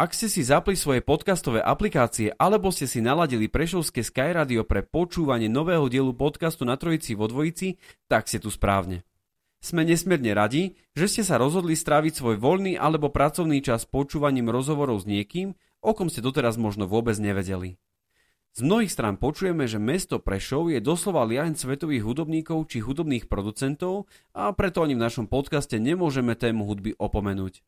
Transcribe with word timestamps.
Ak 0.00 0.16
ste 0.16 0.32
si 0.32 0.40
zapli 0.40 0.80
svoje 0.80 1.04
podcastové 1.04 1.60
aplikácie 1.60 2.32
alebo 2.40 2.72
ste 2.72 2.88
si 2.88 3.04
naladili 3.04 3.52
Prešovské 3.52 4.00
Sky 4.00 4.32
Radio 4.32 4.64
pre 4.64 4.80
počúvanie 4.80 5.52
nového 5.52 5.92
dielu 5.92 6.16
podcastu 6.16 6.64
na 6.64 6.80
Trojici 6.80 7.12
vo 7.12 7.28
Dvojici, 7.28 7.76
tak 8.08 8.24
ste 8.24 8.40
tu 8.40 8.48
správne. 8.48 9.04
Sme 9.60 9.84
nesmierne 9.84 10.32
radi, 10.32 10.72
že 10.96 11.04
ste 11.04 11.20
sa 11.20 11.36
rozhodli 11.36 11.76
stráviť 11.76 12.16
svoj 12.16 12.40
voľný 12.40 12.80
alebo 12.80 13.12
pracovný 13.12 13.60
čas 13.60 13.84
počúvaním 13.84 14.48
rozhovorov 14.48 15.04
s 15.04 15.06
niekým, 15.06 15.52
o 15.84 15.92
kom 15.92 16.08
ste 16.08 16.24
doteraz 16.24 16.56
možno 16.56 16.88
vôbec 16.88 17.20
nevedeli. 17.20 17.76
Z 18.56 18.64
mnohých 18.64 18.96
strán 18.96 19.20
počujeme, 19.20 19.68
že 19.68 19.76
mesto 19.76 20.16
Prešov 20.16 20.72
je 20.72 20.80
doslova 20.80 21.28
liaň 21.28 21.60
svetových 21.60 22.08
hudobníkov 22.08 22.72
či 22.72 22.80
hudobných 22.80 23.28
producentov 23.28 24.08
a 24.32 24.48
preto 24.56 24.80
ani 24.80 24.96
v 24.96 25.04
našom 25.04 25.28
podcaste 25.28 25.76
nemôžeme 25.76 26.32
tému 26.40 26.64
hudby 26.64 26.96
opomenúť. 26.96 27.60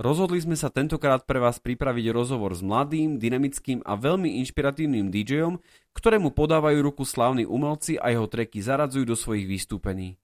Rozhodli 0.00 0.40
sme 0.40 0.56
sa 0.56 0.72
tentokrát 0.72 1.28
pre 1.28 1.36
vás 1.36 1.60
pripraviť 1.60 2.08
rozhovor 2.08 2.56
s 2.56 2.64
mladým, 2.64 3.20
dynamickým 3.20 3.84
a 3.84 4.00
veľmi 4.00 4.40
inšpiratívnym 4.40 5.12
DJom, 5.12 5.60
ktorému 5.92 6.32
podávajú 6.32 6.80
ruku 6.80 7.04
slávni 7.04 7.44
umelci 7.44 8.00
a 8.00 8.08
jeho 8.08 8.24
treky 8.24 8.64
zaradzujú 8.64 9.04
do 9.04 9.12
svojich 9.12 9.44
vystúpení. 9.44 10.16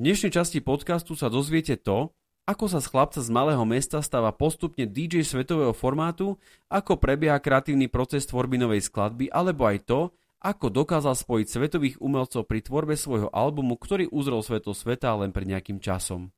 V 0.00 0.08
dnešnej 0.08 0.32
časti 0.32 0.64
podcastu 0.64 1.12
sa 1.20 1.28
dozviete 1.28 1.76
to, 1.76 2.16
ako 2.48 2.64
sa 2.64 2.80
z 2.80 2.88
chlapca 2.88 3.20
z 3.20 3.28
malého 3.28 3.60
mesta 3.68 4.00
stáva 4.00 4.32
postupne 4.32 4.88
DJ 4.88 5.20
svetového 5.20 5.76
formátu, 5.76 6.40
ako 6.72 6.96
prebieha 6.96 7.36
kreatívny 7.44 7.92
proces 7.92 8.24
tvorby 8.24 8.56
novej 8.56 8.88
skladby, 8.88 9.28
alebo 9.28 9.68
aj 9.68 9.84
to, 9.84 10.00
ako 10.40 10.72
dokázal 10.72 11.12
spojiť 11.12 11.46
svetových 11.52 12.00
umelcov 12.00 12.48
pri 12.48 12.64
tvorbe 12.64 12.96
svojho 12.96 13.28
albumu, 13.36 13.76
ktorý 13.76 14.08
uzrel 14.08 14.40
svetlo 14.40 14.72
sveta 14.72 15.12
len 15.12 15.28
pred 15.28 15.44
nejakým 15.44 15.76
časom. 15.76 16.32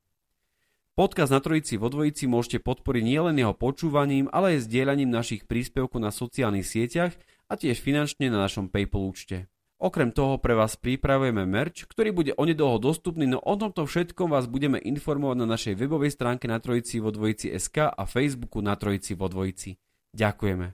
Podcast 0.97 1.29
na 1.29 1.45
Trojici 1.45 1.77
vo 1.77 1.93
Dvojici 1.93 2.25
môžete 2.25 2.57
podporiť 2.65 3.05
nielen 3.05 3.37
jeho 3.37 3.53
počúvaním, 3.53 4.33
ale 4.33 4.57
aj 4.57 4.65
zdieľaním 4.65 5.13
našich 5.13 5.45
príspevkov 5.45 6.01
na 6.01 6.09
sociálnych 6.09 6.65
sieťach 6.65 7.13
a 7.53 7.61
tiež 7.61 7.85
finančne 7.85 8.33
na 8.33 8.41
našom 8.41 8.73
PayPal 8.73 9.05
účte. 9.05 9.53
Okrem 9.77 10.09
toho 10.09 10.41
pre 10.41 10.57
vás 10.57 10.81
pripravujeme 10.81 11.45
merch, 11.45 11.85
ktorý 11.85 12.17
bude 12.17 12.33
onedlho 12.41 12.81
dostupný, 12.81 13.29
no 13.29 13.45
o 13.45 13.55
tomto 13.61 13.85
všetkom 13.85 14.33
vás 14.33 14.49
budeme 14.49 14.81
informovať 14.81 15.37
na 15.37 15.45
našej 15.45 15.77
webovej 15.77 16.17
stránke 16.17 16.49
na 16.49 16.65
Trojici 16.65 16.97
vo 16.97 17.13
Dvojici 17.13 17.53
SK 17.53 17.93
a 17.93 18.09
Facebooku 18.09 18.65
na 18.65 18.73
Trojici 18.73 19.13
vo 19.13 19.29
Dvojici. 19.29 19.77
Ďakujeme. 20.17 20.73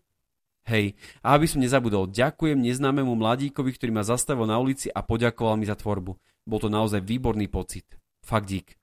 Hej, 0.71 0.95
a 1.27 1.35
aby 1.35 1.51
som 1.51 1.59
nezabudol, 1.59 2.15
ďakujem 2.15 2.63
neznámemu 2.63 3.11
mladíkovi, 3.11 3.75
ktorý 3.75 3.91
ma 3.91 4.07
zastavil 4.07 4.47
na 4.47 4.63
ulici 4.63 4.87
a 4.87 5.03
poďakoval 5.03 5.59
mi 5.59 5.67
za 5.67 5.75
tvorbu. 5.75 6.15
Bol 6.47 6.59
to 6.63 6.71
naozaj 6.71 7.03
výborný 7.03 7.51
pocit. 7.51 7.99
Fakt 8.23 8.47
dík. 8.47 8.79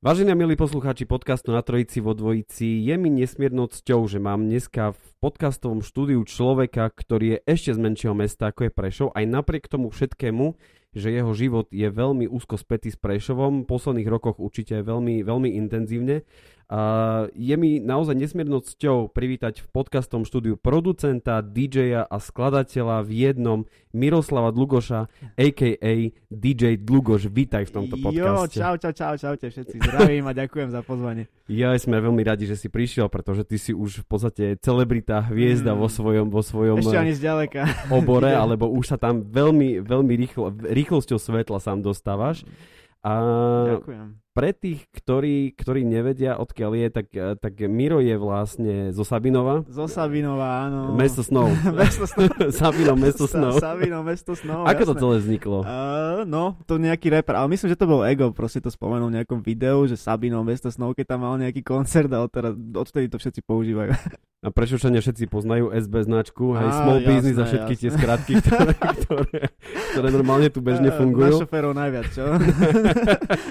Vážení 0.00 0.32
milí 0.32 0.56
poslucháči 0.56 1.04
podcastu 1.04 1.52
na 1.52 1.60
Trojici 1.60 2.00
vo 2.00 2.16
Dvojici, 2.16 2.88
je 2.88 2.96
mi 2.96 3.12
nesmiernou 3.12 3.68
cťou, 3.68 4.08
že 4.08 4.16
mám 4.16 4.48
dneska 4.48 4.96
v 4.96 5.04
podcastovom 5.20 5.84
štúdiu 5.84 6.24
človeka, 6.24 6.88
ktorý 6.88 7.36
je 7.36 7.38
ešte 7.44 7.76
z 7.76 7.84
menšieho 7.84 8.16
mesta 8.16 8.48
ako 8.48 8.64
je 8.64 8.72
Prešov, 8.72 9.08
aj 9.12 9.28
napriek 9.28 9.68
tomu 9.68 9.92
všetkému, 9.92 10.56
že 10.96 11.12
jeho 11.12 11.36
život 11.36 11.68
je 11.68 11.84
veľmi 11.92 12.24
úzko 12.32 12.56
spätý 12.56 12.88
s 12.88 12.96
Prešovom, 12.96 13.62
v 13.62 13.68
posledných 13.68 14.08
rokoch 14.08 14.40
určite 14.40 14.80
veľmi, 14.80 15.20
veľmi 15.20 15.52
intenzívne 15.60 16.24
Uh, 16.70 17.26
je 17.34 17.50
mi 17.58 17.82
naozaj 17.82 18.14
nesmiernou 18.14 18.62
cťou 18.62 19.10
privítať 19.10 19.58
v 19.58 19.66
podcastom 19.74 20.22
štúdiu 20.22 20.54
producenta, 20.54 21.42
DJ-a 21.42 22.06
a 22.06 22.16
skladateľa 22.22 23.02
v 23.02 23.10
jednom 23.26 23.58
Miroslava 23.90 24.54
Dlugoša, 24.54 25.10
a.k.a. 25.34 26.14
DJ 26.30 26.78
Dlugoš. 26.78 27.26
Vítaj 27.26 27.66
v 27.66 27.72
tomto 27.74 27.98
podcaste. 27.98 28.22
Jo, 28.22 28.78
čau, 28.78 28.78
čau, 28.78 28.94
čau, 28.94 29.18
čaute 29.18 29.50
všetci. 29.50 29.82
Zdravím 29.82 30.30
a 30.30 30.32
ďakujem 30.46 30.70
za 30.70 30.86
pozvanie. 30.86 31.26
Ja 31.50 31.74
sme 31.74 31.98
veľmi 31.98 32.22
radi, 32.22 32.46
že 32.46 32.54
si 32.54 32.70
prišiel, 32.70 33.10
pretože 33.10 33.42
ty 33.42 33.58
si 33.58 33.74
už 33.74 34.06
v 34.06 34.06
podstate 34.06 34.44
celebrita, 34.62 35.26
hviezda 35.26 35.74
mm. 35.74 35.78
vo 35.82 35.90
svojom, 35.90 36.30
vo 36.30 36.38
svojom 36.38 36.86
Ešte 36.86 37.02
ani 37.02 37.18
zďaleka. 37.18 37.90
obore, 37.90 38.30
alebo 38.46 38.70
už 38.70 38.94
sa 38.94 38.98
tam 39.02 39.26
veľmi, 39.26 39.82
veľmi 39.82 40.14
rýchlo, 40.14 40.54
rýchlosťou 40.54 41.18
svetla 41.18 41.58
sám 41.58 41.82
dostávaš. 41.82 42.46
A 43.02 43.18
Ďakujem 43.74 44.29
pre 44.30 44.54
tých, 44.54 44.86
ktorí, 44.94 45.52
ktorí 45.58 45.82
nevedia, 45.82 46.38
odkiaľ 46.38 46.70
je, 46.78 46.86
tak, 46.94 47.06
tak 47.42 47.52
Miro 47.66 47.98
je 47.98 48.14
vlastne 48.14 48.94
zo 48.94 49.02
Sabinova. 49.02 49.66
Zo 49.66 49.90
Sabinova, 49.90 50.70
áno. 50.70 50.94
Mesto 50.94 51.26
snov. 51.26 51.50
mesto 51.80 52.06
snov. 52.12 52.30
Sabino, 52.54 52.94
mesto 52.94 53.26
snov. 53.26 53.58
Sa, 53.58 53.74
Sabino, 53.74 54.06
mesto 54.06 54.32
snov, 54.38 54.70
Ako 54.70 54.86
jasné. 54.86 54.90
to 54.90 54.94
celé 55.02 55.14
vzniklo? 55.18 55.58
Uh, 55.66 56.22
no, 56.30 56.54
to 56.70 56.78
nejaký 56.78 57.10
rapper, 57.10 57.34
ale 57.34 57.50
myslím, 57.50 57.74
že 57.74 57.78
to 57.78 57.90
bol 57.90 58.06
Ego, 58.06 58.30
proste 58.30 58.62
to 58.62 58.70
spomenul 58.70 59.10
v 59.10 59.18
nejakom 59.18 59.42
videu, 59.42 59.82
že 59.90 59.98
Sabino, 59.98 60.46
mesto 60.46 60.70
snov, 60.70 60.94
keď 60.94 61.18
tam 61.18 61.26
mal 61.26 61.34
nejaký 61.34 61.66
koncert 61.66 62.10
a 62.14 62.22
odtedy, 62.22 62.54
odtedy 62.78 63.06
to 63.10 63.18
všetci 63.18 63.40
používajú. 63.42 63.90
A 64.40 64.48
Prešovčania 64.48 65.04
všetci 65.04 65.28
poznajú 65.28 65.68
SB 65.68 66.08
značku, 66.08 66.56
hej, 66.56 66.72
small 66.72 67.04
jasné, 67.04 67.08
business 67.12 67.36
a 67.36 67.44
všetky 67.44 67.74
jasné. 67.76 67.82
tie 67.84 67.90
skratky, 67.92 68.32
ktoré, 68.40 68.72
ktoré, 69.04 69.40
ktoré 69.92 70.08
normálne 70.08 70.48
tu 70.48 70.64
bežne 70.64 70.88
fungujú. 70.96 71.36
Na 71.36 71.42
šoférov 71.44 71.72
najviac, 71.76 72.06
čo? 72.08 72.24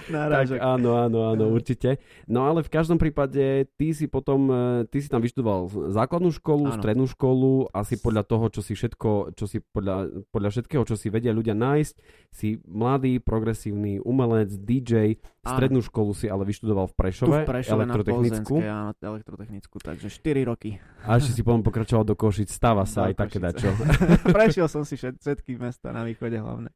tak 0.10 0.50
áno, 0.76 1.00
áno, 1.00 1.20
áno, 1.34 1.46
určite. 1.50 1.98
No 2.30 2.46
ale 2.46 2.62
v 2.62 2.70
každom 2.70 3.00
prípade 3.00 3.66
ty 3.80 3.96
si 3.96 4.06
potom, 4.06 4.50
e, 4.50 4.62
ty 4.92 5.00
si 5.00 5.08
tam 5.08 5.24
vyštudoval 5.24 5.90
základnú 5.90 6.30
školu, 6.36 6.70
áno. 6.70 6.78
strednú 6.78 7.06
školu, 7.08 7.72
asi 7.72 7.98
podľa 7.98 8.24
toho, 8.28 8.46
čo 8.54 8.62
si 8.62 8.76
všetko, 8.76 9.34
čo 9.34 9.46
si 9.48 9.64
podľa, 9.64 10.26
podľa 10.30 10.50
všetkého, 10.54 10.84
čo 10.86 10.96
si 11.00 11.08
vedia 11.10 11.34
ľudia 11.34 11.58
nájsť, 11.58 11.96
si 12.30 12.62
mladý, 12.68 13.18
progresívny 13.24 14.04
umelec, 14.04 14.54
DJ, 14.54 15.18
strednú 15.42 15.80
školu 15.82 16.12
si 16.14 16.30
ale 16.30 16.46
vyštudoval 16.46 16.92
v 16.92 16.96
Prešove, 16.96 17.30
tu 17.30 17.34
v 17.34 17.48
Prešove 17.48 17.76
elektrotechnickú. 17.80 18.56
Na 18.60 18.90
áno, 18.90 18.92
elektrotechnickú, 18.96 19.76
takže 19.82 20.08
4 20.12 20.50
roky. 20.50 20.78
A 21.08 21.18
ešte 21.18 21.38
si 21.38 21.42
potom 21.42 21.66
pokračoval 21.66 22.06
do 22.06 22.14
Košic, 22.14 22.52
stáva 22.52 22.84
sa 22.84 23.08
do 23.08 23.12
aj 23.12 23.14
také 23.18 23.38
dačo. 23.42 23.72
Prešiel 24.36 24.68
som 24.68 24.84
si 24.84 25.00
všetky 25.00 25.58
mesta 25.58 25.90
na 25.96 26.06
východe 26.06 26.38
hlavne. 26.38 26.70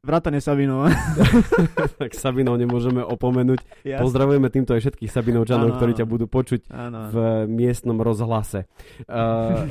Vrátane 0.00 0.40
Sabinova. 0.40 0.88
tak 2.00 2.16
Sabinov 2.16 2.56
nemôžeme 2.56 3.04
opomenúť. 3.04 3.60
Jasne. 3.84 4.00
Pozdravujeme 4.00 4.48
týmto 4.48 4.72
aj 4.72 4.88
všetkých 4.88 5.12
Sabinovčanov, 5.12 5.76
ktorí 5.76 5.92
ťa 5.92 6.08
budú 6.08 6.24
počuť 6.24 6.72
ano. 6.72 7.12
v 7.12 7.16
miestnom 7.48 8.00
rozhlase. 8.00 8.64
Uh, 9.10 9.66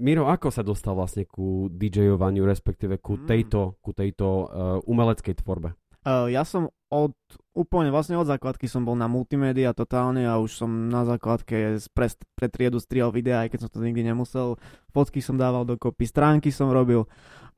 Miro, 0.00 0.24
ako 0.30 0.48
sa 0.48 0.64
dostal 0.64 0.96
vlastne 0.96 1.28
ku 1.28 1.68
DJovaniu, 1.68 2.48
respektíve 2.48 2.96
ku 2.96 3.20
mm. 3.20 3.28
tejto, 3.28 3.76
ku 3.84 3.92
tejto 3.92 4.24
uh, 4.24 4.44
umeleckej 4.88 5.34
tvorbe? 5.44 5.76
Uh, 6.04 6.32
ja 6.32 6.48
som 6.48 6.72
od 6.88 7.12
úplne 7.52 7.92
vlastne 7.92 8.16
od 8.16 8.28
základky 8.28 8.64
som 8.70 8.88
bol 8.88 8.96
na 8.96 9.04
multimédia 9.04 9.76
totálne 9.76 10.24
a 10.24 10.40
už 10.40 10.64
som 10.64 10.70
na 10.88 11.04
základke 11.04 11.76
pre, 11.92 12.06
pre 12.36 12.46
triedu 12.48 12.80
strial 12.80 13.12
videa, 13.12 13.44
aj 13.44 13.52
keď 13.52 13.58
som 13.66 13.70
to 13.72 13.84
nikdy 13.84 14.00
nemusel. 14.00 14.56
Fotky 14.92 15.20
som 15.20 15.36
dával 15.36 15.68
dokopy, 15.68 16.08
stránky 16.08 16.48
som 16.48 16.72
robil 16.72 17.04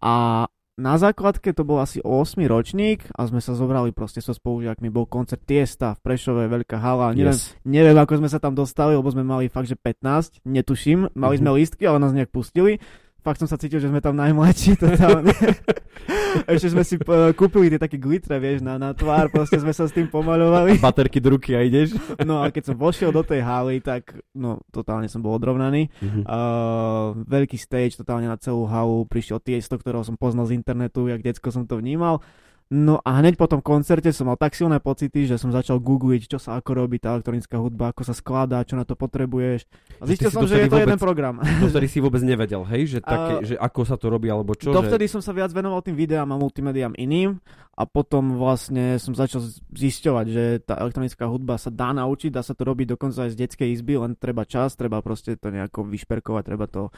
a 0.02 0.46
na 0.76 1.00
základke 1.00 1.56
to 1.56 1.64
bol 1.64 1.80
asi 1.80 2.04
8 2.04 2.36
ročník 2.44 3.08
a 3.16 3.24
sme 3.24 3.40
sa 3.40 3.56
zobrali 3.56 3.96
proste 3.96 4.20
so 4.20 4.36
spolužiakmi, 4.36 4.92
bol 4.92 5.08
koncert 5.08 5.40
Tiesta 5.48 5.96
v 5.96 6.00
Prešove, 6.04 6.52
veľká 6.52 6.76
hala, 6.76 7.16
neviem, 7.16 7.32
yes. 7.32 7.56
neviem 7.64 7.96
ako 7.96 8.20
sme 8.20 8.28
sa 8.28 8.36
tam 8.36 8.52
dostali, 8.52 8.92
lebo 8.92 9.08
sme 9.08 9.24
mali 9.24 9.48
fakt, 9.48 9.72
že 9.72 9.76
15, 9.80 10.44
netuším, 10.44 11.16
mali 11.16 11.40
mm-hmm. 11.40 11.40
sme 11.40 11.50
lístky, 11.56 11.82
ale 11.88 11.98
nás 11.98 12.12
nejak 12.12 12.28
pustili 12.28 12.76
fakt 13.26 13.42
som 13.42 13.50
sa 13.50 13.58
cítil, 13.58 13.82
že 13.82 13.90
sme 13.90 13.98
tam 13.98 14.14
najmladší 14.14 14.78
totálne. 14.78 15.34
Ešte 16.54 16.70
sme 16.70 16.86
si 16.86 16.94
uh, 16.94 17.34
kúpili 17.34 17.66
tie 17.66 17.80
také 17.82 17.98
glitre, 17.98 18.38
vieš, 18.38 18.62
na, 18.62 18.78
na 18.78 18.94
tvár, 18.94 19.26
proste 19.34 19.58
sme 19.58 19.74
sa 19.74 19.90
s 19.90 19.92
tým 19.92 20.06
pomaľovali. 20.06 20.78
Baterky 20.86 21.18
do 21.18 21.34
ruky 21.34 21.58
a 21.58 21.66
ideš. 21.66 21.98
No 22.22 22.38
a 22.38 22.54
keď 22.54 22.70
som 22.70 22.76
vošiel 22.78 23.10
do 23.10 23.26
tej 23.26 23.42
haly, 23.42 23.82
tak 23.82 24.14
no, 24.30 24.62
totálne 24.70 25.10
som 25.10 25.18
bol 25.18 25.34
odrovnaný. 25.34 25.90
Mm-hmm. 25.98 26.22
Uh, 26.22 27.18
veľký 27.26 27.58
stage, 27.58 27.98
totálne 27.98 28.30
na 28.30 28.38
celú 28.38 28.62
halu, 28.70 29.02
prišiel 29.10 29.42
tiesto, 29.42 29.74
ktorého 29.74 30.06
som 30.06 30.14
poznal 30.14 30.46
z 30.46 30.54
internetu, 30.54 31.10
jak 31.10 31.24
decko 31.26 31.50
som 31.50 31.66
to 31.66 31.82
vnímal. 31.82 32.22
No 32.66 32.98
a 33.06 33.22
hneď 33.22 33.38
po 33.38 33.46
tom 33.46 33.62
koncerte 33.62 34.10
som 34.10 34.26
mal 34.26 34.34
tak 34.34 34.58
silné 34.58 34.82
pocity, 34.82 35.30
že 35.30 35.38
som 35.38 35.54
začal 35.54 35.78
googliť, 35.78 36.26
čo 36.26 36.38
sa 36.42 36.58
ako 36.58 36.74
robí 36.74 36.98
tá 36.98 37.14
elektronická 37.14 37.62
hudba, 37.62 37.94
ako 37.94 38.02
sa 38.02 38.10
skladá, 38.10 38.58
čo 38.66 38.74
na 38.74 38.82
to 38.82 38.98
potrebuješ. 38.98 39.70
A 40.02 40.04
zistil 40.10 40.34
som, 40.34 40.50
že 40.50 40.66
je 40.66 40.66
to 40.66 40.74
vôbec, 40.74 40.90
jeden 40.90 40.98
program. 40.98 41.38
Dovtedy 41.62 41.86
si 41.86 42.02
vôbec 42.02 42.26
nevedel, 42.26 42.66
hej, 42.66 42.98
že, 42.98 42.98
také, 42.98 43.34
a, 43.38 43.46
že 43.46 43.54
ako 43.54 43.80
sa 43.86 43.94
to 43.94 44.10
robí, 44.10 44.26
alebo 44.26 44.58
čo? 44.58 44.74
Dovtedy 44.74 45.06
že... 45.06 45.14
som 45.14 45.22
sa 45.22 45.30
viac 45.30 45.54
venoval 45.54 45.78
tým 45.78 45.94
videám 45.94 46.26
a 46.26 46.36
multimédiám 46.42 46.98
iným 46.98 47.38
a 47.76 47.84
potom 47.84 48.40
vlastne 48.40 48.96
som 48.96 49.12
začal 49.12 49.44
zisťovať, 49.76 50.26
že 50.32 50.44
tá 50.64 50.80
elektronická 50.80 51.28
hudba 51.28 51.60
sa 51.60 51.68
dá 51.68 51.92
naučiť, 51.92 52.32
dá 52.32 52.40
sa 52.40 52.56
to 52.56 52.64
robiť 52.64 52.96
dokonca 52.96 53.28
aj 53.28 53.36
z 53.36 53.40
detskej 53.44 53.68
izby, 53.76 54.00
len 54.00 54.16
treba 54.16 54.48
čas, 54.48 54.80
treba 54.80 55.04
proste 55.04 55.36
to 55.36 55.52
nejako 55.52 55.84
vyšperkovať, 55.84 56.42
treba, 56.48 56.64
to, 56.72 56.88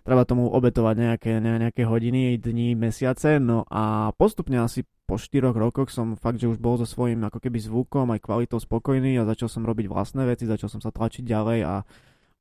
treba 0.00 0.24
tomu 0.24 0.48
obetovať 0.48 0.96
nejaké, 0.96 1.32
nejaké 1.36 1.84
hodiny, 1.84 2.40
dní, 2.40 2.72
mesiace, 2.72 3.36
no 3.36 3.68
a 3.68 4.16
postupne 4.16 4.56
asi 4.56 4.88
po 5.04 5.20
4 5.20 5.52
rokoch 5.52 5.92
som 5.92 6.16
fakt, 6.16 6.40
že 6.40 6.48
už 6.48 6.56
bol 6.56 6.80
so 6.80 6.88
svojím 6.88 7.28
ako 7.28 7.36
keby 7.36 7.60
zvukom 7.60 8.08
aj 8.16 8.24
kvalitou 8.24 8.56
spokojný 8.56 9.20
a 9.20 9.28
začal 9.28 9.52
som 9.52 9.68
robiť 9.68 9.84
vlastné 9.84 10.24
veci, 10.24 10.48
začal 10.48 10.72
som 10.72 10.80
sa 10.80 10.88
tlačiť 10.88 11.28
ďalej 11.28 11.60
a 11.68 11.84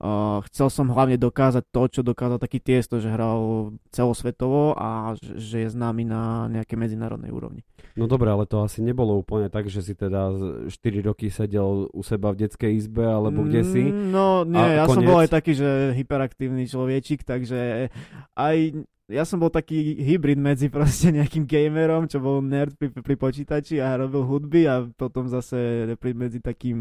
uh, 0.02 0.42
chcel 0.50 0.68
som 0.74 0.90
hlavne 0.90 1.16
dokázať 1.16 1.64
to, 1.70 1.82
čo 1.88 2.02
dokázal 2.02 2.42
taký 2.42 2.58
tiesto, 2.58 2.98
že 2.98 3.14
hral 3.14 3.72
celosvetovo 3.94 4.74
a 4.74 5.14
že, 5.22 5.64
je 5.64 5.70
známy 5.70 6.04
na 6.10 6.50
nejakej 6.50 6.78
medzinárodnej 6.78 7.30
úrovni. 7.30 7.62
No 7.94 8.10
dobre, 8.10 8.34
ale 8.34 8.50
to 8.50 8.66
asi 8.66 8.82
nebolo 8.82 9.20
úplne 9.20 9.52
tak, 9.54 9.70
že 9.70 9.86
si 9.86 9.94
teda 9.94 10.34
4 10.68 10.74
roky 11.06 11.30
sedel 11.30 11.92
u 11.92 12.02
seba 12.02 12.34
v 12.34 12.48
detskej 12.48 12.72
izbe 12.74 13.06
alebo 13.06 13.46
kde 13.46 13.62
si. 13.62 13.84
Mm, 13.88 14.10
no 14.10 14.48
nie, 14.48 14.64
ja 14.80 14.90
koniec... 14.90 14.96
som 14.98 15.04
bol 15.06 15.20
aj 15.22 15.30
taký, 15.30 15.52
že 15.54 15.94
hyperaktívny 15.94 16.66
človečik, 16.66 17.22
takže 17.28 17.92
aj 18.34 18.58
ja 19.12 19.28
som 19.28 19.38
bol 19.38 19.52
taký 19.52 20.00
hybrid 20.00 20.40
medzi 20.40 20.72
proste 20.72 21.12
nejakým 21.12 21.44
gamerom, 21.44 22.08
čo 22.08 22.24
bol 22.24 22.40
nerd 22.40 22.80
pri, 22.80 22.90
pri 22.96 23.16
počítači 23.20 23.84
a 23.84 24.00
robil 24.00 24.24
hudby 24.24 24.66
a 24.66 24.88
potom 24.88 25.28
zase 25.28 25.86
medzi 26.16 26.40
takým 26.40 26.80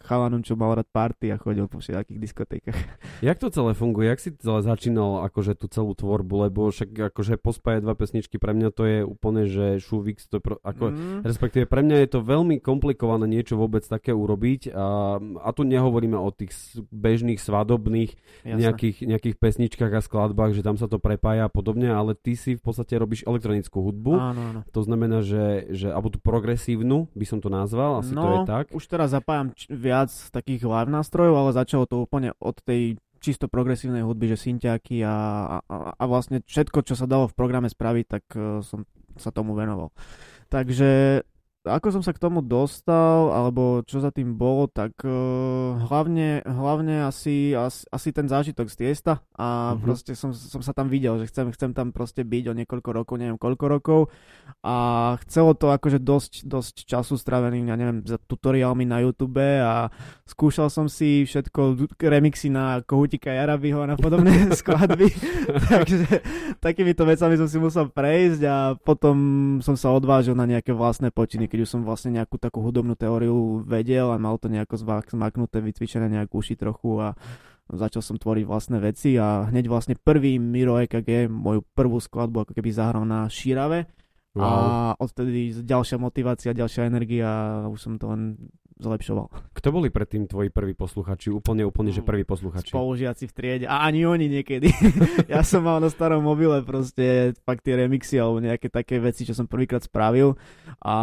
chalanom, 0.00 0.40
čo 0.40 0.56
mal 0.56 0.72
rád 0.72 0.88
party 0.88 1.30
a 1.30 1.36
chodil 1.36 1.68
po 1.68 1.78
všetkých 1.78 2.18
diskotékach. 2.18 2.78
Jak 3.20 3.36
to 3.36 3.52
celé 3.52 3.76
funguje? 3.76 4.08
Jak 4.08 4.20
si 4.20 4.32
celé 4.40 4.64
začínal 4.64 5.28
akože 5.28 5.54
tú 5.54 5.68
celú 5.68 5.92
tvorbu? 5.92 6.48
Lebo 6.48 6.72
však 6.72 7.12
akože 7.12 7.36
pospájať 7.36 7.80
dva 7.84 7.94
pesničky 7.94 8.40
pre 8.40 8.56
mňa 8.56 8.68
to 8.72 8.82
je 8.88 8.98
úplne, 9.04 9.44
že 9.44 9.78
šuvix, 9.78 10.26
to 10.32 10.40
pro, 10.40 10.56
ako, 10.64 10.92
mm. 10.92 11.20
respektíve 11.28 11.68
pre 11.68 11.84
mňa 11.84 11.96
je 12.06 12.08
to 12.16 12.20
veľmi 12.24 12.58
komplikované 12.64 13.28
niečo 13.28 13.60
vôbec 13.60 13.84
také 13.84 14.16
urobiť 14.16 14.72
a, 14.72 15.20
a 15.20 15.48
tu 15.52 15.68
nehovoríme 15.68 16.16
o 16.16 16.28
tých 16.32 16.52
bežných 16.88 17.38
svadobných 17.38 18.16
nejakých, 18.46 19.04
nejakých 19.04 19.36
pesničkách 19.36 19.92
a 19.92 20.00
skladbách, 20.00 20.56
že 20.56 20.64
tam 20.64 20.80
sa 20.80 20.88
to 20.88 20.96
prepája 20.96 21.46
a 21.46 21.52
podobne, 21.66 21.90
ale 21.90 22.14
ty 22.14 22.38
si 22.38 22.54
v 22.54 22.62
podstate 22.62 22.94
robíš 22.94 23.26
elektronickú 23.26 23.82
hudbu. 23.82 24.14
Áno, 24.14 24.40
áno. 24.54 24.60
To 24.70 24.80
znamená, 24.86 25.26
že, 25.26 25.66
že 25.74 25.90
alebo 25.90 26.14
tú 26.14 26.22
progresívnu 26.22 27.10
by 27.10 27.26
som 27.26 27.42
to 27.42 27.50
nazval, 27.50 27.98
asi 27.98 28.14
no, 28.14 28.22
to 28.22 28.30
je 28.30 28.38
tak. 28.46 28.64
už 28.70 28.84
teraz 28.86 29.10
zapájam 29.10 29.50
č- 29.50 29.66
viac 29.66 30.14
takých 30.30 30.62
live 30.62 30.90
nástrojov, 30.94 31.34
ale 31.34 31.50
začalo 31.50 31.90
to 31.90 32.06
úplne 32.06 32.30
od 32.38 32.54
tej 32.62 33.02
čisto 33.18 33.50
progresívnej 33.50 34.06
hudby, 34.06 34.30
že 34.30 34.46
synťáky 34.46 35.02
a, 35.02 35.16
a, 35.58 35.76
a 35.98 36.04
vlastne 36.06 36.46
všetko, 36.46 36.86
čo 36.86 36.94
sa 36.94 37.10
dalo 37.10 37.26
v 37.26 37.34
programe 37.34 37.66
spraviť, 37.66 38.04
tak 38.06 38.24
uh, 38.38 38.62
som 38.62 38.86
sa 39.18 39.34
tomu 39.34 39.58
venoval. 39.58 39.90
Takže 40.46 41.24
ako 41.66 41.98
som 41.98 42.02
sa 42.06 42.14
k 42.14 42.22
tomu 42.22 42.40
dostal, 42.40 43.34
alebo 43.34 43.82
čo 43.82 43.98
za 43.98 44.14
tým 44.14 44.38
bolo, 44.38 44.70
tak 44.70 44.94
uh, 45.02 45.74
hlavne, 45.90 46.46
hlavne 46.46 47.02
asi, 47.04 47.52
asi, 47.52 47.82
asi 47.90 48.08
ten 48.14 48.30
zážitok 48.30 48.70
z 48.70 48.76
tiesta 48.86 49.12
a 49.34 49.74
mm-hmm. 49.74 49.82
proste 49.82 50.12
som, 50.14 50.30
som 50.30 50.62
sa 50.62 50.70
tam 50.70 50.86
videl, 50.86 51.18
že 51.18 51.28
chcem, 51.28 51.50
chcem 51.50 51.74
tam 51.74 51.90
proste 51.90 52.22
byť 52.22 52.44
o 52.48 52.54
niekoľko 52.54 52.90
rokov, 52.94 53.14
neviem 53.18 53.36
koľko 53.36 53.64
rokov 53.66 54.00
a 54.62 54.76
chcelo 55.26 55.58
to 55.58 55.74
akože 55.74 55.98
dosť, 55.98 56.32
dosť 56.46 56.74
času 56.86 57.18
stravený, 57.18 57.66
ja 57.66 57.74
neviem, 57.74 58.06
za 58.06 58.16
tutoriálmi 58.22 58.86
na 58.86 59.02
YouTube 59.02 59.42
a 59.42 59.90
skúšal 60.22 60.70
som 60.70 60.86
si 60.86 61.26
všetko, 61.26 61.98
remixy 61.98 62.48
na 62.48 62.80
Kohutika 62.86 63.34
Jarabiho 63.34 63.82
a 63.82 63.90
na 63.90 63.96
podobné 63.98 64.48
skladby, 64.60 65.10
takže 65.66 66.06
takýmito 66.62 67.02
vecami 67.02 67.34
som 67.34 67.48
si 67.50 67.58
musel 67.58 67.90
prejsť 67.90 68.42
a 68.46 68.56
potom 68.78 69.16
som 69.58 69.74
sa 69.74 69.90
odvážil 69.90 70.38
na 70.38 70.46
nejaké 70.46 70.70
vlastné 70.70 71.10
počiny, 71.10 71.50
keď 71.56 71.64
už 71.64 71.72
som 71.72 71.88
vlastne 71.88 72.12
nejakú 72.20 72.36
takú 72.36 72.60
hudobnú 72.60 73.00
teóriu 73.00 73.64
vedel 73.64 74.12
a 74.12 74.20
mal 74.20 74.36
to 74.36 74.52
nejako 74.52 74.76
zmaknuté, 75.08 75.64
vycvičené 75.64 76.12
nejak 76.12 76.28
uši 76.28 76.52
trochu 76.52 77.00
a 77.00 77.16
začal 77.72 78.04
som 78.04 78.20
tvoriť 78.20 78.44
vlastné 78.44 78.76
veci 78.76 79.16
a 79.16 79.48
hneď 79.48 79.64
vlastne 79.72 79.96
prvý 79.96 80.36
Miro 80.36 80.76
EKG, 80.76 81.32
moju 81.32 81.64
prvú 81.72 81.96
skladbu 81.96 82.44
ako 82.44 82.52
keby 82.52 82.68
zahral 82.76 83.08
na 83.08 83.24
Šírave 83.32 83.88
wow. 84.36 84.44
a 84.44 84.50
odtedy 85.00 85.64
ďalšia 85.64 85.96
motivácia, 85.96 86.52
ďalšia 86.52 86.92
energia 86.92 87.64
už 87.72 87.80
som 87.80 87.96
to 87.96 88.12
len 88.12 88.36
zlepšoval. 88.76 89.32
Kto 89.56 89.68
boli 89.72 89.88
predtým 89.88 90.28
tvoji 90.28 90.52
prví 90.52 90.76
posluchači? 90.76 91.32
Úplne, 91.32 91.64
úplne, 91.64 91.90
že 91.92 92.04
prví 92.04 92.28
posluchači. 92.28 92.72
Spolužiaci 92.72 93.24
v 93.24 93.32
triede. 93.32 93.64
A 93.64 93.88
ani 93.88 94.04
oni 94.04 94.28
niekedy. 94.28 94.68
ja 95.32 95.40
som 95.40 95.64
mal 95.64 95.80
na 95.80 95.88
starom 95.88 96.20
mobile 96.20 96.60
proste 96.60 97.32
fakt 97.48 97.64
tie 97.64 97.80
remixy 97.80 98.20
alebo 98.20 98.44
nejaké 98.44 98.68
také 98.68 99.00
veci, 99.00 99.24
čo 99.24 99.32
som 99.32 99.48
prvýkrát 99.48 99.80
spravil. 99.80 100.36
A 100.84 100.96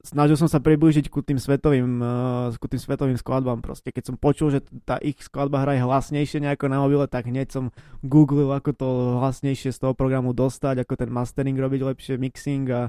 snažil 0.00 0.38
som 0.38 0.48
sa 0.48 0.62
priblížiť 0.62 1.12
ku 1.12 1.20
tým 1.20 1.36
svetovým, 1.36 2.00
uh, 2.00 2.54
ku 2.56 2.66
tým 2.70 2.80
svetovým 2.80 3.18
skladbám 3.18 3.60
proste. 3.60 3.90
Keď 3.90 4.14
som 4.14 4.16
počul, 4.16 4.54
že 4.54 4.64
tá 4.86 4.96
ich 5.02 5.20
skladba 5.20 5.66
hraje 5.66 5.82
hlasnejšie 5.82 6.40
nejako 6.40 6.70
na 6.70 6.78
mobile, 6.80 7.04
tak 7.10 7.28
hneď 7.28 7.52
som 7.52 7.64
googlil, 8.00 8.54
ako 8.54 8.70
to 8.72 8.88
hlasnejšie 9.20 9.74
z 9.74 9.78
toho 9.78 9.92
programu 9.92 10.32
dostať, 10.32 10.86
ako 10.86 10.94
ten 10.96 11.10
mastering 11.10 11.58
robiť 11.58 11.80
lepšie, 11.82 12.14
mixing 12.16 12.70
a 12.70 12.88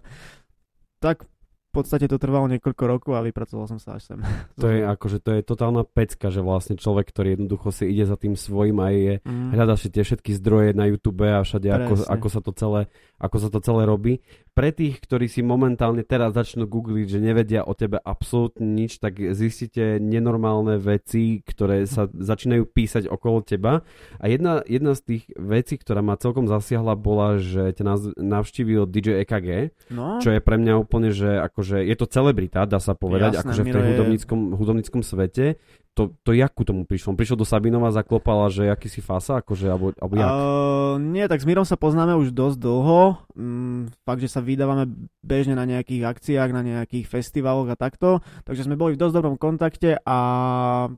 tak 1.01 1.25
v 1.71 1.79
podstate 1.79 2.11
to 2.11 2.19
trvalo 2.19 2.51
niekoľko 2.51 2.83
rokov 2.83 3.15
a 3.15 3.23
vypracoval 3.23 3.63
som 3.63 3.79
sa 3.79 3.95
až 3.95 4.11
sem. 4.11 4.19
To 4.59 4.67
je 4.67 4.83
akože, 4.83 5.23
to 5.23 5.39
je 5.39 5.41
totálna 5.41 5.87
pecka, 5.87 6.27
že 6.27 6.43
vlastne 6.43 6.75
človek, 6.75 7.07
ktorý 7.07 7.39
jednoducho 7.39 7.71
si 7.71 7.87
ide 7.87 8.03
za 8.03 8.19
tým 8.19 8.35
svojím 8.35 8.77
a 8.83 8.91
je, 8.91 9.15
mm. 9.23 9.55
hľadá 9.55 9.79
si 9.79 9.87
tie 9.87 10.03
všetky 10.03 10.35
zdroje 10.35 10.75
na 10.75 10.91
YouTube 10.91 11.23
a 11.23 11.39
všade, 11.39 11.71
ako, 11.71 12.11
ako, 12.11 12.27
sa 12.27 12.43
to 12.43 12.51
celé, 12.51 12.91
ako 13.21 13.37
sa 13.37 13.49
to 13.53 13.61
celé 13.61 13.85
robí. 13.85 14.25
Pre 14.51 14.73
tých, 14.73 14.97
ktorí 14.99 15.29
si 15.29 15.45
momentálne 15.45 16.01
teraz 16.01 16.33
začnú 16.33 16.65
googliť, 16.65 17.07
že 17.07 17.19
nevedia 17.21 17.61
o 17.61 17.77
tebe 17.77 18.01
absolútne 18.01 18.65
nič, 18.65 18.97
tak 18.97 19.21
zistíte 19.37 20.01
nenormálne 20.01 20.81
veci, 20.81 21.45
ktoré 21.45 21.85
sa 21.85 22.09
začínajú 22.09 22.65
písať 22.67 23.05
okolo 23.07 23.45
teba. 23.45 23.85
A 24.17 24.25
jedna, 24.25 24.65
jedna 24.65 24.97
z 24.97 25.01
tých 25.05 25.23
vecí, 25.37 25.77
ktorá 25.77 26.01
ma 26.01 26.17
celkom 26.17 26.49
zasiahla, 26.49 26.97
bola, 26.97 27.37
že 27.37 27.71
ťa 27.77 28.17
navštívil 28.17 28.89
DJ 28.89 29.23
EKG, 29.23 29.49
no. 29.93 30.17
čo 30.19 30.33
je 30.33 30.41
pre 30.41 30.57
mňa 30.57 30.73
úplne, 30.81 31.13
že 31.13 31.37
akože 31.39 31.85
je 31.85 31.95
to 31.95 32.09
celebrita, 32.09 32.65
dá 32.65 32.81
sa 32.81 32.97
povedať, 32.97 33.37
Jasné, 33.37 33.45
akože 33.45 33.61
v 33.61 33.69
tej 33.69 33.83
hudobníckom, 33.93 34.39
hudobníckom 34.57 35.01
svete 35.05 35.61
to, 35.91 36.15
to 36.23 36.31
jak 36.31 36.55
ku 36.55 36.63
tomu 36.63 36.87
prišlo? 36.87 37.19
Prišiel 37.19 37.35
do 37.35 37.43
Sabinova, 37.43 37.91
zaklopala, 37.91 38.47
že 38.47 38.71
aký 38.71 38.87
si 38.87 39.03
fasa, 39.03 39.43
akože, 39.43 39.67
alebo, 39.67 39.91
alebo 39.99 40.13
jak? 40.15 40.31
Uh, 40.31 40.95
nie, 41.03 41.27
tak 41.27 41.43
s 41.43 41.47
Mírom 41.47 41.67
sa 41.67 41.75
poznáme 41.75 42.15
už 42.15 42.31
dosť 42.31 42.57
dlho. 42.63 43.19
Mm, 43.35 43.91
fakt, 44.07 44.23
že 44.23 44.31
sa 44.31 44.39
vydávame 44.39 44.87
bežne 45.19 45.59
na 45.59 45.67
nejakých 45.67 46.07
akciách, 46.07 46.49
na 46.55 46.63
nejakých 46.63 47.11
festivaloch 47.11 47.67
a 47.67 47.75
takto. 47.75 48.23
Takže 48.47 48.71
sme 48.71 48.79
boli 48.79 48.95
v 48.95 49.01
dosť 49.03 49.15
dobrom 49.19 49.35
kontakte 49.35 49.99
a 50.07 50.17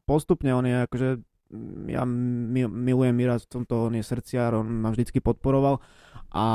postupne 0.05 0.53
on 0.53 0.65
je 0.69 0.77
akože 0.85 1.09
ja 1.85 2.01
milujem 2.05 3.13
Mira 3.13 3.37
v 3.37 3.45
tomto, 3.45 3.85
on 3.89 3.93
je 3.93 4.01
srdciar, 4.01 4.57
on 4.57 4.65
ma 4.65 4.89
vždycky 4.89 5.21
podporoval 5.21 5.77
a 6.33 6.45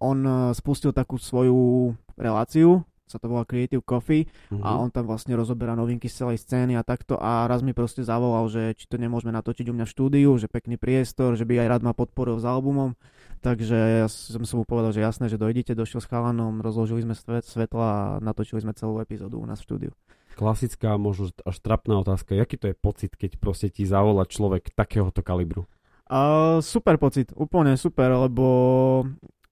on 0.00 0.24
spustil 0.56 0.96
takú 0.96 1.20
svoju 1.20 1.92
reláciu, 2.16 2.80
sa 3.08 3.18
to 3.18 3.26
volá 3.26 3.48
Creative 3.48 3.82
Coffee 3.82 4.28
mm-hmm. 4.28 4.60
a 4.60 4.68
on 4.78 4.92
tam 4.92 5.08
vlastne 5.08 5.32
rozoberá 5.34 5.72
novinky 5.72 6.06
z 6.06 6.24
celej 6.24 6.44
scény 6.44 6.76
a 6.76 6.84
takto 6.84 7.16
a 7.16 7.48
raz 7.48 7.64
mi 7.64 7.72
proste 7.72 8.04
zavolal, 8.04 8.46
že 8.52 8.76
či 8.76 8.84
to 8.86 9.00
nemôžeme 9.00 9.32
natočiť 9.32 9.66
u 9.68 9.74
mňa 9.74 9.84
v 9.88 9.92
štúdiu, 9.92 10.30
že 10.36 10.46
pekný 10.46 10.76
priestor, 10.76 11.34
že 11.34 11.48
by 11.48 11.64
aj 11.64 11.68
rád 11.72 11.82
ma 11.82 11.96
podporil 11.96 12.36
s 12.36 12.44
albumom, 12.44 12.94
takže 13.40 14.04
ja 14.04 14.06
som, 14.06 14.44
som 14.44 14.60
mu 14.60 14.64
povedal, 14.68 14.92
že 14.92 15.00
jasné, 15.00 15.32
že 15.32 15.40
dojdete, 15.40 15.72
došiel 15.72 16.04
s 16.04 16.10
chalanom, 16.10 16.60
rozložili 16.60 17.02
sme 17.02 17.16
svet, 17.16 17.48
svetla 17.48 17.86
a 17.88 18.00
natočili 18.20 18.60
sme 18.60 18.76
celú 18.76 19.00
epizódu 19.00 19.40
u 19.40 19.46
nás 19.48 19.58
v 19.58 19.66
štúdiu. 19.66 19.92
Klasická, 20.38 20.94
možno 20.94 21.34
až 21.42 21.58
trapná 21.58 21.98
otázka, 21.98 22.38
aký 22.38 22.54
to 22.54 22.70
je 22.70 22.76
pocit, 22.78 23.18
keď 23.18 23.42
proste 23.42 23.74
ti 23.74 23.82
zavolá 23.82 24.22
človek 24.22 24.70
takéhoto 24.70 25.18
kalibru? 25.18 25.66
Uh, 26.08 26.62
super 26.64 26.96
pocit, 26.96 27.34
úplne 27.36 27.76
super, 27.76 28.08
lebo 28.14 28.46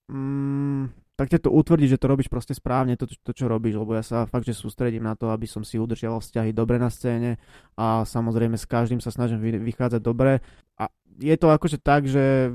mm, 0.08 1.05
tak 1.16 1.32
ťa 1.32 1.48
to 1.48 1.50
utvrdí, 1.50 1.88
že 1.88 1.96
to 1.96 2.12
robíš 2.12 2.28
proste 2.28 2.52
správne, 2.52 3.00
to, 3.00 3.08
to, 3.08 3.32
čo 3.32 3.48
robíš, 3.48 3.80
lebo 3.80 3.96
ja 3.96 4.04
sa 4.04 4.28
fakt, 4.28 4.44
že 4.44 4.52
sústredím 4.52 5.08
na 5.08 5.16
to, 5.16 5.32
aby 5.32 5.48
som 5.48 5.64
si 5.64 5.80
udržiaval 5.80 6.20
vzťahy 6.20 6.52
dobre 6.52 6.76
na 6.76 6.92
scéne 6.92 7.40
a 7.72 8.04
samozrejme 8.04 8.60
s 8.60 8.68
každým 8.68 9.00
sa 9.00 9.08
snažím 9.08 9.40
vychádzať 9.40 10.00
dobre. 10.04 10.44
A 10.76 10.92
je 11.16 11.36
to 11.40 11.48
akože 11.48 11.80
tak, 11.80 12.04
že 12.04 12.52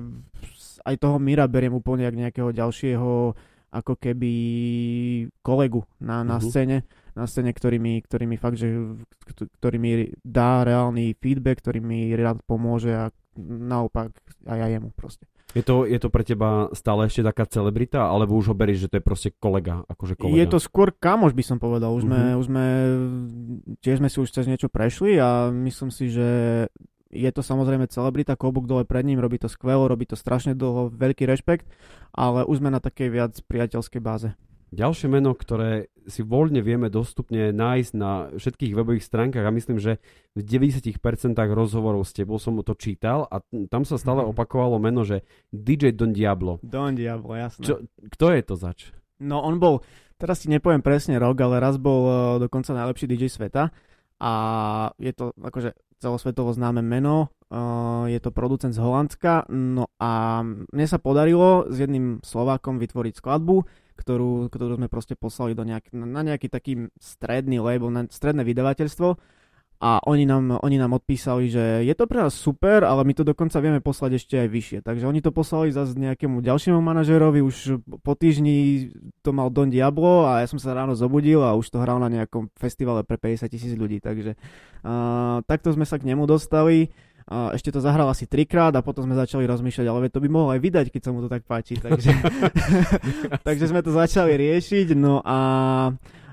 aj 0.85 0.95
toho 1.01 1.17
Mira 1.17 1.49
beriem 1.49 1.73
úplne 1.73 2.05
jak 2.05 2.13
nejakého 2.13 2.53
ďalšieho 2.53 3.33
ako 3.71 3.93
keby 3.95 4.33
kolegu 5.41 5.81
na, 6.03 6.27
na 6.27 6.37
uh-huh. 6.37 6.45
scéne, 6.45 6.83
na 7.15 7.23
scéne, 7.23 7.55
ktorý 7.55 7.79
mi, 7.79 8.03
ktorý 8.03 8.27
mi 8.27 8.35
fakt, 8.35 8.59
že, 8.59 8.67
ktorý 9.57 9.77
mi 9.79 9.91
dá 10.21 10.67
reálny 10.67 11.15
feedback, 11.17 11.63
ktorý 11.63 11.79
mi 11.79 12.11
rád 12.13 12.43
pomôže 12.43 12.91
a 12.91 13.09
naopak 13.39 14.11
aj 14.43 14.57
ja 14.59 14.67
jemu 14.75 14.91
proste. 14.91 15.23
Je 15.51 15.63
to, 15.67 15.83
je 15.83 15.99
to 15.99 16.07
pre 16.07 16.23
teba 16.23 16.71
stále 16.71 17.11
ešte 17.11 17.27
taká 17.27 17.43
celebrita, 17.43 18.07
alebo 18.07 18.39
už 18.39 18.51
ho 18.51 18.55
beríš, 18.55 18.87
že 18.87 18.89
to 18.91 18.95
je 18.99 19.03
proste 19.03 19.29
kolega, 19.35 19.83
akože 19.91 20.15
kolega? 20.15 20.39
Je 20.39 20.47
to 20.47 20.59
skôr 20.63 20.95
kamoš, 20.95 21.35
by 21.35 21.43
som 21.43 21.57
povedal. 21.59 21.91
Už, 21.91 22.07
sme, 22.07 22.19
uh-huh. 22.19 22.39
už 22.39 22.45
sme, 22.47 22.65
tiež 23.83 23.99
sme 23.99 24.07
si 24.07 24.17
už 24.23 24.31
cez 24.31 24.47
niečo 24.47 24.71
prešli 24.71 25.19
a 25.19 25.51
myslím 25.51 25.91
si, 25.91 26.07
že 26.07 26.27
je 27.11 27.29
to 27.35 27.43
samozrejme 27.43 27.91
celebrita, 27.91 28.39
klobúk 28.39 28.63
dole 28.63 28.87
pred 28.87 29.03
ním, 29.03 29.19
robí 29.19 29.35
to 29.35 29.51
skvelo, 29.51 29.91
robí 29.91 30.07
to 30.07 30.15
strašne 30.15 30.55
dlho, 30.55 30.87
veľký 30.87 31.27
rešpekt, 31.27 31.67
ale 32.15 32.47
už 32.47 32.63
sme 32.63 32.71
na 32.71 32.79
takej 32.79 33.11
viac 33.11 33.35
priateľskej 33.51 33.99
báze. 33.99 34.31
Ďalšie 34.71 35.11
meno, 35.11 35.35
ktoré 35.35 35.91
si 36.07 36.23
voľne 36.23 36.63
vieme 36.63 36.87
dostupne 36.87 37.51
nájsť 37.51 37.91
na 37.91 38.31
všetkých 38.31 38.71
webových 38.71 39.03
stránkach 39.03 39.43
a 39.43 39.51
myslím, 39.51 39.83
že 39.83 39.99
v 40.31 40.47
90% 40.47 40.95
rozhovorov 41.35 42.07
s 42.07 42.15
tebou 42.15 42.39
som 42.39 42.55
to 42.63 42.71
čítal 42.79 43.27
a 43.27 43.43
tam 43.67 43.83
sa 43.83 43.99
stále 43.99 44.23
mhm. 44.23 44.31
opakovalo 44.31 44.79
meno, 44.79 45.03
že 45.03 45.27
DJ 45.51 45.91
Don 45.91 46.15
Diablo. 46.15 46.63
Don 46.63 46.95
Diablo, 46.95 47.35
jasné. 47.35 47.67
Čo, 47.67 47.73
kto 48.15 48.25
je 48.31 48.41
to 48.47 48.55
zač? 48.55 48.79
No 49.19 49.43
on 49.43 49.59
bol, 49.59 49.83
teraz 50.15 50.41
ti 50.41 50.47
nepoviem 50.47 50.79
presne 50.81 51.19
rok, 51.19 51.35
ale 51.43 51.59
raz 51.59 51.75
bol 51.75 52.01
uh, 52.07 52.15
dokonca 52.39 52.71
najlepší 52.71 53.11
DJ 53.11 53.27
sveta 53.27 53.75
a 54.23 54.31
je 54.97 55.11
to 55.11 55.35
akože 55.35 55.75
celosvetovo 56.01 56.49
známe 56.55 56.81
meno, 56.81 57.29
uh, 57.53 58.09
je 58.09 58.17
to 58.17 58.33
producent 58.33 58.73
z 58.73 58.81
Holandska, 58.81 59.45
no 59.53 59.91
a 60.01 60.41
mne 60.45 60.87
sa 60.89 60.97
podarilo 60.97 61.69
s 61.69 61.77
jedným 61.77 62.25
Slovákom 62.25 62.81
vytvoriť 62.81 63.13
skladbu, 63.21 63.61
ktorú, 64.01 64.49
ktorú 64.49 64.81
sme 64.81 64.89
proste 64.89 65.13
poslali 65.13 65.53
do 65.53 65.61
nejak, 65.61 65.93
na 65.93 66.25
nejaký 66.25 66.49
taký 66.49 66.89
stredný 66.97 67.61
label, 67.61 67.93
na 67.93 68.09
stredné 68.09 68.41
vydavateľstvo 68.41 69.21
a 69.81 69.97
oni 70.05 70.29
nám, 70.29 70.61
oni 70.61 70.77
nám 70.77 70.93
odpísali, 70.93 71.49
že 71.49 71.81
je 71.81 71.95
to 71.97 72.05
pre 72.05 72.21
nás 72.21 72.37
super, 72.37 72.85
ale 72.85 73.01
my 73.01 73.17
to 73.17 73.25
dokonca 73.25 73.57
vieme 73.57 73.81
poslať 73.81 74.21
ešte 74.21 74.37
aj 74.37 74.47
vyššie. 74.53 74.79
Takže 74.85 75.09
oni 75.09 75.25
to 75.25 75.33
poslali 75.33 75.73
zase 75.73 75.97
nejakému 75.97 76.37
ďalšiemu 76.45 76.77
manažerovi, 76.77 77.41
už 77.41 77.81
po 78.05 78.13
týždni 78.13 78.93
to 79.25 79.33
mal 79.33 79.49
Don 79.49 79.73
Diablo 79.73 80.29
a 80.29 80.45
ja 80.45 80.47
som 80.47 80.61
sa 80.61 80.77
ráno 80.77 80.93
zobudil 80.93 81.41
a 81.41 81.57
už 81.57 81.73
to 81.73 81.81
hral 81.81 81.97
na 81.97 82.13
nejakom 82.13 82.53
festivale 82.61 83.01
pre 83.01 83.17
50 83.17 83.49
tisíc 83.49 83.73
ľudí. 83.73 83.97
Takže 83.97 84.37
uh, 84.37 85.41
takto 85.49 85.73
sme 85.73 85.89
sa 85.89 85.97
k 85.97 86.13
nemu 86.13 86.29
dostali. 86.29 86.93
A 87.31 87.55
ešte 87.55 87.71
to 87.71 87.79
zahral 87.79 88.11
asi 88.11 88.27
trikrát 88.27 88.75
a 88.75 88.83
potom 88.83 89.07
sme 89.07 89.15
začali 89.15 89.47
rozmýšľať, 89.47 89.87
ale 89.87 90.11
to 90.11 90.19
by 90.19 90.27
mohol 90.27 90.51
aj 90.51 90.59
vydať, 90.59 90.85
keď 90.91 91.01
sa 91.07 91.11
mu 91.15 91.23
to 91.23 91.31
tak 91.31 91.47
páči. 91.47 91.79
Takže, 91.79 92.11
takže 93.47 93.71
sme 93.71 93.79
to 93.79 93.95
začali 93.95 94.35
riešiť. 94.35 94.91
No 94.99 95.23
a 95.23 95.39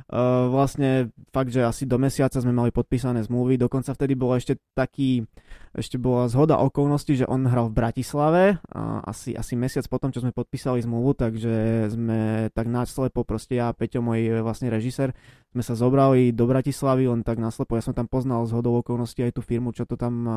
Uh, 0.09 0.49
vlastne 0.49 1.13
fakt, 1.37 1.53
že 1.53 1.61
asi 1.61 1.85
do 1.85 2.01
mesiaca 2.01 2.41
sme 2.41 2.49
mali 2.49 2.73
podpísané 2.73 3.21
zmluvy, 3.29 3.61
dokonca 3.61 3.93
vtedy 3.93 4.17
bol 4.17 4.33
ešte 4.33 4.57
taký, 4.73 5.29
ešte 5.77 6.01
bola 6.01 6.33
zhoda 6.33 6.57
okolností, 6.65 7.13
že 7.13 7.29
on 7.29 7.45
hral 7.45 7.69
v 7.69 7.77
Bratislave, 7.77 8.45
a 8.73 9.05
asi, 9.05 9.37
asi 9.37 9.53
mesiac 9.53 9.85
potom, 9.85 10.09
čo 10.09 10.25
sme 10.25 10.33
podpísali 10.33 10.81
zmluvu, 10.81 11.13
takže 11.13 11.57
sme 11.93 12.49
tak 12.57 12.73
náslepo, 12.73 13.21
proste 13.21 13.61
ja 13.61 13.69
Peťo, 13.77 14.01
môj 14.01 14.41
vlastne 14.41 14.73
režisér, 14.73 15.13
sme 15.53 15.61
sa 15.61 15.77
zobrali 15.77 16.33
do 16.33 16.49
Bratislavy, 16.49 17.05
len 17.05 17.21
tak 17.21 17.37
náslepo, 17.37 17.77
ja 17.77 17.85
som 17.85 17.93
tam 17.93 18.09
poznal 18.09 18.49
z 18.49 18.57
hodou 18.57 18.81
okolností 18.81 19.29
aj 19.29 19.37
tú 19.37 19.45
firmu, 19.45 19.77
čo 19.77 19.85
to 19.85 20.01
tam 20.01 20.25
uh, 20.25 20.35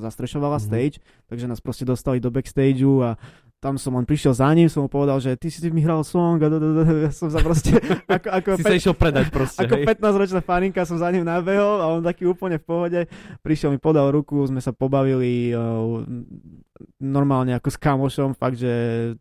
zastrešovala 0.00 0.56
mm-hmm. 0.56 0.72
stage, 0.72 1.04
takže 1.28 1.44
nás 1.44 1.60
proste 1.60 1.84
dostali 1.84 2.16
do 2.16 2.32
backstageu 2.32 3.04
a 3.04 3.20
tam 3.56 3.80
som 3.80 3.96
on 3.96 4.04
prišiel 4.04 4.36
za 4.36 4.52
ním, 4.52 4.68
som 4.68 4.84
mu 4.84 4.90
povedal, 4.92 5.16
že 5.16 5.32
ty 5.40 5.48
si 5.48 5.64
mi 5.72 5.80
hral 5.80 6.04
song 6.04 6.36
a 6.44 6.46
ja 7.08 7.10
som 7.10 7.32
sa 7.32 7.40
proste... 7.40 7.72
Ako, 8.16 8.28
ako 8.30 8.48
si 8.60 8.62
sa 8.62 8.76
išiel 8.76 8.94
predať 8.94 9.32
proste, 9.32 9.64
Ako 9.64 9.82
15-ročná 9.82 10.40
faninka 10.44 10.84
som 10.86 11.00
za 11.00 11.08
ním 11.10 11.26
nabehol 11.26 11.82
a 11.82 11.90
on 11.90 12.04
taký 12.04 12.28
úplne 12.28 12.60
v 12.60 12.64
pohode. 12.64 13.00
Prišiel 13.42 13.74
mi, 13.74 13.78
podal 13.82 14.12
ruku, 14.14 14.44
sme 14.46 14.62
sa 14.62 14.70
pobavili 14.70 15.50
uh, 15.50 16.04
normálne 17.00 17.56
ako 17.56 17.68
s 17.72 17.78
kamošom, 17.80 18.36
fakt, 18.36 18.60
že 18.60 18.72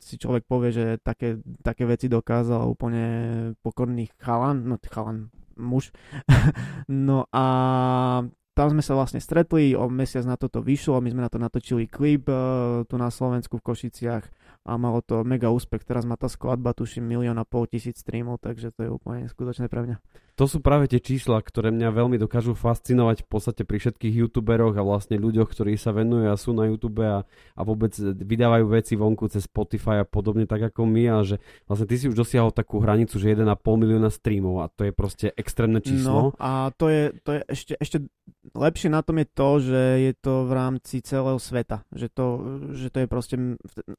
si 0.03 0.19
človek 0.19 0.43
povie, 0.45 0.69
že 0.75 0.85
také, 1.01 1.39
také 1.63 1.87
veci 1.87 2.11
dokázal 2.11 2.67
úplne 2.67 3.03
pokorný 3.63 4.11
chalan, 4.19 4.67
no 4.67 4.75
chalan, 4.83 5.31
muž. 5.57 5.89
no 7.07 7.25
a 7.31 7.45
tam 8.55 8.71
sme 8.71 8.79
sa 8.79 8.95
vlastne 8.95 9.19
stretli, 9.19 9.75
o 9.75 9.91
mesiac 9.91 10.23
na 10.23 10.39
toto 10.39 10.63
vyšlo, 10.63 11.03
my 11.03 11.11
sme 11.11 11.21
na 11.27 11.29
to 11.29 11.35
natočili 11.35 11.91
klip 11.91 12.31
uh, 12.31 12.87
tu 12.87 12.95
na 12.95 13.11
Slovensku 13.11 13.59
v 13.59 13.65
Košiciach 13.67 14.23
a 14.63 14.71
malo 14.79 15.03
to 15.03 15.27
mega 15.27 15.51
úspech. 15.51 15.83
Teraz 15.83 16.07
má 16.07 16.15
tá 16.15 16.31
skladba, 16.31 16.71
tuším, 16.71 17.03
milión 17.03 17.35
a 17.35 17.43
pol 17.43 17.67
tisíc 17.67 17.99
streamov, 17.99 18.39
takže 18.39 18.71
to 18.71 18.87
je 18.87 18.89
úplne 18.89 19.27
skutočné 19.27 19.67
pre 19.67 19.83
mňa 19.83 19.97
to 20.35 20.51
sú 20.51 20.59
práve 20.59 20.91
tie 20.91 20.99
čísla, 20.99 21.39
ktoré 21.39 21.71
mňa 21.71 21.95
veľmi 21.95 22.19
dokážu 22.19 22.59
fascinovať 22.59 23.23
v 23.23 23.27
podstate 23.31 23.63
pri 23.63 23.79
všetkých 23.79 24.19
youtuberoch 24.19 24.75
a 24.75 24.83
vlastne 24.83 25.15
ľuďoch, 25.15 25.47
ktorí 25.47 25.79
sa 25.79 25.95
venujú 25.95 26.27
a 26.27 26.35
sú 26.35 26.51
na 26.51 26.67
YouTube 26.67 26.99
a, 27.07 27.23
a 27.55 27.61
vôbec 27.63 27.95
vydávajú 27.95 28.67
veci 28.67 28.99
vonku 28.99 29.31
cez 29.31 29.47
Spotify 29.47 30.03
a 30.03 30.05
podobne 30.05 30.43
tak 30.43 30.67
ako 30.67 30.83
my 30.83 31.03
a 31.07 31.15
že 31.23 31.39
vlastne 31.71 31.87
ty 31.87 31.95
si 31.95 32.11
už 32.11 32.19
dosiahol 32.19 32.51
takú 32.51 32.83
hranicu, 32.83 33.15
že 33.15 33.31
1,5 33.31 33.47
milióna 33.63 34.11
streamov 34.11 34.59
a 34.59 34.67
to 34.67 34.83
je 34.83 34.91
proste 34.91 35.31
extrémne 35.39 35.79
číslo. 35.79 36.35
No 36.35 36.37
a 36.37 36.67
to 36.75 36.91
je, 36.91 37.15
to 37.23 37.29
je 37.31 37.41
ešte, 37.47 37.73
ešte 37.79 37.97
lepšie 38.51 38.91
na 38.91 38.99
tom 39.07 39.23
je 39.23 39.27
to, 39.31 39.49
že 39.63 39.81
je 40.03 40.13
to 40.19 40.33
v 40.45 40.51
rámci 40.51 40.99
celého 40.99 41.39
sveta. 41.39 41.87
Že 41.95 42.07
to, 42.11 42.25
že 42.75 42.87
to 42.91 42.97
je 42.99 43.07
proste... 43.07 43.35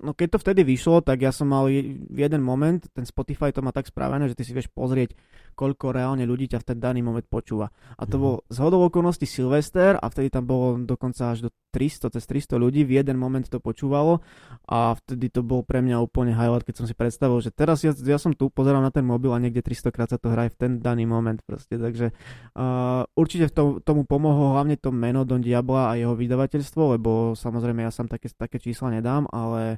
No 0.04 0.12
keď 0.12 0.36
to 0.36 0.42
vtedy 0.44 0.68
vyšlo, 0.68 1.00
tak 1.00 1.24
ja 1.24 1.32
som 1.32 1.48
mal 1.48 1.72
jeden 1.72 2.42
moment, 2.44 2.84
ten 2.92 3.08
Spotify 3.08 3.56
to 3.56 3.64
má 3.64 3.72
tak 3.72 3.88
spravené, 3.88 4.28
že 4.28 4.36
ty 4.36 4.44
si 4.44 4.52
vieš 4.52 4.68
pozrieť 4.68 5.16
koľko 5.56 5.96
reálne 5.96 6.25
ľudí 6.26 6.50
ťa 6.50 6.60
v 6.60 6.66
ten 6.74 6.78
daný 6.82 7.00
moment 7.06 7.24
počúva. 7.24 7.70
A 7.96 8.04
to 8.04 8.18
mm. 8.18 8.22
bol 8.22 8.34
z 8.50 8.58
hodou 8.58 8.82
okolností 8.90 9.24
Silvester 9.24 9.94
a 9.96 10.06
vtedy 10.10 10.28
tam 10.28 10.44
bolo 10.44 10.82
dokonca 10.82 11.32
až 11.32 11.46
do 11.46 11.50
300, 11.76 12.08
cez 12.16 12.24
300 12.24 12.56
ľudí, 12.56 12.88
v 12.88 12.96
jeden 12.96 13.20
moment 13.20 13.44
to 13.44 13.60
počúvalo 13.60 14.24
a 14.64 14.96
vtedy 14.96 15.28
to 15.28 15.44
bol 15.44 15.60
pre 15.60 15.84
mňa 15.84 16.00
úplne 16.00 16.32
highlight, 16.32 16.64
keď 16.64 16.80
som 16.80 16.86
si 16.88 16.96
predstavil, 16.96 17.36
že 17.44 17.52
teraz 17.52 17.84
ja, 17.84 17.92
ja 17.92 18.16
som 18.16 18.32
tu, 18.32 18.48
pozerám 18.48 18.80
na 18.80 18.88
ten 18.88 19.04
mobil 19.04 19.28
a 19.28 19.36
niekde 19.36 19.60
300 19.60 19.92
krát 19.92 20.08
sa 20.08 20.16
to 20.16 20.32
hraje 20.32 20.56
v 20.56 20.58
ten 20.58 20.72
daný 20.80 21.04
moment 21.04 21.36
proste, 21.44 21.76
takže 21.76 22.16
uh, 22.56 23.04
určite 23.12 23.52
v 23.52 23.52
tom, 23.52 23.66
tomu 23.84 24.08
pomohlo 24.08 24.56
hlavne 24.56 24.80
to 24.80 24.88
meno 24.88 25.28
Don 25.28 25.44
Diabla 25.44 25.92
a 25.92 25.98
jeho 26.00 26.16
vydavateľstvo, 26.16 26.96
lebo 26.96 27.36
samozrejme 27.36 27.84
ja 27.84 27.92
sám 27.92 28.08
také, 28.08 28.32
také 28.32 28.56
čísla 28.56 28.96
nedám, 28.96 29.28
ale 29.28 29.76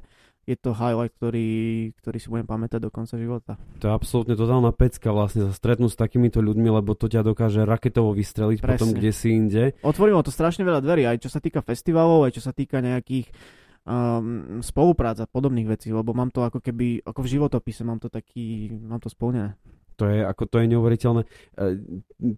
je 0.49 0.57
to 0.57 0.73
highlight, 0.73 1.13
ktorý, 1.13 1.49
ktorý 2.01 2.17
si 2.17 2.27
budem 2.33 2.49
pamätať 2.49 2.81
do 2.81 2.89
konca 2.89 3.21
života. 3.21 3.53
To 3.77 3.85
je 3.85 3.93
absolútne 3.93 4.33
totálna 4.33 4.73
pecka 4.73 5.13
vlastne 5.13 5.45
sa 5.45 5.53
stretnúť 5.53 5.93
s 5.93 5.97
takýmito 6.01 6.41
ľuďmi, 6.41 6.69
lebo 6.73 6.97
to 6.97 7.05
ťa 7.05 7.21
dokáže 7.21 7.61
raketovo 7.69 8.17
vystreliť 8.17 8.57
Presne. 8.57 8.73
potom 8.73 8.89
kde 8.97 9.11
si 9.13 9.29
inde. 9.29 9.63
Otvorilo 9.85 10.25
to 10.25 10.33
strašne 10.33 10.65
veľa 10.65 10.81
dverí, 10.81 11.05
aj 11.05 11.21
čo 11.21 11.29
sa 11.29 11.37
týka 11.37 11.61
festivalov, 11.61 12.25
aj 12.25 12.33
čo 12.33 12.41
sa 12.41 12.49
týka 12.49 12.81
nejakých 12.81 13.29
um, 13.85 14.57
spoluprác 14.65 15.21
a 15.21 15.29
podobných 15.29 15.69
vecí, 15.69 15.93
lebo 15.93 16.17
mám 16.17 16.33
to 16.33 16.41
ako 16.41 16.57
keby, 16.65 17.05
ako 17.05 17.19
v 17.21 17.31
životopise, 17.37 17.85
mám 17.85 18.01
to 18.01 18.09
taký, 18.09 18.73
mám 18.73 18.97
to 18.97 19.13
splnené. 19.13 19.53
To 19.99 20.07
je, 20.07 20.23
ako 20.23 20.43
to 20.47 20.55
je 20.63 20.67
neuveriteľné. 20.71 21.21
E, 21.27 21.29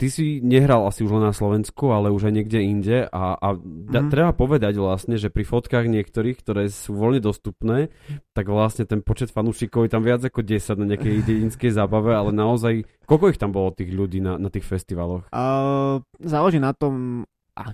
ty 0.01 0.07
si 0.09 0.41
nehral 0.41 0.81
asi 0.89 1.05
už 1.05 1.21
len 1.21 1.29
na 1.29 1.35
Slovensku, 1.35 1.93
ale 1.93 2.09
už 2.09 2.27
aj 2.29 2.33
niekde 2.33 2.59
inde 2.65 2.97
a, 3.05 3.37
a 3.37 3.47
da, 3.61 4.01
mm. 4.01 4.09
treba 4.09 4.33
povedať 4.33 4.81
vlastne, 4.81 5.21
že 5.21 5.29
pri 5.29 5.45
fotkách 5.45 5.85
niektorých, 5.85 6.41
ktoré 6.41 6.73
sú 6.73 6.97
voľne 6.97 7.21
dostupné, 7.21 7.93
tak 8.33 8.49
vlastne 8.49 8.89
ten 8.89 9.05
počet 9.05 9.29
fanúšikov 9.29 9.85
je 9.85 9.93
tam 9.93 10.01
viac 10.01 10.25
ako 10.25 10.41
10 10.41 10.81
na 10.81 10.85
nejakej 10.97 11.21
dedinskej 11.21 11.69
zábave, 11.69 12.17
ale 12.17 12.33
naozaj, 12.33 12.89
koľko 13.05 13.29
ich 13.29 13.39
tam 13.39 13.53
bolo 13.53 13.69
tých 13.69 13.93
ľudí 13.93 14.25
na, 14.25 14.41
na 14.41 14.49
tých 14.49 14.65
festivaloch? 14.65 15.29
Uh, 15.29 16.01
záleží 16.17 16.57
na 16.57 16.73
tom, 16.73 17.23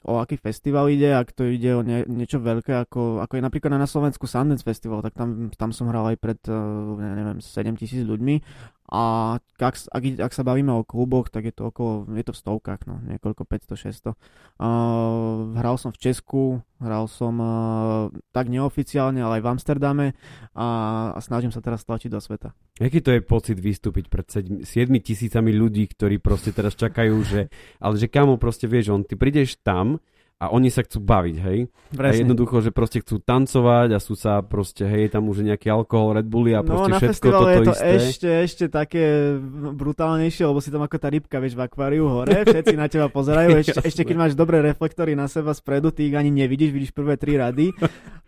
o 0.03 0.17
aký 0.17 0.41
festival 0.41 0.89
ide, 0.89 1.13
ak 1.13 1.31
to 1.37 1.45
ide 1.45 1.69
o 1.77 1.85
nie, 1.85 2.01
niečo 2.09 2.41
veľké, 2.41 2.89
ako, 2.89 3.21
ako 3.21 3.33
je 3.37 3.45
napríklad 3.45 3.77
na 3.77 3.85
Slovensku 3.85 4.25
Sundance 4.25 4.65
Festival, 4.65 5.05
tak 5.05 5.13
tam, 5.13 5.53
tam 5.53 5.69
som 5.69 5.87
hral 5.87 6.13
aj 6.13 6.17
pred, 6.17 6.39
uh, 6.49 6.97
neviem, 6.97 7.39
7 7.39 7.77
tisíc 7.77 8.01
ľuďmi 8.01 8.35
a 8.87 9.35
ak, 9.59 9.75
ak, 9.91 10.03
ak 10.15 10.31
sa 10.31 10.47
bavíme 10.47 10.71
o 10.71 10.87
kluboch, 10.87 11.27
tak 11.27 11.43
je 11.43 11.51
to 11.51 11.67
okolo, 11.67 12.07
je 12.15 12.23
to 12.23 12.31
v 12.31 12.39
stovkách, 12.39 12.87
no, 12.87 13.03
niekoľko 13.03 13.43
500-600. 13.43 14.15
Uh, 14.55 15.51
hral 15.59 15.75
som 15.75 15.91
v 15.91 15.99
Česku, 15.99 16.63
hral 16.79 17.11
som 17.11 17.35
uh, 17.35 17.51
tak 18.31 18.47
neoficiálne, 18.47 19.19
ale 19.19 19.39
aj 19.39 19.43
v 19.43 19.51
Amsterdame 19.51 20.07
a, 20.55 20.67
a 21.11 21.19
snažím 21.19 21.51
sa 21.51 21.59
teraz 21.59 21.83
tlačiť 21.83 22.07
do 22.07 22.23
sveta. 22.23 22.55
Aký 22.79 23.03
to 23.03 23.11
je 23.11 23.19
pocit 23.19 23.59
vystúpiť 23.59 24.07
pred 24.07 24.23
7 24.31 24.63
tisícami 25.03 25.51
ľudí, 25.51 25.83
ktorí 25.91 26.23
proste 26.23 26.55
teraz 26.55 26.79
čakajú, 26.79 27.15
že, 27.27 27.51
ale 27.83 27.99
že 27.99 28.07
kamo 28.07 28.39
proste 28.39 28.71
vieš, 28.71 28.95
on, 28.95 29.03
ty 29.03 29.19
prídeš 29.19 29.59
tam, 29.67 29.99
a 30.37 30.53
oni 30.53 30.69
sa 30.69 30.85
chcú 30.85 31.01
baviť, 31.01 31.35
hej. 31.49 31.65
Presne. 31.89 32.13
A 32.13 32.21
jednoducho, 32.21 32.61
že 32.61 32.69
proste 32.69 33.01
chcú 33.01 33.17
tancovať 33.17 33.89
a 33.89 33.97
sú 33.97 34.13
sa 34.13 34.45
proste, 34.45 34.85
hej, 34.85 35.09
tam 35.09 35.25
už 35.33 35.41
nejaký 35.41 35.65
alkohol, 35.73 36.13
Red 36.13 36.29
Bulli 36.29 36.53
a 36.53 36.61
no, 36.61 36.77
proste 36.77 36.93
no, 36.93 36.97
všetko 37.01 37.25
toto 37.25 37.49
je 37.49 37.57
to 37.57 37.73
isté. 37.73 37.89
ešte, 37.97 38.29
ešte 38.45 38.65
také 38.69 39.33
brutálnejšie, 39.73 40.45
lebo 40.45 40.61
si 40.61 40.69
tam 40.69 40.85
ako 40.85 40.97
tá 41.01 41.09
rybka, 41.09 41.41
vieš, 41.41 41.57
v 41.57 41.65
akváriu 41.65 42.05
hore, 42.05 42.45
všetci 42.45 42.75
na 42.77 42.85
teba 42.85 43.09
pozerajú, 43.09 43.49
ešte, 43.65 43.81
ešte 43.81 44.01
keď 44.05 44.15
máš 44.15 44.33
dobré 44.37 44.61
reflektory 44.61 45.17
na 45.17 45.25
seba 45.25 45.57
spredu, 45.57 45.89
ty 45.89 46.05
ich 46.05 46.13
ani 46.13 46.29
nevidíš, 46.29 46.69
vidíš 46.69 46.93
prvé 46.93 47.17
tri 47.17 47.33
rady, 47.33 47.73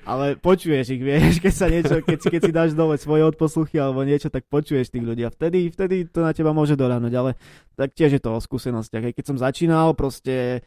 ale 0.10 0.34
počuješ 0.34 0.98
ich, 0.98 1.04
vieš, 1.06 1.38
keď 1.46 1.54
sa 1.54 1.70
niečo, 1.70 2.02
keď, 2.02 2.20
keď 2.26 2.42
si 2.42 2.52
dáš 2.52 2.72
dole 2.74 2.98
svoje 2.98 3.22
odposluchy 3.22 3.78
alebo 3.78 4.02
niečo, 4.02 4.34
tak 4.34 4.50
počuješ 4.50 4.90
tých 4.90 5.06
ľudí 5.06 5.22
a 5.22 5.30
vtedy, 5.30 5.70
vtedy 5.70 6.10
to 6.10 6.26
na 6.26 6.34
teba 6.34 6.58
môže 6.58 6.74
doránuť, 6.74 7.14
ale 7.14 7.38
tak 7.78 7.94
tiež 7.94 8.18
je 8.18 8.22
to 8.24 8.34
o 8.34 8.42
skúsenostiach. 8.42 9.14
Keď 9.14 9.26
som 9.30 9.38
začínal, 9.38 9.94
proste 9.94 10.66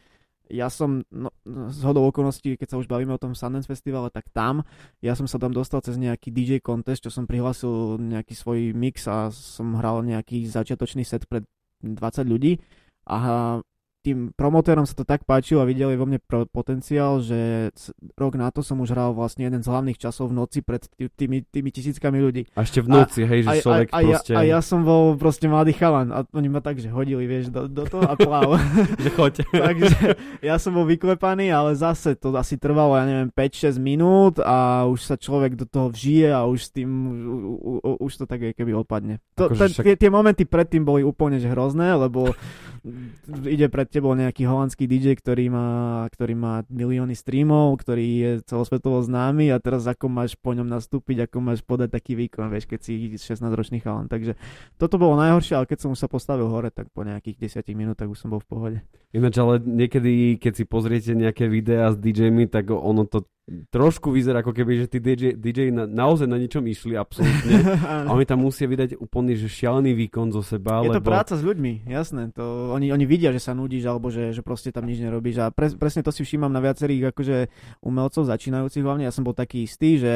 ja 0.51 0.67
som, 0.67 1.07
no, 1.07 1.31
z 1.45 1.79
hodou 1.87 2.07
okolností, 2.11 2.59
keď 2.59 2.75
sa 2.75 2.79
už 2.79 2.87
bavíme 2.91 3.15
o 3.15 3.21
tom 3.21 3.31
Sundance 3.31 3.67
Festivale, 3.67 4.11
tak 4.11 4.27
tam, 4.35 4.67
ja 4.99 5.15
som 5.15 5.27
sa 5.27 5.39
tam 5.39 5.55
dostal 5.55 5.79
cez 5.79 5.95
nejaký 5.95 6.35
DJ 6.35 6.59
contest, 6.59 7.07
čo 7.07 7.11
som 7.11 7.23
prihlásil 7.23 7.99
nejaký 7.99 8.35
svoj 8.35 8.75
mix 8.75 9.07
a 9.07 9.31
som 9.31 9.79
hral 9.79 10.03
nejaký 10.03 10.43
začiatočný 10.47 11.07
set 11.07 11.23
pred 11.25 11.47
20 11.83 12.27
ľudí. 12.27 12.59
A 13.07 13.59
tým 14.03 14.35
promotérom 14.35 14.83
sa 14.83 14.91
to 14.99 15.07
tak 15.07 15.23
páčilo 15.23 15.63
a 15.63 15.69
videli 15.69 15.95
vo 15.95 16.03
mne 16.03 16.19
potenciál, 16.51 17.23
že 17.23 17.71
rok 18.19 18.35
na 18.35 18.51
to 18.51 18.59
som 18.59 18.83
už 18.83 18.91
hral 18.91 19.15
vlastne 19.15 19.47
jeden 19.47 19.63
z 19.63 19.71
hlavných 19.71 19.95
časov 19.95 20.27
v 20.27 20.43
noci 20.43 20.59
pred 20.59 20.83
tými, 21.15 21.47
tými 21.47 21.71
tisíckami 21.71 22.19
ľudí. 22.19 22.51
A 22.59 22.67
ešte 22.67 22.83
v 22.83 22.91
noci, 22.91 23.23
a, 23.23 23.27
hej, 23.31 23.39
že 23.47 23.49
a, 23.49 23.53
človek 23.63 23.87
a, 23.87 23.95
a, 23.95 23.99
proste... 24.03 24.31
A 24.35 24.43
ja, 24.43 24.43
a 24.43 24.51
ja 24.53 24.59
som 24.59 24.83
bol 24.83 25.15
proste 25.15 25.47
mladý 25.47 25.71
chalan 25.71 26.11
a 26.11 26.27
oni 26.35 26.51
ma 26.51 26.59
tak, 26.59 26.83
že 26.83 26.91
hodili, 26.91 27.23
vieš, 27.23 27.47
do, 27.47 27.71
do 27.71 27.87
toho 27.87 28.03
a 28.03 28.19
pláv. 28.19 28.59
že 29.03 29.09
choď. 29.15 29.33
Takže 29.71 29.97
ja 30.43 30.59
som 30.59 30.75
bol 30.75 30.83
vyklepaný, 30.83 31.47
ale 31.47 31.71
zase 31.79 32.19
to 32.19 32.35
asi 32.35 32.59
trvalo, 32.59 32.99
ja 32.99 33.07
neviem, 33.07 33.31
5-6 33.31 33.79
minút 33.79 34.35
a 34.43 34.83
už 34.83 34.99
sa 34.99 35.15
človek 35.15 35.55
do 35.55 35.63
toho 35.63 35.87
vžije 35.87 36.27
a 36.27 36.43
už 36.43 36.59
s 36.59 36.69
tým, 36.75 36.89
u, 37.23 37.55
u, 37.55 37.71
u, 37.79 37.91
už 38.03 38.19
to 38.19 38.25
tak 38.27 38.43
keby 38.51 38.75
odpadne. 38.75 39.23
To, 39.39 39.47
ten, 39.47 39.71
však... 39.71 39.83
tie, 39.87 39.95
tie 39.95 40.11
momenty 40.11 40.43
predtým 40.43 40.83
boli 40.83 41.07
úplne 41.07 41.39
že 41.39 41.47
hrozné, 41.47 41.95
lebo 41.95 42.35
ide 43.55 43.71
pred 43.71 43.92
tebou 43.93 44.17
nejaký 44.17 44.49
holandský 44.49 44.89
DJ, 44.89 45.13
ktorý 45.13 45.53
má, 45.53 46.03
ktorý 46.09 46.33
má 46.33 46.65
milióny 46.73 47.13
streamov, 47.13 47.77
ktorý 47.77 48.05
je 48.17 48.31
celosvetovo 48.49 49.05
známy 49.05 49.53
a 49.53 49.61
teraz 49.61 49.85
ako 49.85 50.09
máš 50.09 50.33
po 50.33 50.57
ňom 50.57 50.65
nastúpiť, 50.65 51.29
ako 51.29 51.37
máš 51.45 51.61
podať 51.61 51.93
taký 51.93 52.17
výkon, 52.17 52.49
vieš, 52.49 52.65
keď 52.65 52.79
si 52.81 52.93
16-ročný 53.13 53.85
chalan. 53.85 54.09
Takže 54.09 54.33
toto 54.81 54.97
bolo 54.97 55.13
najhoršie, 55.21 55.53
ale 55.53 55.69
keď 55.69 55.85
som 55.85 55.93
už 55.93 56.01
sa 56.01 56.09
postavil 56.09 56.49
hore, 56.49 56.73
tak 56.73 56.89
po 56.89 57.05
nejakých 57.05 57.61
10 57.61 57.77
minútach 57.77 58.09
už 58.09 58.17
som 58.17 58.33
bol 58.33 58.41
v 58.41 58.49
pohode. 58.49 58.77
Ináč, 59.13 59.37
ale 59.37 59.61
niekedy, 59.61 60.41
keď 60.41 60.53
si 60.57 60.63
pozriete 60.65 61.13
nejaké 61.13 61.45
videá 61.45 61.93
s 61.93 62.01
DJmi, 62.01 62.49
tak 62.49 62.73
ono 62.73 63.05
to 63.05 63.29
trošku 63.43 64.15
vyzerá 64.15 64.39
ako 64.39 64.55
keby, 64.55 64.85
že 64.85 64.87
tí 64.87 64.99
DJ, 65.03 65.35
DJ 65.35 65.75
na, 65.75 65.83
naozaj 65.83 66.31
na 66.31 66.39
ničom 66.39 66.63
išli 66.63 66.95
absolútne 66.95 67.59
a 68.07 68.09
oni 68.15 68.23
tam 68.23 68.39
musia 68.39 68.71
vydať 68.71 68.95
úplný 68.95 69.35
že 69.35 69.51
šialený 69.51 69.91
výkon 69.99 70.31
zo 70.31 70.39
seba. 70.39 70.79
Je 70.79 70.87
lebo... 70.87 71.03
to 71.03 71.03
práca 71.03 71.35
s 71.35 71.43
ľuďmi, 71.43 71.83
jasné. 71.83 72.31
To, 72.39 72.71
oni, 72.71 72.95
oni 72.95 73.03
vidia, 73.03 73.35
že 73.35 73.43
sa 73.43 73.51
nudíš 73.51 73.83
alebo 73.91 74.07
že, 74.07 74.31
že 74.31 74.39
proste 74.39 74.71
tam 74.71 74.87
nič 74.87 75.03
nerobíš 75.03 75.43
a 75.43 75.45
pre, 75.51 75.75
presne 75.75 76.07
to 76.07 76.15
si 76.15 76.23
všímam 76.23 76.55
na 76.55 76.63
viacerých 76.63 77.11
akože 77.11 77.37
umelcov 77.83 78.23
začínajúcich 78.31 78.83
hlavne. 78.83 79.03
Ja 79.03 79.11
som 79.11 79.27
bol 79.27 79.35
taký 79.35 79.67
istý, 79.67 79.99
že 79.99 80.13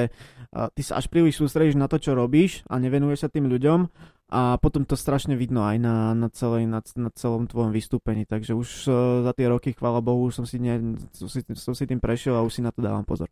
uh, 0.55 0.71
ty 0.71 0.79
sa 0.87 0.95
až 0.95 1.11
príliš 1.11 1.43
sústredíš 1.43 1.75
na 1.75 1.91
to, 1.91 1.99
čo 1.99 2.15
robíš 2.15 2.63
a 2.71 2.79
nevenuješ 2.79 3.27
sa 3.27 3.29
tým 3.29 3.51
ľuďom 3.51 3.91
a 4.27 4.59
potom 4.59 4.83
to 4.83 4.99
strašne 4.99 5.39
vidno 5.39 5.63
aj 5.63 5.79
na, 5.79 6.11
na, 6.11 6.27
celej, 6.27 6.67
na, 6.67 6.83
na 6.99 7.09
celom 7.15 7.47
tvojom 7.47 7.71
vystúpení, 7.71 8.27
takže 8.27 8.59
už 8.59 8.69
uh, 8.91 8.93
za 9.23 9.31
tie 9.31 9.47
roky, 9.47 9.71
chvála 9.71 10.03
Bohu, 10.03 10.27
som 10.35 10.43
si, 10.43 10.59
ne, 10.59 10.99
som, 11.15 11.31
si, 11.31 11.47
som 11.55 11.71
si 11.71 11.87
tým 11.87 12.03
prešiel 12.03 12.35
a 12.35 12.43
už 12.43 12.59
si 12.59 12.61
na 12.61 12.75
to 12.75 12.83
dávam 12.83 13.07
pozor. 13.07 13.31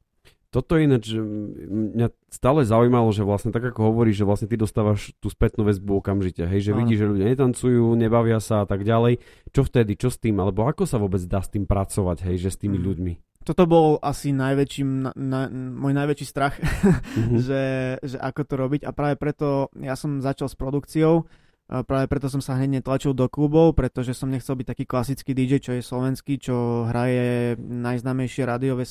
Toto 0.55 0.79
ináč, 0.79 1.11
mňa 1.11 2.15
stále 2.31 2.63
zaujímalo, 2.63 3.11
že 3.11 3.27
vlastne 3.27 3.51
tak 3.51 3.75
ako 3.75 3.91
hovoríš, 3.91 4.23
že 4.23 4.27
vlastne 4.29 4.47
ty 4.47 4.55
dostávaš 4.55 5.11
tú 5.19 5.27
spätnú 5.27 5.67
väzbu 5.67 5.99
okamžite, 5.99 6.47
hej, 6.47 6.71
že 6.71 6.71
vidíš, 6.71 7.03
že 7.03 7.11
ľudia 7.11 7.27
netancujú, 7.27 7.91
nebavia 7.99 8.39
sa 8.39 8.63
a 8.63 8.65
tak 8.65 8.87
ďalej. 8.87 9.19
Čo 9.51 9.67
vtedy, 9.67 9.99
čo 9.99 10.07
s 10.07 10.15
tým, 10.15 10.39
alebo 10.39 10.63
ako 10.63 10.87
sa 10.87 10.95
vôbec 10.95 11.19
dá 11.27 11.43
s 11.43 11.51
tým 11.51 11.67
pracovať, 11.67 12.23
hej, 12.31 12.47
že 12.47 12.55
s 12.55 12.57
tými 12.63 12.79
mm. 12.79 12.85
ľuďmi? 12.87 13.13
Toto 13.45 13.69
bol 13.69 14.01
asi 14.01 14.33
najväčším, 14.33 14.89
na, 15.05 15.11
na, 15.13 15.39
môj 15.53 15.93
najväčší 15.93 16.25
strach, 16.25 16.57
mm-hmm. 16.57 17.37
že, 17.47 17.63
že 18.01 18.17
ako 18.17 18.41
to 18.43 18.55
robiť. 18.57 18.81
A 18.83 18.91
práve 18.91 19.15
preto 19.15 19.69
ja 19.77 19.93
som 19.93 20.19
začal 20.19 20.49
s 20.49 20.57
produkciou, 20.57 21.29
práve 21.65 22.05
preto 22.05 22.29
som 22.29 22.41
sa 22.41 22.53
hneď 22.57 22.81
netlačil 22.81 23.17
do 23.17 23.25
klubov, 23.25 23.73
pretože 23.73 24.13
som 24.13 24.29
nechcel 24.29 24.53
byť 24.53 24.67
taký 24.69 24.85
klasický 24.85 25.31
DJ, 25.33 25.57
čo 25.57 25.71
je 25.73 25.81
slovenský, 25.81 26.37
čo 26.37 26.85
hraje 26.85 27.57
najznámejšie 27.57 28.45
rádiové 28.45 28.85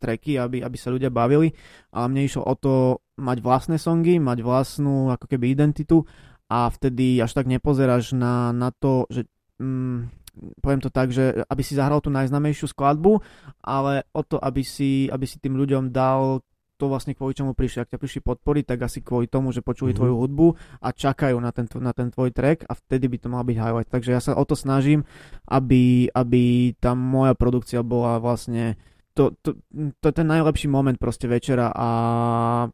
treky, 0.00 0.40
aby, 0.40 0.64
aby 0.64 0.76
sa 0.80 0.88
ľudia 0.88 1.12
bavili, 1.12 1.52
ale 1.92 2.06
mne 2.08 2.22
išlo 2.24 2.48
o 2.48 2.54
to 2.56 2.74
mať 3.20 3.38
vlastné 3.44 3.76
songy, 3.76 4.16
mať 4.16 4.40
vlastnú 4.40 5.12
ako 5.12 5.28
keby 5.28 5.52
identitu. 5.52 6.08
A 6.48 6.68
vtedy 6.68 7.20
až 7.20 7.36
tak 7.36 7.48
nepozeráš 7.48 8.12
na, 8.16 8.52
na 8.52 8.68
to, 8.68 9.08
že 9.08 9.24
mm, 9.60 10.23
poviem 10.60 10.82
to 10.82 10.90
tak, 10.90 11.14
že 11.14 11.46
aby 11.46 11.62
si 11.62 11.78
zahral 11.78 12.02
tú 12.02 12.10
najznamejšiu 12.10 12.70
skladbu, 12.70 13.22
ale 13.62 14.06
o 14.12 14.22
to, 14.26 14.38
aby 14.38 14.66
si, 14.66 15.06
aby 15.08 15.24
si 15.24 15.38
tým 15.38 15.54
ľuďom 15.54 15.94
dal 15.94 16.42
to 16.74 16.90
vlastne 16.90 17.14
kvôli 17.14 17.38
čomu 17.38 17.54
prišli. 17.54 17.86
Ak 17.86 17.92
ťa 17.94 18.02
prišli 18.02 18.20
podporiť, 18.26 18.64
tak 18.66 18.78
asi 18.82 18.98
kvôli 18.98 19.30
tomu, 19.30 19.54
že 19.54 19.62
počuli 19.62 19.94
mm-hmm. 19.94 19.98
tvoju 20.02 20.14
hudbu 20.18 20.46
a 20.82 20.88
čakajú 20.90 21.38
na 21.38 21.54
ten, 21.54 21.70
na 21.78 21.94
ten 21.94 22.10
tvoj 22.10 22.34
track 22.34 22.66
a 22.66 22.74
vtedy 22.74 23.06
by 23.06 23.16
to 23.22 23.28
mal 23.30 23.46
byť 23.46 23.56
highlight. 23.56 23.90
Takže 23.90 24.10
ja 24.10 24.20
sa 24.20 24.34
o 24.34 24.42
to 24.42 24.58
snažím, 24.58 25.06
aby, 25.46 26.10
aby 26.10 26.74
tá 26.82 26.98
moja 26.98 27.38
produkcia 27.38 27.86
bola 27.86 28.18
vlastne 28.18 28.74
to, 29.14 29.30
to, 29.46 29.54
to 30.02 30.04
je 30.10 30.14
ten 30.14 30.26
najlepší 30.26 30.66
moment 30.66 30.98
proste 30.98 31.30
večera 31.30 31.70
a 31.70 31.88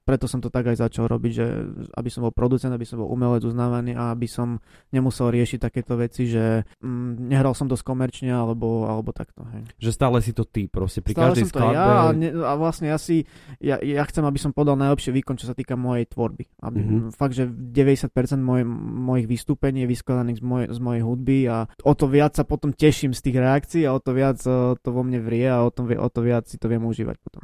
preto 0.01 0.25
som 0.25 0.41
to 0.41 0.49
tak 0.49 0.73
aj 0.73 0.81
začal 0.89 1.05
robiť, 1.05 1.33
že 1.37 1.47
aby 1.93 2.09
som 2.09 2.25
bol 2.25 2.33
producent, 2.33 2.73
aby 2.73 2.89
som 2.89 3.05
bol 3.05 3.13
umelec 3.13 3.45
uznávaný 3.45 3.93
a 3.93 4.17
aby 4.17 4.25
som 4.25 4.57
nemusel 4.89 5.29
riešiť 5.29 5.61
takéto 5.61 6.01
veci, 6.01 6.25
že 6.25 6.65
mm, 6.81 7.29
nehral 7.29 7.53
som 7.53 7.69
dosť 7.69 7.85
komerčne 7.85 8.33
alebo, 8.33 8.89
alebo 8.89 9.13
takto. 9.13 9.45
Hej. 9.53 9.69
Že 9.77 9.91
stále 9.93 10.19
si 10.25 10.33
to 10.33 10.49
ty 10.49 10.65
proste 10.65 11.05
pri 11.05 11.13
stále 11.13 11.37
každej 11.37 11.45
som 11.45 11.53
skladbe. 11.53 11.77
To 11.77 11.77
ja 11.77 11.85
a, 11.85 12.05
ne, 12.17 12.29
a 12.41 12.53
vlastne 12.57 12.89
ja 12.89 12.97
si, 12.97 13.29
ja, 13.61 13.77
ja 13.85 14.03
chcem, 14.09 14.25
aby 14.25 14.41
som 14.41 14.57
podal 14.57 14.81
najlepšie 14.81 15.13
výkon, 15.13 15.37
čo 15.37 15.45
sa 15.45 15.53
týka 15.53 15.77
mojej 15.77 16.09
tvorby. 16.09 16.49
Aby, 16.65 16.79
mm-hmm. 16.81 17.21
Fakt, 17.21 17.37
že 17.37 17.45
90% 17.45 18.17
moj, 18.41 18.65
mojich 19.13 19.29
vystúpení 19.29 19.85
je 19.85 19.93
vyskladaných 19.93 20.41
z, 20.41 20.45
moj, 20.45 20.65
z 20.73 20.79
mojej 20.81 21.03
hudby 21.05 21.39
a 21.53 21.69
o 21.85 21.93
to 21.93 22.09
viac 22.09 22.33
sa 22.33 22.49
potom 22.49 22.73
teším 22.73 23.13
z 23.13 23.21
tých 23.29 23.37
reakcií 23.37 23.83
a 23.85 23.93
o 23.93 24.01
to 24.01 24.17
viac 24.17 24.41
to 24.81 24.89
vo 24.89 25.03
mne 25.05 25.21
vrie 25.21 25.45
a 25.45 25.61
o 25.61 25.69
to, 25.69 25.85
o 25.85 26.09
to 26.09 26.21
viac 26.23 26.30
si 26.47 26.57
to 26.57 26.71
viem 26.71 26.83
užívať 26.87 27.17
potom. 27.19 27.43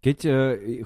Keď 0.00 0.18
uh, 0.24 0.32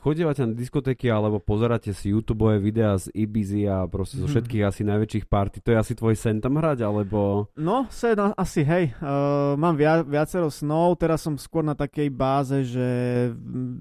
chodívate 0.02 0.42
na 0.42 0.58
diskotéky 0.58 1.06
alebo 1.06 1.38
pozeráte 1.38 1.94
si 1.94 2.10
YouTube 2.10 2.50
videá 2.58 2.98
z 2.98 3.14
Ibizy 3.14 3.62
a 3.70 3.86
proste 3.86 4.18
zo 4.18 4.26
mhm. 4.26 4.32
všetkých 4.34 4.62
mm. 4.66 4.70
asi 4.74 4.82
najväčších 4.82 5.26
party, 5.30 5.62
to 5.62 5.70
je 5.70 5.78
asi 5.78 5.92
tvoj 5.94 6.18
sen 6.18 6.42
tam 6.42 6.58
hrať, 6.58 6.82
alebo... 6.82 7.46
No, 7.54 7.86
sen 7.94 8.18
asi, 8.34 8.66
hej. 8.66 8.90
Uh, 8.98 9.54
mám 9.54 9.78
via, 9.78 10.02
viacero 10.02 10.50
snov, 10.50 10.98
teraz 10.98 11.22
som 11.22 11.38
skôr 11.38 11.62
na 11.62 11.78
takej 11.78 12.10
báze, 12.10 12.66
že 12.66 12.86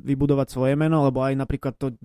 vybudovať 0.06 0.54
svoje 0.54 0.78
meno, 0.78 1.02
lebo 1.02 1.26
aj 1.26 1.34
napríklad 1.34 1.74
to, 1.82 1.98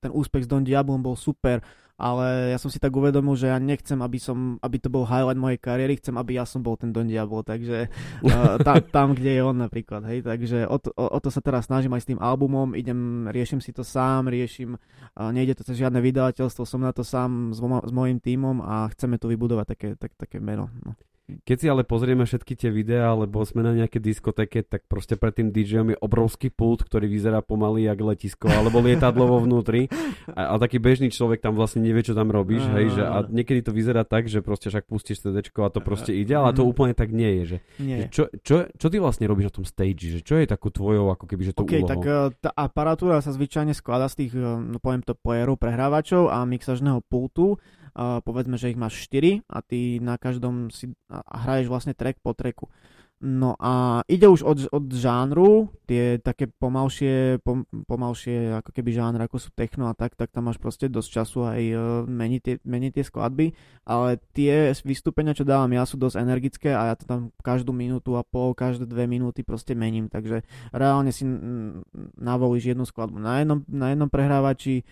ten 0.00 0.10
úspech 0.10 0.48
s 0.48 0.50
Don 0.50 0.64
Diablom 0.64 1.04
bol 1.04 1.14
super 1.14 1.60
ale 2.02 2.50
ja 2.50 2.58
som 2.58 2.66
si 2.66 2.82
tak 2.82 2.90
uvedomil, 2.90 3.38
že 3.38 3.46
ja 3.46 3.62
nechcem, 3.62 4.02
aby, 4.02 4.18
som, 4.18 4.58
aby 4.58 4.82
to 4.82 4.90
bol 4.90 5.06
highlight 5.06 5.38
mojej 5.38 5.62
kariéry, 5.62 5.94
chcem, 6.02 6.18
aby 6.18 6.34
ja 6.34 6.42
som 6.42 6.58
bol 6.58 6.74
ten 6.74 6.90
Don 6.90 7.06
Diablo, 7.06 7.46
takže 7.46 7.86
uh, 8.26 8.58
tam, 8.66 8.82
tam, 8.90 9.08
kde 9.14 9.38
je 9.38 9.42
on 9.46 9.54
napríklad, 9.54 10.02
hej, 10.10 10.26
takže 10.26 10.66
o 10.66 10.82
to, 10.82 10.90
o, 10.98 11.06
o 11.06 11.18
to 11.22 11.30
sa 11.30 11.38
teraz 11.38 11.70
snažím 11.70 11.94
aj 11.94 12.02
s 12.02 12.10
tým 12.10 12.18
albumom, 12.18 12.74
idem, 12.74 13.30
riešim 13.30 13.62
si 13.62 13.70
to 13.70 13.86
sám, 13.86 14.26
riešim, 14.26 14.74
uh, 14.74 15.30
nejde 15.30 15.54
to 15.54 15.62
cez 15.62 15.78
žiadne 15.78 16.02
vydavateľstvo, 16.02 16.66
som 16.66 16.82
na 16.82 16.90
to 16.90 17.06
sám 17.06 17.54
s, 17.54 17.62
mo, 17.62 17.78
s 17.78 17.92
mojim 17.94 18.18
tímom 18.18 18.58
a 18.58 18.90
chceme 18.90 19.22
tu 19.22 19.30
vybudovať 19.30 19.66
také, 19.70 19.88
tak, 19.94 20.10
také 20.18 20.42
meno. 20.42 20.74
No. 20.82 20.98
Keď 21.42 21.56
si 21.56 21.66
ale 21.70 21.82
pozrieme 21.86 22.28
všetky 22.28 22.54
tie 22.58 22.70
videá, 22.72 23.16
alebo 23.16 23.40
sme 23.46 23.64
na 23.64 23.72
nejaké 23.72 23.98
diskoteke, 24.02 24.64
tak 24.66 24.84
proste 24.86 25.16
pred 25.16 25.32
tým 25.32 25.48
DJom 25.50 25.94
je 25.94 25.98
obrovský 25.98 26.52
pult, 26.52 26.84
ktorý 26.84 27.08
vyzerá 27.08 27.40
pomaly 27.40 27.88
jak 27.88 27.98
letisko, 27.98 28.46
alebo 28.52 28.84
lietadlo 28.84 29.24
vo 29.24 29.38
vnútri. 29.40 29.88
A, 30.32 30.54
a 30.54 30.60
taký 30.60 30.78
bežný 30.78 31.10
človek 31.10 31.42
tam 31.42 31.58
vlastne 31.58 31.82
nevie, 31.82 32.02
čo 32.04 32.14
tam 32.16 32.30
robíš, 32.30 32.62
hej, 32.72 32.94
že 32.94 33.02
a 33.02 33.26
niekedy 33.26 33.60
to 33.64 33.72
vyzerá 33.74 34.06
tak, 34.06 34.30
že 34.30 34.40
proste 34.40 34.72
však 34.72 34.84
pustíš 34.86 35.24
CD 35.24 35.42
a 35.42 35.68
to 35.68 35.80
proste 35.82 36.12
ide, 36.14 36.34
ale 36.34 36.54
to 36.54 36.64
mhm. 36.64 36.70
úplne 36.70 36.94
tak 36.96 37.10
nie 37.10 37.42
je, 37.42 37.44
že, 37.44 37.58
nie. 37.82 37.96
že 37.98 38.06
čo, 38.08 38.22
čo, 38.40 38.54
čo, 38.74 38.86
ty 38.88 38.96
vlastne 39.02 39.28
robíš 39.28 39.52
na 39.52 39.54
tom 39.62 39.66
stage, 39.66 40.18
že 40.18 40.20
čo 40.24 40.38
je 40.38 40.46
takú 40.46 40.72
tvojou 40.72 41.12
ako 41.12 41.24
keby, 41.28 41.42
že 41.50 41.52
tú 41.52 41.64
okay, 41.64 41.82
úlohou? 41.82 41.90
tak 41.90 42.02
uh, 42.04 42.32
tá 42.38 42.50
aparatúra 42.54 43.20
sa 43.20 43.34
zvyčajne 43.34 43.76
skladá 43.76 44.08
z 44.08 44.24
tých, 44.26 44.32
uh, 44.38 44.58
no 44.58 44.78
poviem 44.80 45.04
to, 45.04 45.12
playerov, 45.12 45.60
prehrávačov 45.60 46.32
a 46.32 46.42
mixažného 46.48 47.04
pultu 47.04 47.60
povedzme, 47.96 48.56
že 48.56 48.72
ich 48.72 48.80
máš 48.80 49.04
4 49.08 49.44
a 49.48 49.58
ty 49.60 50.00
na 50.00 50.16
každom 50.16 50.72
si 50.72 50.92
hraješ 51.12 51.68
vlastne 51.68 51.92
track 51.92 52.18
po 52.24 52.32
tracku. 52.32 52.72
No 53.22 53.54
a 53.62 54.02
ide 54.10 54.26
už 54.26 54.42
od, 54.42 54.66
od 54.74 54.90
žánru, 54.90 55.70
tie 55.86 56.18
také 56.18 56.50
pomalšie, 56.50 57.38
pom, 57.46 57.62
pomalšie 57.86 58.58
ako 58.58 58.74
keby 58.74 58.90
žánr, 58.98 59.22
ako 59.22 59.38
sú 59.38 59.54
techno 59.54 59.86
a 59.86 59.94
tak, 59.94 60.18
tak 60.18 60.34
tam 60.34 60.50
máš 60.50 60.58
proste 60.58 60.90
dosť 60.90 61.22
času 61.22 61.38
aj 61.46 61.62
uh, 61.70 61.80
meniť, 62.02 62.40
tie, 62.42 62.54
meniť 62.66 62.98
tie 62.98 63.04
skladby, 63.06 63.54
ale 63.86 64.18
tie 64.34 64.74
vystúpenia, 64.82 65.38
čo 65.38 65.46
dávam 65.46 65.70
ja, 65.70 65.86
sú 65.86 66.02
dosť 66.02 66.18
energické 66.18 66.74
a 66.74 66.90
ja 66.90 66.94
to 66.98 67.06
tam 67.06 67.30
každú 67.46 67.70
minútu 67.70 68.18
a 68.18 68.26
pol, 68.26 68.58
každé 68.58 68.90
dve 68.90 69.06
minúty 69.06 69.46
proste 69.46 69.78
mením, 69.78 70.10
takže 70.10 70.42
reálne 70.74 71.14
si 71.14 71.22
navolíš 72.18 72.74
jednu 72.74 72.82
skladbu 72.82 73.22
na 73.22 73.38
jednom, 73.38 73.62
na 73.70 73.94
jednom 73.94 74.10
prehrávači, 74.10 74.82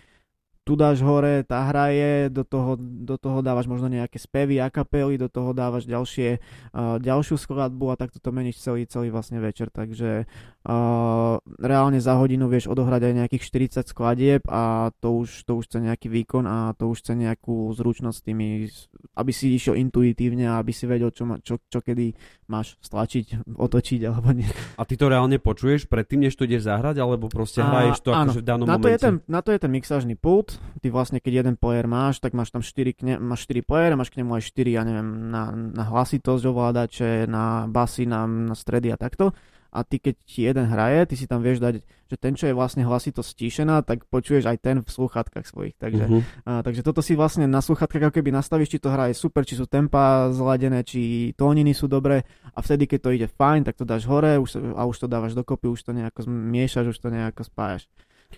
tu 0.61 0.77
dáš 0.77 1.01
hore, 1.01 1.41
tá 1.41 1.65
hraje, 1.73 2.29
do 2.29 2.45
toho, 2.45 2.77
do 2.77 3.17
toho 3.17 3.41
dávaš 3.41 3.65
možno 3.65 3.89
nejaké 3.89 4.21
spevy 4.21 4.61
a 4.61 4.69
kapely, 4.69 5.17
do 5.17 5.25
toho 5.25 5.57
dávaš 5.57 5.89
ďalšie, 5.89 6.37
uh, 6.37 7.01
ďalšiu 7.01 7.33
skladbu 7.41 7.89
a 7.89 7.97
takto 7.97 8.21
to 8.21 8.29
meníš 8.29 8.61
celý, 8.61 8.85
celý 8.85 9.09
vlastne 9.09 9.41
večer, 9.41 9.73
takže 9.73 10.29
uh, 10.29 11.41
reálne 11.57 11.97
za 11.97 12.13
hodinu 12.13 12.45
vieš 12.45 12.69
odohrať 12.69 13.09
aj 13.09 13.13
nejakých 13.25 13.43
40 13.81 13.89
skladieb 13.89 14.41
a 14.45 14.93
to 15.01 15.25
už, 15.25 15.49
to 15.49 15.57
už 15.57 15.65
chce 15.65 15.81
nejaký 15.81 16.13
výkon 16.13 16.45
a 16.45 16.77
to 16.77 16.93
už 16.93 17.01
chce 17.01 17.17
nejakú 17.17 17.73
zručnosť 17.73 18.19
tými, 18.21 18.69
aby 19.17 19.31
si 19.33 19.57
išiel 19.57 19.73
intuitívne 19.81 20.45
a 20.45 20.61
aby 20.61 20.69
si 20.69 20.85
vedel, 20.85 21.09
čo, 21.09 21.25
ma, 21.25 21.41
čo, 21.41 21.57
čo 21.57 21.81
kedy 21.81 22.13
máš 22.45 22.77
stlačiť, 22.85 23.49
otočiť 23.55 24.01
alebo 24.05 24.35
nie. 24.35 24.45
A 24.75 24.83
ty 24.83 24.99
to 24.99 25.07
reálne 25.07 25.39
počuješ 25.39 25.87
predtým, 25.87 26.27
než 26.27 26.35
to 26.35 26.43
ideš 26.43 26.67
zahrať, 26.67 26.99
alebo 26.99 27.31
proste 27.31 27.63
hraješ 27.63 28.03
to 28.03 28.11
akože 28.11 28.43
v 28.43 28.45
danom 28.45 28.67
na 28.67 28.75
momente? 28.75 28.85
To 28.85 28.91
je 28.91 28.99
ten, 28.99 29.15
na 29.31 29.39
to 29.39 29.49
je 29.55 29.59
ten 29.63 29.71
mixážny 29.71 30.19
pult, 30.19 30.50
ty 30.81 30.89
vlastne 30.89 31.21
keď 31.21 31.45
jeden 31.45 31.55
player 31.55 31.85
máš, 31.85 32.17
tak 32.17 32.33
máš 32.33 32.49
tam 32.49 32.65
4, 32.65 32.97
kne, 32.97 33.13
máš 33.21 33.45
4 33.45 33.61
player, 33.61 33.93
máš 33.93 34.09
k 34.09 34.25
nemu 34.25 34.33
aj 34.33 34.43
4, 34.49 34.77
ja 34.77 34.83
neviem, 34.83 35.29
na, 35.29 35.53
na 35.53 35.83
hlasitosť 35.87 36.43
ovládače, 36.49 37.29
na 37.29 37.69
basy, 37.69 38.09
na, 38.09 38.25
na 38.25 38.55
stredy 38.57 38.89
a 38.89 38.97
takto. 38.97 39.31
A 39.71 39.87
ty 39.87 40.03
keď 40.03 40.15
ti 40.27 40.43
jeden 40.43 40.67
hraje, 40.67 41.07
ty 41.07 41.15
si 41.15 41.31
tam 41.31 41.39
vieš 41.39 41.63
dať, 41.63 41.79
že 42.11 42.15
ten, 42.19 42.35
čo 42.35 42.51
je 42.51 42.57
vlastne 42.57 42.83
hlasitosť 42.83 43.23
stíšená, 43.23 43.87
tak 43.87 44.03
počuješ 44.11 44.43
aj 44.51 44.57
ten 44.59 44.77
v 44.83 44.89
sluchatkách 44.91 45.47
svojich. 45.47 45.79
Takže, 45.79 46.03
uh-huh. 46.11 46.21
a, 46.43 46.59
takže 46.59 46.83
toto 46.83 46.99
si 46.99 47.15
vlastne 47.15 47.47
na 47.47 47.63
sluchatkách 47.63 48.11
ako 48.11 48.19
keby 48.19 48.35
nastavíš, 48.35 48.75
či 48.75 48.83
to 48.83 48.91
hraje 48.91 49.15
super, 49.15 49.47
či 49.47 49.55
sú 49.55 49.71
tempa 49.71 50.27
zladené, 50.35 50.83
či 50.83 51.31
tóniny 51.39 51.71
sú 51.71 51.87
dobré 51.87 52.27
a 52.51 52.59
vtedy, 52.59 52.83
keď 52.83 52.99
to 52.99 53.09
ide 53.15 53.27
fajn, 53.31 53.63
tak 53.63 53.79
to 53.79 53.87
dáš 53.87 54.03
hore 54.11 54.35
už, 54.43 54.59
a 54.75 54.83
už 54.83 54.97
to 54.99 55.07
dávaš 55.07 55.39
dokopy, 55.39 55.71
už 55.71 55.87
to 55.87 55.95
nejako 55.95 56.27
miešaš, 56.27 56.91
už 56.91 56.99
to 56.99 57.07
nejako 57.07 57.47
spájaš. 57.47 57.87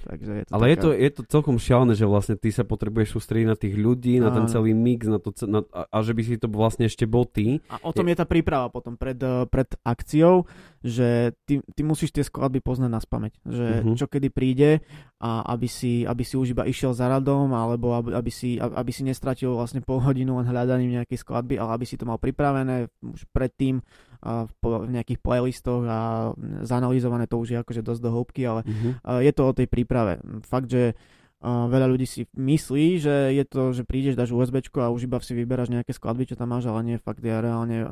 Takže 0.01 0.31
je 0.33 0.43
to 0.47 0.51
Ale 0.57 0.65
taká... 0.65 0.71
je, 0.71 0.77
to, 0.77 0.89
je 0.97 1.09
to 1.13 1.21
celkom 1.29 1.55
šialené, 1.61 1.93
že 1.93 2.09
vlastne 2.09 2.35
ty 2.35 2.49
sa 2.49 2.65
potrebuješ 2.65 3.13
sústrediť 3.13 3.47
na 3.47 3.57
tých 3.57 3.75
ľudí, 3.77 4.17
na 4.17 4.33
ten 4.33 4.49
celý 4.49 4.73
mix, 4.73 5.05
na 5.05 5.21
to, 5.21 5.29
na, 5.45 5.61
a, 5.69 5.85
a 5.87 5.97
že 6.01 6.17
by 6.17 6.21
si 6.25 6.35
to 6.41 6.49
vlastne 6.49 6.89
ešte 6.89 7.05
bol 7.05 7.29
ty. 7.29 7.61
A 7.69 7.77
o 7.85 7.93
tom 7.93 8.09
je, 8.09 8.17
je 8.17 8.19
tá 8.19 8.25
príprava 8.25 8.73
potom 8.73 8.97
pred, 8.97 9.17
eh, 9.21 9.45
pred 9.45 9.69
akciou, 9.85 10.49
že 10.83 11.37
ty, 11.47 11.61
ty 11.61 11.81
musíš 11.85 12.11
tie 12.11 12.25
skladby 12.25 12.59
poznať 12.59 12.89
na 12.91 12.99
spameť. 12.99 13.33
Že 13.45 13.67
uh-huh. 13.69 13.95
čo 13.95 14.05
kedy 14.09 14.27
príde 14.33 14.81
a 15.23 15.45
aby 15.55 15.71
si, 15.71 16.03
aby 16.03 16.23
si 16.27 16.35
už 16.35 16.51
iba 16.51 16.67
išiel 16.67 16.91
za 16.91 17.07
radom, 17.07 17.53
alebo 17.55 17.95
aby, 17.95 18.11
aby, 18.11 18.31
si, 18.33 18.59
aby 18.59 18.91
si 18.91 19.07
nestratil 19.07 19.55
vlastne 19.55 19.79
pol 19.79 20.03
hodinu 20.03 20.35
len 20.41 20.47
hľadaním 20.49 20.99
nejakej 20.99 21.23
skladby, 21.23 21.55
ale 21.55 21.79
aby 21.79 21.85
si 21.87 21.95
to 21.95 22.03
mal 22.03 22.19
pripravené 22.19 22.91
už 22.99 23.23
predtým 23.31 23.79
v 24.23 24.91
nejakých 24.91 25.19
playlistoch 25.19 25.83
a 25.83 26.31
zanalizované 26.63 27.27
to 27.27 27.35
už 27.43 27.53
je 27.53 27.57
akože 27.59 27.83
dosť 27.83 28.01
do 28.01 28.09
hĺbky, 28.15 28.41
ale 28.47 28.61
uh-huh. 28.63 29.19
je 29.19 29.31
to 29.35 29.43
o 29.43 29.55
tej 29.55 29.67
príprave. 29.67 30.23
Fakt, 30.47 30.71
že 30.71 30.95
veľa 31.43 31.91
ľudí 31.91 32.07
si 32.07 32.23
myslí, 32.31 33.03
že 33.03 33.35
je 33.35 33.43
to, 33.43 33.75
že 33.75 33.83
prídeš, 33.83 34.15
dáš 34.15 34.31
USB 34.31 34.63
a 34.79 34.87
už 34.87 35.11
iba 35.11 35.19
si 35.19 35.35
vyberáš 35.35 35.75
nejaké 35.75 35.91
skladby, 35.91 36.31
čo 36.31 36.39
tam 36.39 36.55
máš, 36.55 36.71
ale 36.71 36.87
nie, 36.87 36.95
fakt 36.95 37.19
ja 37.19 37.43
reálne 37.43 37.91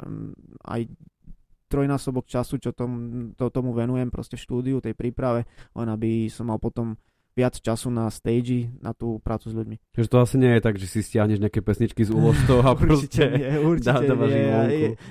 aj 0.64 0.88
trojnásobok 1.68 2.28
času, 2.28 2.60
čo 2.60 2.72
tom, 2.76 3.32
to, 3.36 3.48
tomu 3.52 3.72
venujem 3.72 4.12
proste 4.12 4.36
v 4.36 4.44
štúdiu, 4.44 4.78
tej 4.84 4.96
príprave, 4.96 5.48
len 5.76 5.88
aby 5.88 6.28
som 6.28 6.48
mal 6.52 6.60
potom 6.60 7.00
viac 7.32 7.56
času 7.58 7.88
na 7.88 8.12
stage, 8.12 8.68
na 8.84 8.92
tú 8.92 9.18
prácu 9.24 9.48
s 9.48 9.56
ľuďmi. 9.56 9.78
Takže 9.96 10.10
to 10.12 10.18
asi 10.20 10.36
nie 10.36 10.52
je 10.58 10.62
tak, 10.62 10.76
že 10.76 10.88
si 10.88 11.00
stiahneš 11.00 11.40
nejaké 11.40 11.64
pesničky 11.64 12.04
z 12.04 12.12
úlostov 12.12 12.64
a 12.68 12.76
proste 12.82 13.24
nie, 13.32 13.56
určite 13.64 14.12
dá, 14.12 14.16
nie. 14.28 14.44
Ja, 14.44 14.62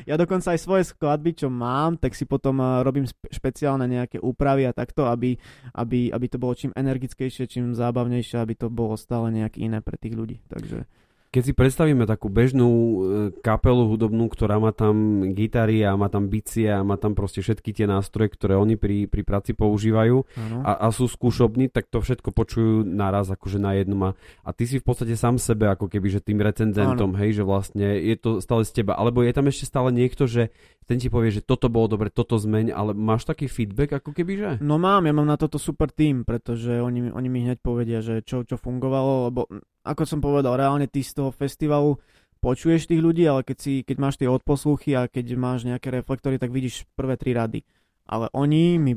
ja 0.04 0.14
dokonca 0.20 0.52
aj 0.52 0.60
svoje 0.60 0.84
skladby, 0.84 1.32
čo 1.32 1.48
mám, 1.48 1.96
tak 1.96 2.12
si 2.12 2.28
potom 2.28 2.60
uh, 2.60 2.84
robím 2.84 3.08
špeciálne 3.08 3.88
nejaké 3.88 4.20
úpravy 4.20 4.68
a 4.68 4.76
takto, 4.76 5.08
aby, 5.08 5.40
aby, 5.72 6.12
aby 6.12 6.26
to 6.28 6.36
bolo 6.36 6.52
čím 6.52 6.76
energickejšie, 6.76 7.48
čím 7.48 7.72
zábavnejšie, 7.72 8.36
aby 8.36 8.54
to 8.56 8.68
bolo 8.68 9.00
stále 9.00 9.32
nejak 9.32 9.56
iné 9.56 9.80
pre 9.80 9.96
tých 9.96 10.14
ľudí. 10.14 10.38
Takže... 10.46 10.84
Keď 11.30 11.42
si 11.46 11.52
predstavíme 11.54 12.10
takú 12.10 12.26
bežnú 12.26 12.70
e, 12.70 12.96
kapelu 13.38 13.86
hudobnú, 13.86 14.26
ktorá 14.26 14.58
má 14.58 14.74
tam 14.74 15.22
gitary 15.30 15.86
a 15.86 15.94
má 15.94 16.10
tam 16.10 16.26
bicie 16.26 16.66
a 16.66 16.82
má 16.82 16.98
tam 16.98 17.14
proste 17.14 17.38
všetky 17.38 17.70
tie 17.70 17.86
nástroje, 17.86 18.34
ktoré 18.34 18.58
oni 18.58 18.74
pri, 18.74 19.06
pri 19.06 19.22
práci 19.22 19.54
používajú 19.54 20.26
a, 20.66 20.82
a 20.82 20.86
sú 20.90 21.06
skúšobní, 21.06 21.70
tak 21.70 21.86
to 21.86 22.02
všetko 22.02 22.34
počujú 22.34 22.82
naraz 22.82 23.30
akože 23.30 23.62
na 23.62 23.78
jednom 23.78 24.10
a, 24.10 24.18
a 24.42 24.50
ty 24.50 24.66
si 24.66 24.82
v 24.82 24.86
podstate 24.90 25.14
sám 25.14 25.38
sebe 25.38 25.70
ako 25.70 25.86
keby, 25.86 26.10
že 26.10 26.18
tým 26.18 26.42
recenzentom, 26.42 27.14
ano. 27.14 27.20
hej, 27.22 27.38
že 27.38 27.46
vlastne 27.46 27.86
je 27.94 28.16
to 28.18 28.42
stále 28.42 28.66
z 28.66 28.82
teba. 28.82 28.98
Alebo 28.98 29.22
je 29.22 29.30
tam 29.30 29.46
ešte 29.46 29.70
stále 29.70 29.94
niekto, 29.94 30.26
že 30.26 30.50
ten 30.90 30.98
ti 30.98 31.06
povie, 31.06 31.30
že 31.30 31.46
toto 31.46 31.70
bolo 31.70 31.86
dobre, 31.94 32.10
toto 32.10 32.34
zmeň, 32.34 32.74
ale 32.74 32.98
máš 32.98 33.22
taký 33.22 33.46
feedback 33.46 34.02
ako 34.02 34.10
keby, 34.10 34.32
že? 34.34 34.50
No 34.58 34.74
mám, 34.74 35.06
ja 35.06 35.14
mám 35.14 35.30
na 35.30 35.38
toto 35.38 35.54
super 35.54 35.86
tým, 35.94 36.26
pretože 36.26 36.82
oni, 36.82 37.14
oni 37.14 37.28
mi 37.30 37.46
hneď 37.46 37.62
povedia, 37.62 38.02
že 38.02 38.26
čo, 38.26 38.42
čo 38.42 38.58
fungovalo, 38.58 39.30
lebo 39.30 39.46
ako 39.86 40.02
som 40.02 40.18
povedal, 40.18 40.58
reálne 40.58 40.90
ty 40.90 41.06
z 41.06 41.22
toho 41.22 41.30
festivalu 41.30 41.94
počuješ 42.42 42.90
tých 42.90 42.98
ľudí, 42.98 43.22
ale 43.22 43.46
keď, 43.46 43.56
si, 43.62 43.86
keď 43.86 43.96
máš 44.02 44.18
tie 44.18 44.26
odposluchy 44.26 44.98
a 44.98 45.06
keď 45.06 45.38
máš 45.38 45.62
nejaké 45.62 45.94
reflektory, 45.94 46.42
tak 46.42 46.50
vidíš 46.50 46.90
prvé 46.98 47.14
tri 47.14 47.38
rady 47.38 47.62
ale 48.10 48.26
oni 48.34 48.62
mi 48.82 48.92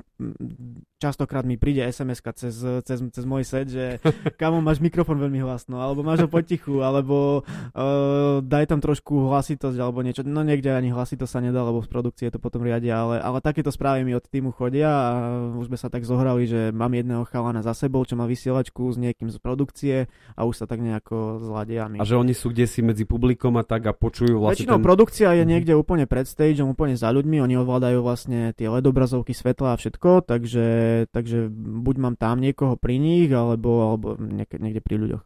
častokrát 1.04 1.44
mi 1.44 1.60
príde 1.60 1.84
sms 1.84 2.24
cez, 2.40 2.56
cez, 2.88 3.00
cez 3.12 3.24
môj 3.28 3.44
set, 3.44 3.68
že 3.68 4.00
kamo 4.42 4.64
máš 4.64 4.80
mikrofón 4.80 5.20
veľmi 5.20 5.44
hlasno, 5.44 5.84
alebo 5.84 6.00
máš 6.00 6.24
ho 6.24 6.30
potichu, 6.32 6.80
alebo 6.80 7.44
uh, 7.44 8.40
daj 8.40 8.72
tam 8.72 8.80
trošku 8.80 9.28
hlasitosť, 9.28 9.76
alebo 9.76 10.00
niečo. 10.00 10.24
No 10.24 10.48
niekde 10.48 10.72
ani 10.72 10.96
hlasitosť 10.96 11.32
sa 11.32 11.44
nedá, 11.44 11.60
lebo 11.60 11.84
v 11.84 11.92
produkcii 11.92 12.32
je 12.32 12.34
to 12.34 12.40
potom 12.40 12.64
riadia, 12.64 13.04
ale, 13.04 13.20
ale 13.20 13.44
takéto 13.44 13.68
správy 13.68 14.08
mi 14.08 14.16
od 14.16 14.24
týmu 14.24 14.56
chodia 14.56 14.88
a 14.88 15.12
už 15.60 15.68
sme 15.68 15.76
sa 15.76 15.92
tak 15.92 16.08
zohrali, 16.08 16.48
že 16.48 16.72
mám 16.72 16.96
jedného 16.96 17.28
chalana 17.28 17.60
za 17.60 17.76
sebou, 17.76 18.08
čo 18.08 18.16
má 18.16 18.24
vysielačku 18.24 18.88
s 18.94 18.96
niekým 18.96 19.28
z 19.28 19.38
produkcie 19.44 19.96
a 20.40 20.48
už 20.48 20.64
sa 20.64 20.66
tak 20.70 20.80
nejako 20.80 21.44
zladia. 21.44 21.92
A 22.00 22.08
že 22.08 22.16
oni 22.16 22.32
sú 22.32 22.54
kde 22.54 22.70
si 22.70 22.80
medzi 22.80 23.04
publikom 23.04 23.58
a 23.60 23.66
tak 23.66 23.90
a 23.90 23.92
počujú 23.92 24.40
vlastne 24.40 24.64
Väčšinou 24.64 24.80
ten... 24.80 24.86
produkcia 24.86 25.28
je 25.36 25.44
mhm. 25.44 25.50
niekde 25.50 25.74
úplne 25.74 26.06
pred 26.06 26.30
stageom, 26.30 26.72
úplne 26.72 26.96
za 26.96 27.10
ľuďmi, 27.10 27.42
oni 27.42 27.56
ovládajú 27.58 28.00
vlastne 28.06 28.54
tie 28.54 28.70
LED 28.70 28.86
obrazovky, 28.94 29.34
svetla 29.34 29.74
a 29.74 29.80
všetko, 29.80 30.30
takže, 30.30 30.66
takže 31.10 31.50
buď 31.54 31.96
mám 32.00 32.16
tam 32.16 32.40
niekoho 32.40 32.78
pri 32.78 32.98
nich, 32.98 33.30
alebo, 33.32 33.84
alebo 33.86 34.08
niekde, 34.18 34.82
pri 34.82 34.96
ľuďoch. 35.00 35.24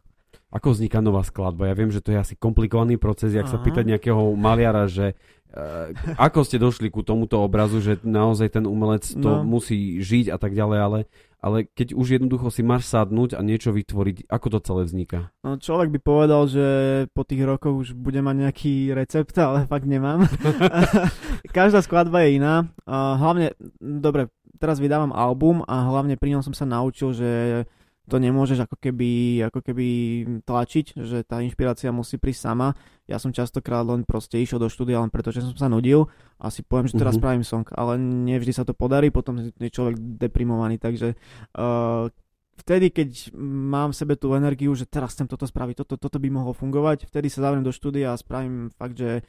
Ako 0.48 0.72
vzniká 0.72 1.04
nová 1.04 1.20
skladba? 1.20 1.68
Ja 1.68 1.76
viem, 1.76 1.92
že 1.92 2.00
to 2.00 2.08
je 2.08 2.18
asi 2.24 2.32
komplikovaný 2.32 2.96
proces, 2.96 3.36
jak 3.36 3.44
Aha. 3.48 3.52
sa 3.52 3.58
pýtať 3.60 3.84
nejakého 3.84 4.32
maliara, 4.32 4.88
že 4.88 5.12
ako 6.20 6.44
ste 6.44 6.60
došli 6.60 6.92
ku 6.92 7.00
tomuto 7.00 7.40
obrazu, 7.40 7.80
že 7.80 7.96
naozaj 8.04 8.60
ten 8.60 8.64
umelec 8.68 9.08
to 9.08 9.40
no. 9.40 9.44
musí 9.44 9.98
žiť 10.04 10.28
a 10.28 10.36
tak 10.36 10.52
ďalej, 10.52 10.78
ale, 10.78 10.98
ale 11.40 11.58
keď 11.72 11.96
už 11.96 12.20
jednoducho 12.20 12.52
si 12.52 12.60
máš 12.60 12.84
sadnúť 12.92 13.32
a 13.32 13.40
niečo 13.40 13.72
vytvoriť, 13.72 14.28
ako 14.28 14.46
to 14.52 14.58
celé 14.60 14.82
vzniká? 14.84 15.32
No, 15.40 15.56
človek 15.56 15.88
by 15.96 16.00
povedal, 16.04 16.44
že 16.52 16.66
po 17.16 17.24
tých 17.24 17.42
rokoch 17.48 17.74
už 17.74 17.88
bude 17.96 18.20
mať 18.20 18.36
nejaký 18.44 18.92
recept, 18.92 19.34
ale 19.40 19.64
fakt 19.64 19.88
nemám. 19.88 20.28
Každá 21.56 21.80
skladba 21.80 22.28
je 22.28 22.38
iná. 22.38 22.68
Uh, 22.84 23.16
hlavne, 23.16 23.56
dobre, 23.80 24.28
teraz 24.60 24.82
vydávam 24.82 25.16
album 25.16 25.64
a 25.64 25.88
hlavne 25.88 26.20
pri 26.20 26.36
ňom 26.36 26.42
som 26.44 26.52
sa 26.52 26.68
naučil, 26.68 27.16
že 27.16 27.30
to 28.08 28.16
nemôžeš 28.16 28.64
ako 28.64 28.76
keby, 28.80 29.44
ako 29.46 29.60
keby 29.60 29.86
tlačiť, 30.48 30.96
že 30.96 31.22
tá 31.28 31.44
inšpirácia 31.44 31.92
musí 31.92 32.16
prísť 32.16 32.48
sama. 32.48 32.72
Ja 33.04 33.20
som 33.20 33.30
častokrát 33.30 33.84
len 33.84 34.08
proste 34.08 34.40
išiel 34.40 34.58
do 34.58 34.72
štúdia 34.72 34.98
len 34.98 35.12
preto, 35.12 35.28
že 35.28 35.44
som 35.44 35.52
sa 35.54 35.68
nudil 35.68 36.08
a 36.40 36.48
si 36.48 36.64
poviem, 36.64 36.88
že 36.88 36.96
teraz 36.96 37.14
uh-huh. 37.14 37.22
spravím 37.22 37.44
song, 37.44 37.68
ale 37.76 38.00
nevždy 38.00 38.52
sa 38.56 38.64
to 38.64 38.72
podarí, 38.72 39.12
potom 39.12 39.52
je 39.52 39.70
človek 39.70 39.94
deprimovaný, 39.96 40.80
takže 40.80 41.14
uh, 41.54 42.08
vtedy, 42.58 42.90
keď 42.90 43.30
mám 43.38 43.94
v 43.94 43.98
sebe 44.02 44.14
tú 44.18 44.34
energiu, 44.34 44.74
že 44.74 44.88
teraz 44.88 45.14
chcem 45.14 45.30
toto 45.30 45.46
spraviť, 45.46 45.84
toto, 45.86 45.94
toto 45.96 46.18
by 46.18 46.28
mohlo 46.28 46.52
fungovať, 46.52 47.06
vtedy 47.06 47.30
sa 47.30 47.46
zavriem 47.46 47.62
do 47.62 47.70
štúdia 47.70 48.12
a 48.12 48.20
spravím 48.20 48.74
fakt, 48.74 48.98
že 48.98 49.22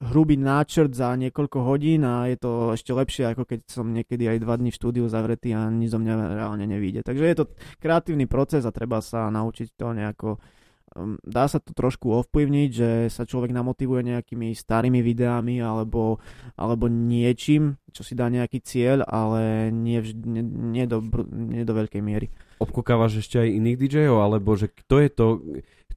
hrubý 0.00 0.40
náčrt 0.40 0.96
za 0.96 1.12
niekoľko 1.12 1.58
hodín 1.60 2.08
a 2.08 2.24
je 2.32 2.40
to 2.40 2.72
ešte 2.72 2.96
lepšie, 2.96 3.24
ako 3.28 3.44
keď 3.44 3.60
som 3.68 3.92
niekedy 3.92 4.24
aj 4.32 4.38
dva 4.40 4.56
dní 4.56 4.72
v 4.72 4.78
štúdiu 4.80 5.04
zavretý 5.12 5.52
a 5.52 5.68
nič 5.68 5.92
zo 5.92 6.00
mňa 6.00 6.40
reálne 6.40 6.64
nevíde. 6.64 7.04
Takže 7.04 7.24
je 7.28 7.36
to 7.36 7.44
kreatívny 7.76 8.24
proces 8.24 8.64
a 8.64 8.72
treba 8.72 9.04
sa 9.04 9.28
naučiť 9.28 9.68
to 9.76 9.86
nejako 9.92 10.40
um, 10.96 11.20
dá 11.20 11.44
sa 11.52 11.60
to 11.60 11.76
trošku 11.76 12.08
ovplyvniť, 12.16 12.70
že 12.72 12.90
sa 13.12 13.28
človek 13.28 13.52
namotivuje 13.52 14.16
nejakými 14.16 14.56
starými 14.56 15.04
videami 15.04 15.60
alebo, 15.60 16.16
alebo 16.56 16.88
niečím, 16.88 17.76
čo 17.92 18.00
si 18.00 18.16
dá 18.16 18.32
nejaký 18.32 18.64
cieľ, 18.64 19.04
ale 19.04 19.68
nie, 19.68 20.00
nie, 20.24 20.42
nie, 20.80 20.84
do, 20.88 21.04
nie 21.28 21.62
do 21.68 21.76
veľkej 21.76 22.00
miery. 22.00 22.32
Obkokávaš 22.56 23.20
ešte 23.20 23.40
aj 23.40 23.52
iných 23.52 23.76
DJov, 23.84 24.16
alebo 24.20 24.56
že 24.56 24.72
kto 24.72 24.96
je 25.00 25.10
to, 25.12 25.26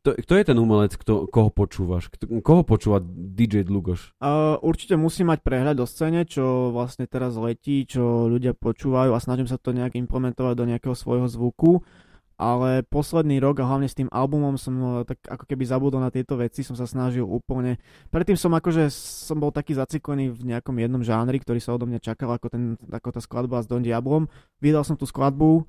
kto, 0.04 0.20
kto 0.20 0.34
je 0.36 0.44
ten 0.44 0.58
umelec, 0.60 0.92
kto, 1.00 1.32
koho 1.32 1.48
počúvaš? 1.48 2.12
Kto, 2.12 2.44
koho 2.44 2.68
počúva 2.68 3.00
DJ 3.00 3.63
Dlugoš? 3.63 4.12
Uh, 4.20 4.60
určite 4.60 5.00
musí 5.00 5.24
mať 5.24 5.39
prehľad 5.39 5.80
o 5.80 5.88
scéne, 5.88 6.28
čo 6.28 6.76
vlastne 6.76 7.08
teraz 7.08 7.39
letí, 7.39 7.88
čo 7.88 8.28
ľudia 8.28 8.52
počúvajú 8.52 9.16
a 9.16 9.24
snažím 9.24 9.48
sa 9.48 9.56
to 9.56 9.72
nejak 9.72 9.96
implementovať 9.96 10.54
do 10.60 10.68
nejakého 10.68 10.92
svojho 10.92 11.32
zvuku. 11.32 11.88
Ale 12.36 12.84
posledný 12.84 13.39
rok 13.39 13.63
a 13.63 13.70
hlavne 13.70 13.88
s 13.88 13.96
tým 13.96 14.12
albumom 14.12 14.60
som 14.60 14.76
uh, 14.84 14.92
tak 15.08 15.24
ako 15.24 15.48
keby 15.48 15.63
zabudol 15.63 16.04
na 16.04 16.12
tieto 16.12 16.36
veci, 16.36 16.68
som 16.68 16.76
sa 16.76 16.84
snažil 16.84 17.24
úplne. 17.24 17.80
Predtým 18.12 18.36
som 18.36 18.52
akože 18.52 18.92
som 18.92 19.39
bol 19.39 19.56
taký 19.56 19.72
zaciklený 19.72 20.36
v 20.36 20.52
nejakom 20.52 20.76
jednom 20.84 21.00
žánri, 21.00 21.39
ktorý 21.39 21.63
sa 21.63 21.80
odo 21.80 21.88
mňa 21.88 22.04
čakal 22.04 22.28
ako, 22.28 22.52
ten, 22.52 22.76
ako 22.92 23.08
tá 23.16 23.24
skladba 23.24 23.63
s 23.63 23.72
Don 23.72 23.80
Diablom. 23.80 24.28
Vydal 24.60 24.84
som 24.84 25.00
tú 25.00 25.08
skladbu, 25.08 25.63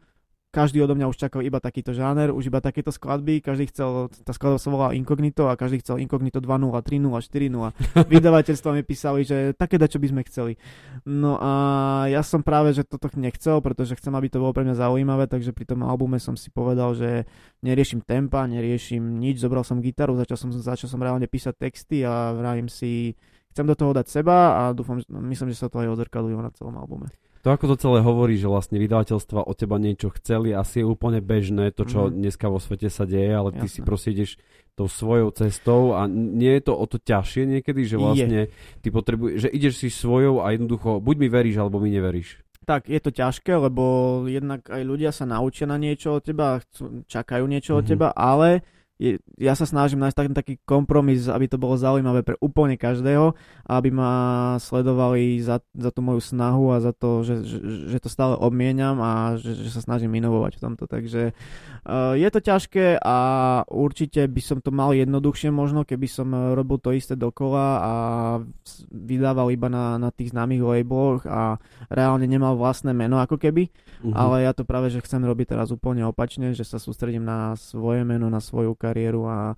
každý 0.54 0.78
odo 0.78 0.94
mňa 0.94 1.10
už 1.10 1.18
čakal 1.18 1.42
iba 1.42 1.58
takýto 1.58 1.90
žáner, 1.90 2.30
už 2.30 2.46
iba 2.46 2.62
takéto 2.62 2.94
skladby, 2.94 3.42
každý 3.42 3.74
chcel, 3.74 4.06
tá 4.22 4.30
skladba 4.30 4.62
sa 4.62 4.70
volala 4.70 4.94
Incognito 4.94 5.50
a 5.50 5.58
každý 5.58 5.82
chcel 5.82 5.98
Incognito 5.98 6.38
2.0, 6.38 6.70
3.0, 6.70 7.10
4.0. 7.10 8.06
Vydavateľstva 8.14 8.70
mi 8.70 8.86
písali, 8.86 9.26
že 9.26 9.50
také 9.58 9.82
čo 9.82 9.98
by 9.98 10.06
sme 10.14 10.22
chceli. 10.30 10.52
No 11.02 11.42
a 11.42 11.52
ja 12.06 12.22
som 12.22 12.46
práve, 12.46 12.70
že 12.70 12.86
toto 12.86 13.10
nechcel, 13.18 13.58
pretože 13.58 13.98
chcem, 13.98 14.14
aby 14.14 14.30
to 14.30 14.38
bolo 14.38 14.54
pre 14.54 14.62
mňa 14.62 14.78
zaujímavé, 14.78 15.26
takže 15.26 15.50
pri 15.50 15.74
tom 15.74 15.82
albume 15.82 16.22
som 16.22 16.38
si 16.38 16.54
povedal, 16.54 16.94
že 16.94 17.26
neriešim 17.66 18.06
tempa, 18.06 18.46
neriešim 18.46 19.02
nič, 19.18 19.42
zobral 19.42 19.66
som 19.66 19.82
gitaru, 19.82 20.14
začal 20.14 20.38
som, 20.38 20.54
začal 20.54 20.86
som 20.86 21.02
reálne 21.02 21.26
písať 21.26 21.58
texty 21.58 22.06
a 22.06 22.30
vravím 22.30 22.70
si, 22.70 23.18
chcem 23.50 23.66
do 23.66 23.74
toho 23.74 23.90
dať 23.90 24.06
seba 24.06 24.54
a 24.54 24.62
dúfam, 24.70 25.02
myslím, 25.10 25.50
že 25.50 25.66
sa 25.66 25.66
to 25.66 25.82
aj 25.82 25.98
odzrkadlilo 25.98 26.38
na 26.38 26.54
celom 26.54 26.78
albume 26.78 27.10
to 27.44 27.52
ako 27.52 27.76
to 27.76 27.76
celé 27.76 28.00
hovorí, 28.00 28.40
že 28.40 28.48
vlastne 28.48 28.80
vydavateľstva 28.80 29.44
od 29.44 29.52
teba 29.52 29.76
niečo 29.76 30.08
chceli, 30.16 30.56
asi 30.56 30.80
je 30.80 30.88
úplne 30.88 31.20
bežné 31.20 31.76
to, 31.76 31.84
čo 31.84 32.08
mm. 32.08 32.16
dneska 32.16 32.48
vo 32.48 32.56
svete 32.56 32.88
sa 32.88 33.04
deje, 33.04 33.28
ale 33.28 33.52
ty 33.52 33.68
Jasne. 33.68 33.74
si 33.76 33.80
proste 33.84 34.08
ideš 34.16 34.40
tou 34.72 34.88
svojou 34.88 35.28
cestou 35.36 35.92
a 35.92 36.08
nie 36.08 36.56
je 36.56 36.62
to 36.64 36.72
o 36.72 36.84
to 36.88 36.96
ťažšie 36.96 37.44
niekedy, 37.44 37.84
že 37.84 38.00
vlastne 38.00 38.48
je. 38.48 38.80
ty 38.80 38.88
potrebuješ, 38.88 39.46
že 39.46 39.48
ideš 39.52 39.74
si 39.76 39.88
svojou 39.92 40.40
a 40.40 40.56
jednoducho 40.56 41.04
buď 41.04 41.16
mi 41.20 41.28
veríš, 41.28 41.60
alebo 41.60 41.78
mi 41.78 41.92
neveríš. 41.92 42.40
Tak, 42.64 42.88
je 42.88 42.96
to 42.96 43.12
ťažké, 43.12 43.60
lebo 43.60 44.24
jednak 44.24 44.64
aj 44.72 44.80
ľudia 44.80 45.12
sa 45.12 45.28
naučia 45.28 45.68
na 45.68 45.76
niečo 45.76 46.16
od 46.16 46.24
teba, 46.24 46.64
čakajú 47.12 47.44
niečo 47.44 47.76
mm-hmm. 47.76 47.80
od 47.80 47.84
mhm. 47.84 47.92
teba, 47.92 48.08
ale 48.16 48.48
je, 48.94 49.18
ja 49.42 49.58
sa 49.58 49.66
snažím 49.66 49.98
nájsť 50.06 50.16
taký, 50.16 50.30
taký 50.30 50.54
kompromis, 50.62 51.26
aby 51.26 51.50
to 51.50 51.58
bolo 51.58 51.74
zaujímavé 51.74 52.22
pre 52.22 52.38
úplne 52.38 52.78
každého, 52.78 53.34
aby 53.66 53.90
ma 53.90 54.12
sledovali 54.62 55.42
za, 55.42 55.58
za 55.74 55.90
tú 55.90 55.98
moju 55.98 56.22
snahu 56.22 56.70
a 56.70 56.78
za 56.78 56.94
to, 56.94 57.26
že, 57.26 57.42
že, 57.42 57.58
že 57.90 57.98
to 57.98 58.06
stále 58.06 58.38
obmieniam 58.38 59.02
a 59.02 59.34
že, 59.34 59.58
že 59.58 59.74
sa 59.74 59.82
snažím 59.82 60.14
inovovať 60.14 60.58
v 60.58 60.62
tomto. 60.62 60.84
Takže 60.86 61.34
uh, 61.34 62.14
je 62.14 62.28
to 62.30 62.38
ťažké 62.38 63.02
a 63.02 63.16
určite 63.66 64.30
by 64.30 64.42
som 64.42 64.62
to 64.62 64.70
mal 64.70 64.94
jednoduchšie 64.94 65.50
možno, 65.50 65.82
keby 65.82 66.06
som 66.06 66.30
robil 66.54 66.78
to 66.78 66.94
isté 66.94 67.18
dokola 67.18 67.66
a 67.82 67.92
vydával 68.94 69.50
iba 69.50 69.66
na, 69.66 69.98
na 69.98 70.14
tých 70.14 70.30
známych 70.30 70.62
labeloch 70.62 71.26
a 71.26 71.58
reálne 71.90 72.30
nemal 72.30 72.54
vlastné 72.54 72.94
meno 72.94 73.18
ako 73.18 73.42
keby, 73.42 73.74
uh-huh. 74.06 74.14
ale 74.14 74.46
ja 74.46 74.54
to 74.54 74.62
práve, 74.62 74.94
že 74.94 75.02
chcem 75.02 75.26
robiť 75.26 75.58
teraz 75.58 75.74
úplne 75.74 76.06
opačne, 76.06 76.54
že 76.54 76.62
sa 76.62 76.78
sústredím 76.78 77.26
na 77.26 77.58
svoje 77.58 78.06
meno, 78.06 78.30
na 78.30 78.38
svoju 78.38 78.78
kariéru 78.84 79.24
a 79.24 79.56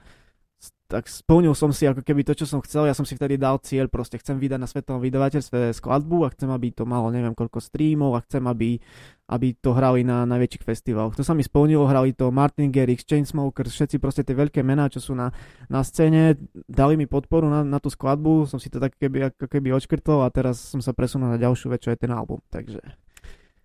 tak 0.87 1.11
splnil 1.11 1.51
som 1.59 1.75
si 1.75 1.83
ako 1.83 2.07
keby 2.07 2.23
to, 2.23 2.39
čo 2.39 2.47
som 2.47 2.63
chcel. 2.63 2.87
Ja 2.87 2.95
som 2.95 3.03
si 3.03 3.19
vtedy 3.19 3.35
dal 3.35 3.59
cieľ, 3.59 3.91
proste 3.91 4.23
chcem 4.23 4.39
vydať 4.39 4.59
na 4.63 4.71
svetovom 4.71 5.03
vydavateľstve 5.03 5.75
skladbu 5.75 6.23
a 6.23 6.31
chcem, 6.31 6.47
aby 6.47 6.71
to 6.71 6.87
malo 6.87 7.11
neviem 7.11 7.35
koľko 7.35 7.59
streamov 7.59 8.15
a 8.15 8.23
chcem, 8.23 8.47
aby, 8.47 8.79
aby 9.27 9.59
to 9.59 9.75
hrali 9.75 10.07
na 10.07 10.23
najväčších 10.31 10.63
festivaloch. 10.63 11.19
To 11.19 11.27
sa 11.27 11.35
mi 11.35 11.43
splnilo, 11.43 11.91
hrali 11.91 12.15
to 12.15 12.31
Martin 12.31 12.71
Garrix, 12.71 13.03
Chainsmokers, 13.03 13.75
všetci 13.75 13.99
proste 13.99 14.23
tie 14.23 14.39
veľké 14.39 14.63
mená, 14.63 14.87
čo 14.87 15.03
sú 15.03 15.19
na, 15.19 15.35
na 15.67 15.83
scéne, 15.83 16.39
dali 16.71 16.95
mi 16.95 17.11
podporu 17.11 17.51
na, 17.51 17.67
na 17.67 17.83
tú 17.83 17.91
skladbu, 17.91 18.47
som 18.47 18.63
si 18.63 18.71
to 18.71 18.79
tak 18.79 18.95
keby, 18.95 19.35
ako 19.35 19.51
keby 19.51 19.75
odškrtol 19.75 20.23
a 20.23 20.31
teraz 20.31 20.63
som 20.63 20.79
sa 20.79 20.95
presunul 20.95 21.35
na 21.35 21.39
ďalšiu 21.43 21.67
vec, 21.75 21.83
čo 21.83 21.91
je 21.91 21.99
ten 21.99 22.15
album. 22.15 22.39
Takže 22.47 23.06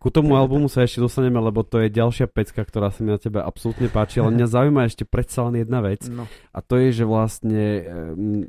ku 0.01 0.09
tomu 0.09 0.33
albumu 0.33 0.65
sa 0.65 0.81
ešte 0.81 0.97
dostaneme, 0.97 1.37
lebo 1.37 1.61
to 1.61 1.77
je 1.77 1.93
ďalšia 1.93 2.25
pecka, 2.25 2.65
ktorá 2.65 2.89
sa 2.89 3.05
mi 3.05 3.13
na 3.13 3.21
tebe 3.21 3.37
absolútne 3.37 3.85
páči, 3.85 4.17
ale 4.17 4.33
mňa 4.33 4.47
zaujíma 4.57 4.89
ešte 4.89 5.05
predsa 5.05 5.45
len 5.45 5.61
jedna 5.61 5.77
vec. 5.85 6.09
No. 6.09 6.25
a 6.25 6.59
to 6.65 6.81
je, 6.81 6.89
že 6.89 7.05
vlastne 7.05 7.85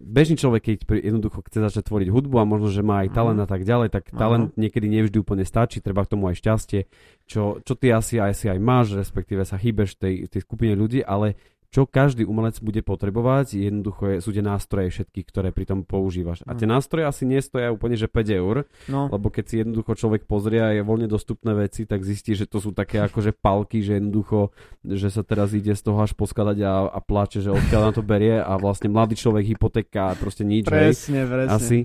bežný 0.01 0.41
človek, 0.41 0.65
keď 0.65 1.05
jednoducho 1.13 1.45
chce 1.45 1.61
začať 1.61 1.93
tvoriť 1.93 2.09
hudbu 2.09 2.41
a 2.41 2.49
možno, 2.49 2.73
že 2.73 2.81
má 2.81 3.05
aj 3.05 3.13
talent 3.13 3.41
a 3.45 3.45
tak 3.45 3.69
ďalej, 3.69 3.93
tak 3.93 4.09
talent 4.17 4.57
niekedy 4.57 4.89
nevždy 4.89 5.21
úplne 5.21 5.45
stačí, 5.45 5.85
treba 5.85 6.09
k 6.09 6.17
tomu 6.17 6.33
aj 6.33 6.41
šťastie, 6.41 6.89
čo, 7.29 7.61
čo 7.61 7.73
ty 7.77 7.93
asi, 7.93 8.17
asi 8.17 8.49
aj 8.49 8.57
máš, 8.57 8.97
respektíve 8.97 9.45
sa 9.45 9.61
chýbeš 9.61 10.01
tej, 10.01 10.33
tej 10.33 10.41
skupine 10.41 10.73
ľudí, 10.73 11.05
ale 11.05 11.37
čo 11.73 11.89
každý 11.89 12.29
umelec 12.29 12.61
bude 12.61 12.85
potrebovať, 12.85 13.57
jednoducho 13.57 14.05
je, 14.13 14.17
sú 14.21 14.31
tie 14.37 14.45
nástroje 14.45 14.93
všetky, 14.93 15.25
ktoré 15.25 15.57
pri 15.57 15.65
tom 15.65 15.89
používaš. 15.89 16.45
A 16.45 16.53
tie 16.53 16.69
mhm. 16.69 16.77
nástroje 16.77 17.09
asi 17.09 17.25
nestoja 17.25 17.73
úplne, 17.73 17.97
že 17.97 18.13
5 18.13 18.29
eur, 18.29 18.69
no. 18.93 19.09
lebo 19.09 19.33
keď 19.33 19.45
si 19.49 19.55
jednoducho 19.65 19.97
človek 19.97 20.29
pozrie 20.29 20.61
a 20.61 20.77
je 20.77 20.85
voľne 20.85 21.09
dostupné 21.09 21.57
veci, 21.57 21.89
tak 21.89 22.05
zistí, 22.05 22.37
že 22.37 22.45
to 22.45 22.61
sú 22.61 22.77
také 22.77 23.01
akože 23.01 23.33
palky, 23.33 23.81
že 23.81 23.97
jednoducho, 23.97 24.53
že 24.85 25.09
sa 25.09 25.25
teraz 25.25 25.57
ide 25.57 25.73
z 25.73 25.81
toho 25.81 25.97
až 26.05 26.13
poskladať 26.13 26.61
a, 26.61 26.93
a 26.93 27.01
plače, 27.01 27.41
že 27.41 27.49
odkiaľ 27.49 27.83
na 27.89 27.93
to 27.97 28.05
berie 28.05 28.37
a 28.37 28.53
vlastne 28.61 28.93
mladý 28.93 29.17
človek 29.17 29.57
hypotéka 29.57 30.13
a 30.13 30.19
proste 30.21 30.45
nič. 30.45 30.69
Presne, 30.69 31.25
hej. 31.25 31.31
presne. 31.33 31.57
Asi. 31.57 31.79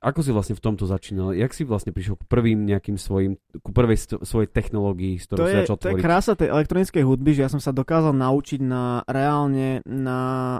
Ako 0.00 0.24
si 0.24 0.32
vlastne 0.32 0.56
v 0.56 0.62
tomto 0.64 0.88
začínal? 0.88 1.36
Jak 1.36 1.52
si 1.52 1.68
vlastne 1.68 1.92
prišiel 1.92 2.16
k 2.16 2.24
prvým 2.24 2.64
nejakým 2.64 2.96
svojim, 2.96 3.36
ku 3.60 3.70
prvej 3.76 3.98
st- 4.00 4.22
svojej 4.24 4.48
technológii, 4.48 5.20
s 5.20 5.28
ktorou 5.28 5.44
to 5.44 5.48
si 5.52 5.56
začal 5.60 5.76
tvoriť? 5.76 5.96
To 5.96 6.00
je 6.00 6.06
krása 6.08 6.32
tej 6.32 6.48
elektronickej 6.48 7.02
hudby, 7.04 7.30
že 7.36 7.44
ja 7.44 7.50
som 7.52 7.60
sa 7.60 7.76
dokázal 7.76 8.16
naučiť 8.16 8.60
na 8.64 9.04
reálne 9.04 9.84
na 9.84 10.58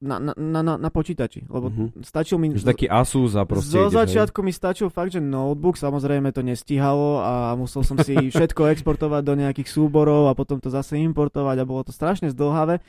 na, 0.00 0.16
na, 0.16 0.32
na, 0.64 0.74
na 0.80 0.90
počítači, 0.90 1.44
lebo 1.44 1.68
uh-huh. 1.68 1.92
stačil 2.00 2.40
mi... 2.40 2.56
Že 2.56 2.72
taký 2.72 2.88
Asus 2.88 3.36
a 3.36 3.44
proste 3.44 3.76
Zo 3.76 3.92
ideš, 3.92 4.00
začiatku 4.00 4.40
hej. 4.40 4.46
mi 4.48 4.52
stačil 4.56 4.88
fakt, 4.88 5.12
že 5.12 5.20
notebook, 5.20 5.76
samozrejme 5.76 6.32
to 6.32 6.40
nestíhalo 6.40 7.20
a 7.20 7.52
musel 7.52 7.84
som 7.84 8.00
si 8.00 8.16
všetko 8.32 8.72
exportovať 8.72 9.22
do 9.28 9.36
nejakých 9.36 9.68
súborov 9.68 10.32
a 10.32 10.36
potom 10.36 10.56
to 10.56 10.72
zase 10.72 10.96
importovať 10.96 11.56
a 11.60 11.68
bolo 11.68 11.84
to 11.84 11.92
strašne 11.92 12.32
zdlhavé 12.32 12.80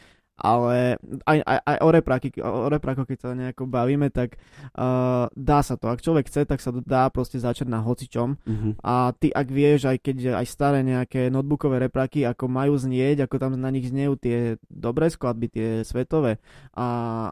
ale 0.42 0.98
aj, 1.30 1.38
aj, 1.46 1.58
aj 1.62 1.78
o, 1.86 1.90
repráky, 1.94 2.28
o 2.42 2.68
repráko, 2.68 3.06
keď 3.06 3.18
sa 3.22 3.30
nejako 3.38 3.70
bavíme, 3.70 4.10
tak 4.10 4.42
uh, 4.74 5.30
dá 5.38 5.62
sa 5.62 5.78
to. 5.78 5.86
Ak 5.94 6.02
človek 6.02 6.26
chce, 6.26 6.50
tak 6.50 6.58
sa 6.60 6.74
to 6.74 6.82
dá 6.82 7.08
proste 7.14 7.38
začať 7.38 7.70
na 7.70 7.80
hocičom. 7.86 8.30
Uh-huh. 8.42 8.74
A 8.82 9.14
ty 9.14 9.30
ak 9.30 9.48
vieš, 9.54 9.86
aj 9.86 10.02
keď 10.02 10.42
aj 10.42 10.46
staré 10.50 10.82
nejaké 10.82 11.30
notebookové 11.30 11.78
repráky, 11.86 12.26
ako 12.26 12.50
majú 12.50 12.74
znieť, 12.74 13.30
ako 13.30 13.36
tam 13.38 13.54
na 13.54 13.70
nich 13.70 13.86
zniejú 13.86 14.18
tie 14.18 14.58
dobré 14.66 15.14
skladby, 15.14 15.48
tie 15.54 15.70
svetové 15.86 16.42
a 16.74 17.30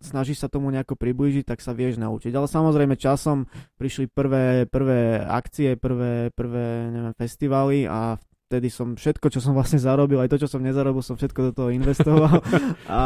snažíš 0.00 0.40
sa 0.40 0.48
tomu 0.48 0.72
nejako 0.72 0.96
priblížiť, 0.96 1.44
tak 1.44 1.60
sa 1.60 1.76
vieš 1.76 2.00
naučiť. 2.00 2.32
Ale 2.32 2.48
samozrejme 2.48 2.96
časom 2.96 3.44
prišli 3.76 4.08
prvé, 4.08 4.64
prvé 4.64 5.20
akcie, 5.20 5.76
prvé, 5.76 6.32
prvé 6.32 6.88
neviem, 6.88 7.14
festivaly 7.14 7.84
a 7.84 8.16
vtedy 8.46 8.70
som 8.70 8.94
všetko, 8.94 9.26
čo 9.26 9.42
som 9.42 9.58
vlastne 9.58 9.82
zarobil, 9.82 10.22
aj 10.22 10.30
to, 10.30 10.38
čo 10.38 10.46
som 10.46 10.62
nezarobil, 10.62 11.02
som 11.02 11.18
všetko 11.18 11.50
do 11.50 11.52
toho 11.52 11.68
investoval. 11.74 12.38
A, 12.86 13.02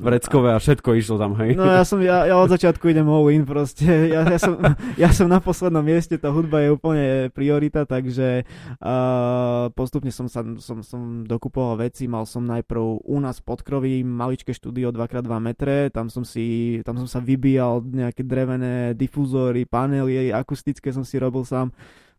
Vreckové 0.00 0.56
a 0.56 0.58
všetko 0.58 0.96
išlo 0.96 1.20
tam, 1.20 1.36
hej? 1.36 1.52
No 1.52 1.68
ja 1.68 1.84
som, 1.84 2.00
ja, 2.00 2.24
ja 2.24 2.40
od 2.40 2.48
začiatku 2.48 2.88
idem 2.88 3.04
all 3.04 3.28
in 3.28 3.44
proste. 3.44 3.84
Ja, 3.84 4.24
ja, 4.24 4.40
som, 4.40 4.56
ja 5.04 5.12
som 5.12 5.28
na 5.28 5.44
poslednom 5.44 5.84
mieste, 5.84 6.16
tá 6.16 6.32
hudba 6.32 6.64
je 6.64 6.72
úplne 6.72 7.28
priorita, 7.36 7.84
takže 7.84 8.48
uh, 8.80 9.68
postupne 9.76 10.08
som, 10.08 10.32
sa, 10.32 10.40
som, 10.56 10.80
som 10.80 11.28
dokupoval 11.28 11.84
veci, 11.84 12.08
mal 12.08 12.24
som 12.24 12.48
najprv 12.48 13.04
u 13.04 13.18
nás 13.20 13.44
pod 13.44 13.60
kroví 13.60 14.00
maličké 14.00 14.56
štúdio 14.56 14.88
2x2 14.96 15.28
metre, 15.44 15.92
tam 15.92 16.08
som 16.08 16.24
si, 16.24 16.80
tam 16.88 16.96
som 16.96 17.08
sa 17.08 17.20
vybíjal 17.20 17.84
nejaké 17.84 18.24
drevené 18.24 18.96
difúzory, 18.96 19.68
panely, 19.68 20.32
akustické 20.32 20.88
som 20.88 21.04
si 21.04 21.20
robil 21.20 21.44
sám 21.44 21.68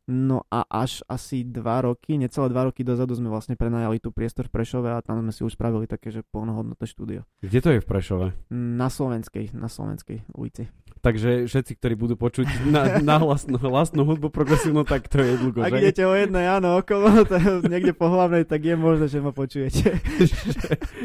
No 0.06 0.46
a 0.54 0.62
až 0.70 1.02
asi 1.10 1.42
dva 1.42 1.82
roky, 1.82 2.14
necelé 2.22 2.46
dva 2.54 2.70
roky 2.70 2.86
dozadu 2.86 3.18
sme 3.18 3.26
vlastne 3.26 3.58
prenajali 3.58 3.98
tu 3.98 4.14
priestor 4.14 4.46
v 4.46 4.62
Prešove 4.62 4.94
a 4.94 5.02
tam 5.02 5.18
sme 5.26 5.34
si 5.34 5.42
už 5.42 5.58
spravili 5.58 5.90
také, 5.90 6.14
že 6.14 6.22
plnohodnotné 6.30 6.86
štúdio. 6.86 7.26
Kde 7.42 7.60
to 7.60 7.70
je 7.74 7.80
v 7.82 7.88
Prešove? 7.90 8.28
Na 8.54 8.94
Slovenskej, 8.94 9.58
na 9.58 9.66
Slovenskej 9.66 10.30
ulici. 10.38 10.70
Takže 11.02 11.46
všetci, 11.46 11.74
ktorí 11.82 11.94
budú 11.98 12.18
počuť 12.18 12.70
na, 12.70 12.98
na 13.02 13.18
hlasnú, 13.22 13.58
hlasnú 13.62 14.06
hudbu 14.06 14.30
progresívnu, 14.30 14.86
tak 14.86 15.06
to 15.10 15.22
je 15.22 15.38
dlho, 15.38 15.62
Ak 15.62 15.74
že? 15.74 15.82
idete 15.82 16.02
o 16.06 16.14
jednej, 16.14 16.50
áno, 16.50 16.82
okolo, 16.82 17.22
to, 17.30 17.66
niekde 17.66 17.94
po 17.94 18.10
hlavnej, 18.10 18.46
tak 18.46 18.62
je 18.62 18.74
možné, 18.78 19.06
že 19.10 19.22
ma 19.22 19.34
počujete. 19.34 20.02
že, 20.30 20.42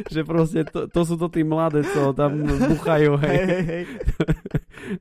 že 0.09 0.21
proste 0.29 0.69
to, 0.69 0.89
to 0.89 1.01
sú 1.05 1.17
to 1.17 1.29
tí 1.33 1.41
mladé, 1.41 1.85
čo 1.89 2.13
tam 2.13 2.37
buchajú, 2.45 3.17
hej. 3.25 3.33
hej, 3.33 3.45
hej, 3.49 3.65
hej. 3.65 3.85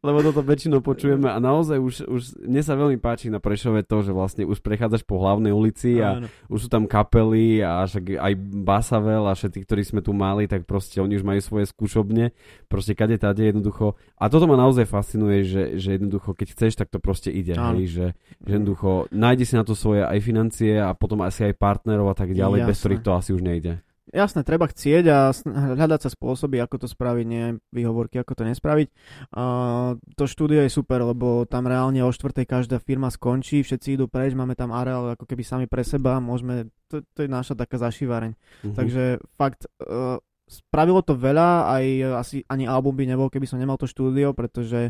Lebo 0.06 0.18
toto 0.22 0.46
väčšinou 0.46 0.80
počujeme 0.86 1.28
a 1.32 1.38
naozaj 1.42 1.78
už, 1.82 1.94
už 2.06 2.22
mne 2.46 2.62
sa 2.62 2.78
veľmi 2.78 3.02
páči 3.02 3.34
na 3.34 3.42
Prešove 3.42 3.82
to, 3.88 4.06
že 4.06 4.12
vlastne 4.14 4.44
už 4.46 4.62
prechádzaš 4.62 5.04
po 5.08 5.18
hlavnej 5.18 5.50
ulici 5.50 5.98
a 5.98 6.22
Áno. 6.22 6.28
už 6.52 6.66
sú 6.66 6.70
tam 6.70 6.86
kapely 6.86 7.66
a 7.66 7.84
však 7.90 8.20
aj 8.20 8.34
Basavel 8.62 9.26
a 9.26 9.34
všetci, 9.34 9.60
ktorí 9.66 9.82
sme 9.82 10.02
tu 10.06 10.14
mali, 10.14 10.46
tak 10.46 10.70
proste 10.70 11.02
oni 11.02 11.18
už 11.18 11.26
majú 11.26 11.42
svoje 11.42 11.66
skúšobne, 11.72 12.32
proste 12.70 12.94
kade 12.94 13.18
tade 13.18 13.42
jednoducho. 13.42 13.98
A 14.22 14.30
toto 14.30 14.46
ma 14.46 14.60
naozaj 14.60 14.86
fascinuje, 14.86 15.48
že, 15.48 15.82
že 15.82 15.98
jednoducho, 15.98 16.38
keď 16.38 16.48
chceš, 16.54 16.78
tak 16.78 16.94
to 16.94 17.02
proste 17.02 17.34
ide, 17.34 17.58
hej, 17.58 17.86
že, 17.90 18.08
že 18.46 18.52
jednoducho 18.60 19.10
nájde 19.10 19.46
si 19.48 19.56
na 19.58 19.64
to 19.66 19.74
svoje 19.74 20.06
aj 20.06 20.20
financie 20.22 20.78
a 20.78 20.94
potom 20.94 21.26
asi 21.26 21.50
aj 21.50 21.58
partnerov 21.58 22.12
a 22.12 22.16
tak 22.16 22.36
ďalej, 22.36 22.64
Jasne. 22.64 22.70
bez 22.70 22.78
ktorých 22.78 23.04
to 23.04 23.12
asi 23.16 23.30
už 23.34 23.42
nejde. 23.42 23.82
Jasné, 24.10 24.42
treba 24.42 24.66
chcieť 24.66 25.06
a 25.06 25.30
hľadať 25.46 26.00
sa 26.02 26.10
spôsoby, 26.10 26.58
ako 26.58 26.82
to 26.82 26.88
spraviť, 26.90 27.26
nie 27.30 27.46
výhovorky, 27.70 28.18
ako 28.18 28.42
to 28.42 28.44
nespraviť. 28.50 28.90
Uh, 29.30 30.02
to 30.18 30.26
štúdio 30.26 30.66
je 30.66 30.74
super, 30.74 31.06
lebo 31.06 31.46
tam 31.46 31.70
reálne 31.70 32.02
o 32.02 32.10
štvrtej 32.10 32.50
každá 32.50 32.82
firma 32.82 33.14
skončí, 33.14 33.62
všetci 33.62 34.02
idú 34.02 34.10
preč, 34.10 34.34
máme 34.34 34.58
tam 34.58 34.74
areál 34.74 35.14
ako 35.14 35.30
keby 35.30 35.46
sami 35.46 35.66
pre 35.70 35.86
seba, 35.86 36.18
môžeme, 36.18 36.74
to, 36.90 37.06
to 37.14 37.26
je 37.26 37.30
naša 37.30 37.54
taká 37.54 37.78
zašívareň. 37.78 38.34
Uh-huh. 38.34 38.74
Takže 38.74 39.22
fakt, 39.38 39.70
uh, 39.86 40.18
spravilo 40.50 41.06
to 41.06 41.14
veľa, 41.14 41.70
aj 41.70 41.86
asi 42.26 42.38
ani 42.50 42.66
album 42.66 42.98
by 42.98 43.06
nebol, 43.06 43.30
keby 43.30 43.46
som 43.46 43.62
nemal 43.62 43.78
to 43.78 43.86
štúdio, 43.86 44.34
pretože 44.34 44.90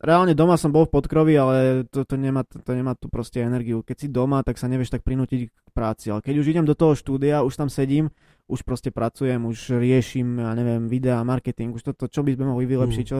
reálne 0.00 0.34
doma 0.34 0.58
som 0.58 0.74
bol 0.74 0.88
v 0.88 0.94
podkrovi, 0.98 1.34
ale 1.36 1.56
to, 1.88 2.02
to, 2.02 2.16
nemá, 2.18 2.42
to, 2.42 2.58
to 2.60 2.72
nemá 2.74 2.98
tu 2.98 3.06
proste 3.06 3.40
energiu. 3.40 3.86
Keď 3.86 3.96
si 3.96 4.08
doma, 4.10 4.42
tak 4.42 4.58
sa 4.58 4.66
nevieš 4.66 4.94
tak 4.94 5.06
prinútiť 5.06 5.40
k 5.48 5.68
práci, 5.70 6.10
ale 6.10 6.24
keď 6.24 6.34
už 6.42 6.46
idem 6.50 6.66
do 6.66 6.74
toho 6.74 6.98
štúdia, 6.98 7.46
už 7.46 7.54
tam 7.54 7.68
sedím, 7.70 8.10
už 8.44 8.60
proste 8.60 8.92
pracujem, 8.92 9.40
už 9.40 9.80
riešim, 9.80 10.36
ja 10.36 10.52
neviem, 10.52 10.84
videa, 10.84 11.24
marketing, 11.24 11.72
už 11.72 11.94
toto, 11.94 12.12
čo 12.12 12.20
by 12.20 12.36
sme 12.36 12.52
mohli 12.52 12.68
vylepšiť, 12.68 13.04
mm. 13.08 13.10
čo 13.10 13.18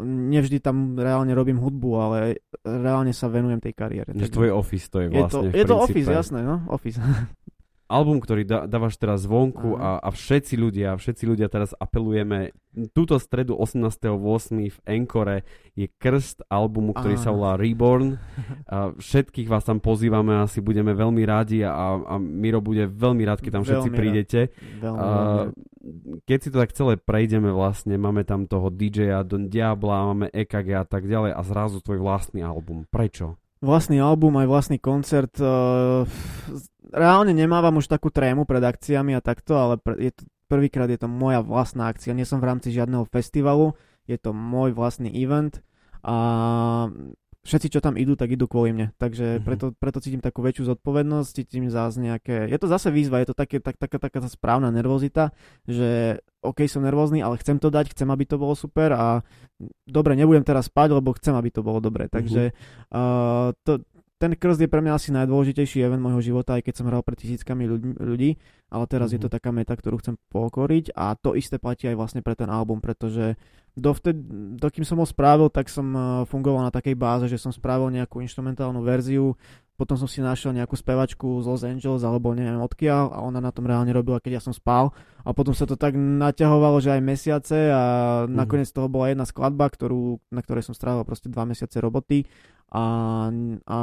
nevždy 0.00 0.56
tam 0.64 0.96
reálne 0.96 1.36
robím 1.36 1.60
hudbu, 1.60 1.90
ale 2.00 2.40
reálne 2.64 3.12
sa 3.12 3.28
venujem 3.28 3.60
tej 3.60 3.76
kariére. 3.76 4.08
Že 4.16 4.32
tvoj 4.32 4.50
office 4.56 4.88
to 4.88 5.04
je 5.04 5.08
vlastne 5.12 5.52
Je 5.52 5.52
to, 5.52 5.58
je 5.60 5.64
to 5.68 5.76
office, 5.76 6.08
jasné, 6.08 6.40
no, 6.40 6.64
office. 6.72 6.96
album, 7.88 8.18
ktorý 8.20 8.42
dá, 8.48 8.58
dávaš 8.64 8.96
teraz 8.96 9.28
zvonku 9.28 9.76
a, 9.76 10.00
a 10.00 10.08
všetci 10.08 10.56
ľudia, 10.56 10.96
všetci 10.96 11.24
ľudia 11.28 11.52
teraz 11.52 11.76
apelujeme. 11.76 12.56
Túto 12.90 13.14
stredu 13.22 13.54
18.8. 13.54 14.18
v 14.66 14.78
Encore 14.88 15.46
je 15.78 15.86
krst 15.86 16.42
albumu, 16.50 16.90
ktorý 16.90 17.14
Aha. 17.14 17.22
sa 17.22 17.30
volá 17.30 17.52
Reborn. 17.54 18.18
A 18.66 18.90
všetkých 18.96 19.46
vás 19.46 19.62
tam 19.62 19.78
pozývame, 19.78 20.42
asi 20.42 20.58
budeme 20.58 20.90
veľmi 20.90 21.22
rádi 21.22 21.62
a, 21.62 21.72
a 22.02 22.14
Miro 22.18 22.58
bude 22.58 22.90
veľmi 22.90 23.22
rád, 23.22 23.44
keď 23.44 23.60
tam 23.60 23.64
všetci 23.68 23.88
veľmi 23.92 24.00
prídete. 24.00 24.40
Veľmi, 24.82 24.98
a, 24.98 25.08
keď 26.24 26.38
si 26.40 26.48
to 26.50 26.58
tak 26.58 26.72
celé 26.74 26.98
prejdeme 26.98 27.52
vlastne, 27.52 27.94
máme 28.00 28.26
tam 28.26 28.48
toho 28.48 28.72
DJ-a 28.72 29.22
Don 29.22 29.46
Diabla, 29.46 30.10
máme 30.10 30.26
EKG 30.32 30.68
a 30.80 30.84
tak 30.88 31.06
ďalej 31.06 31.36
a 31.36 31.40
zrazu 31.44 31.78
tvoj 31.84 32.02
vlastný 32.02 32.42
album. 32.42 32.88
Prečo? 32.88 33.38
vlastný 33.64 33.98
album, 33.98 34.36
aj 34.36 34.46
vlastný 34.46 34.78
koncert. 34.78 35.32
Reálne 36.94 37.34
nemávam 37.34 37.82
už 37.82 37.90
takú 37.90 38.14
trému 38.14 38.46
pred 38.46 38.62
akciami 38.62 39.18
a 39.18 39.20
takto, 39.20 39.58
ale 39.58 39.82
pr- 39.82 39.98
je 39.98 40.14
to, 40.14 40.22
prvýkrát 40.46 40.86
je 40.86 41.02
to 41.02 41.10
moja 41.10 41.42
vlastná 41.42 41.90
akcia. 41.90 42.14
Nie 42.14 42.22
som 42.22 42.38
v 42.38 42.54
rámci 42.54 42.70
žiadneho 42.70 43.02
festivalu, 43.10 43.74
je 44.06 44.14
to 44.14 44.30
môj 44.30 44.70
vlastný 44.70 45.10
event 45.10 45.58
a 46.06 46.14
všetci, 47.44 47.76
čo 47.76 47.80
tam 47.84 48.00
idú, 48.00 48.16
tak 48.16 48.32
idú 48.32 48.48
kvôli 48.48 48.72
mne. 48.72 48.86
Takže 48.96 49.36
mm-hmm. 49.36 49.44
preto, 49.44 49.66
preto 49.76 49.98
cítim 50.00 50.24
takú 50.24 50.40
väčšiu 50.40 50.72
zodpovednosť, 50.72 51.30
cítim 51.44 51.68
zase 51.68 52.00
nejaké... 52.00 52.48
Je 52.48 52.56
to 52.56 52.66
zase 52.72 52.88
výzva, 52.88 53.20
je 53.20 53.34
to 53.34 53.36
také, 53.36 53.60
tak, 53.60 53.76
taká, 53.76 54.00
taká 54.00 54.24
správna 54.32 54.72
nervozita, 54.72 55.36
že 55.68 56.20
OK, 56.40 56.64
som 56.64 56.80
nervózny, 56.80 57.20
ale 57.20 57.36
chcem 57.40 57.60
to 57.60 57.68
dať, 57.68 57.92
chcem, 57.92 58.08
aby 58.08 58.24
to 58.24 58.40
bolo 58.40 58.56
super 58.56 58.96
a 58.96 59.06
dobre, 59.84 60.16
nebudem 60.16 60.44
teraz 60.44 60.72
spať, 60.72 60.96
lebo 60.96 61.12
chcem, 61.20 61.36
aby 61.36 61.52
to 61.52 61.60
bolo 61.60 61.84
dobre. 61.84 62.08
Takže 62.08 62.52
mm-hmm. 62.52 62.96
uh, 62.96 63.52
to, 63.60 63.84
ten 64.24 64.32
krst 64.32 64.56
je 64.64 64.72
pre 64.72 64.80
mňa 64.80 64.96
asi 64.96 65.12
najdôležitejší 65.12 65.84
event 65.84 66.00
môjho 66.00 66.24
života, 66.24 66.56
aj 66.56 66.64
keď 66.64 66.74
som 66.80 66.88
hral 66.88 67.04
pre 67.04 67.12
tisíckami 67.12 67.68
ľudí, 68.00 68.40
ale 68.72 68.84
teraz 68.88 69.12
mm-hmm. 69.12 69.20
je 69.20 69.20
to 69.20 69.28
mhm. 69.28 69.34
taká 69.36 69.50
meta, 69.52 69.76
ktorú 69.76 70.00
chcem 70.00 70.16
pokoriť 70.32 70.96
a 70.96 71.12
to 71.12 71.36
isté 71.36 71.60
platí 71.60 71.92
aj 71.92 71.96
vlastne 72.00 72.24
pre 72.24 72.32
ten 72.32 72.48
album, 72.48 72.80
pretože 72.80 73.36
dovtedy, 73.76 74.16
dokým 74.56 74.88
som 74.88 74.96
ho 74.96 75.04
spravil, 75.04 75.52
tak 75.52 75.68
som 75.68 75.84
eh, 75.92 76.00
fungoval 76.24 76.64
na 76.64 76.72
takej 76.72 76.96
báze, 76.96 77.28
že 77.28 77.36
som 77.36 77.52
spravil 77.52 77.92
nejakú 77.92 78.24
instrumentálnu 78.24 78.80
verziu, 78.80 79.36
potom 79.74 79.98
som 79.98 80.06
si 80.06 80.22
našiel 80.22 80.54
nejakú 80.54 80.78
spevačku 80.78 81.42
z 81.42 81.46
Los 81.50 81.66
Angeles 81.66 82.06
alebo 82.06 82.30
neviem 82.30 82.62
odkiaľ 82.62 83.10
a 83.10 83.18
ona 83.26 83.42
na 83.42 83.50
tom 83.50 83.66
reálne 83.66 83.90
robila, 83.90 84.22
keď 84.22 84.38
ja 84.38 84.42
som 84.42 84.54
spal 84.54 84.94
a 85.26 85.30
potom 85.34 85.50
sa 85.50 85.66
to 85.66 85.74
tak 85.74 85.98
naťahovalo, 85.98 86.78
že 86.78 86.94
aj 86.94 87.02
mesiace 87.02 87.58
a 87.74 87.82
mm. 88.24 88.30
nakoniec 88.30 88.70
toho 88.70 88.86
bola 88.86 89.10
jedna 89.10 89.26
skladba, 89.26 89.66
ktorú, 89.66 90.22
na 90.30 90.40
ktorej 90.46 90.70
som 90.70 90.78
strávil 90.78 91.02
proste 91.02 91.26
dva 91.26 91.42
mesiace 91.42 91.82
roboty 91.82 92.22
a, 92.70 92.84
a 93.66 93.78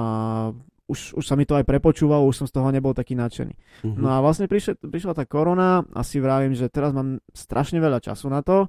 už, 0.92 1.16
už 1.20 1.26
sa 1.28 1.40
mi 1.40 1.48
to 1.48 1.56
aj 1.56 1.64
prepočúvalo, 1.64 2.28
už 2.28 2.44
som 2.44 2.48
z 2.48 2.56
toho 2.56 2.68
nebol 2.72 2.92
taký 2.92 3.16
nadšený. 3.16 3.56
Mm-hmm. 3.56 4.02
No 4.04 4.12
a 4.12 4.20
vlastne 4.20 4.52
prišla, 4.52 4.80
prišla 4.84 5.16
tá 5.16 5.24
korona 5.24 5.88
a 5.96 6.04
si 6.04 6.20
vravím, 6.20 6.52
že 6.52 6.68
teraz 6.68 6.92
mám 6.92 7.24
strašne 7.32 7.80
veľa 7.80 8.04
času 8.04 8.28
na 8.28 8.44
to 8.44 8.68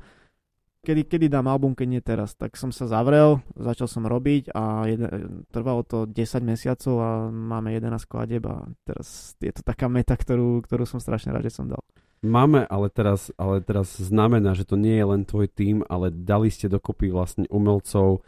kedy, 0.83 1.03
kedy 1.07 1.27
dám 1.31 1.47
album, 1.47 1.73
keď 1.79 1.87
nie 1.89 2.03
teraz. 2.03 2.35
Tak 2.35 2.59
som 2.59 2.75
sa 2.75 2.91
zavrel, 2.91 3.41
začal 3.55 3.87
som 3.87 4.05
robiť 4.05 4.51
a 4.53 4.85
jeden, 4.91 5.09
trvalo 5.55 5.87
to 5.87 6.05
10 6.11 6.43
mesiacov 6.43 6.95
a 6.99 7.11
máme 7.31 7.71
11 7.73 8.03
skladeb 8.03 8.43
a 8.51 8.67
teraz 8.83 9.39
je 9.39 9.55
to 9.55 9.63
taká 9.63 9.87
meta, 9.87 10.19
ktorú, 10.19 10.61
ktorú 10.67 10.85
som 10.85 10.99
strašne 10.99 11.31
rád, 11.31 11.47
že 11.47 11.55
som 11.63 11.71
dal. 11.71 11.81
Máme, 12.23 12.67
ale 12.71 12.87
teraz, 12.87 13.35
ale 13.35 13.63
teraz 13.63 13.99
znamená, 13.99 14.55
že 14.55 14.63
to 14.63 14.79
nie 14.79 14.95
je 14.95 15.07
len 15.07 15.23
tvoj 15.27 15.51
tým, 15.51 15.83
ale 15.91 16.15
dali 16.15 16.55
ste 16.55 16.71
dokopy 16.71 17.11
vlastne 17.11 17.51
umelcov 17.51 18.23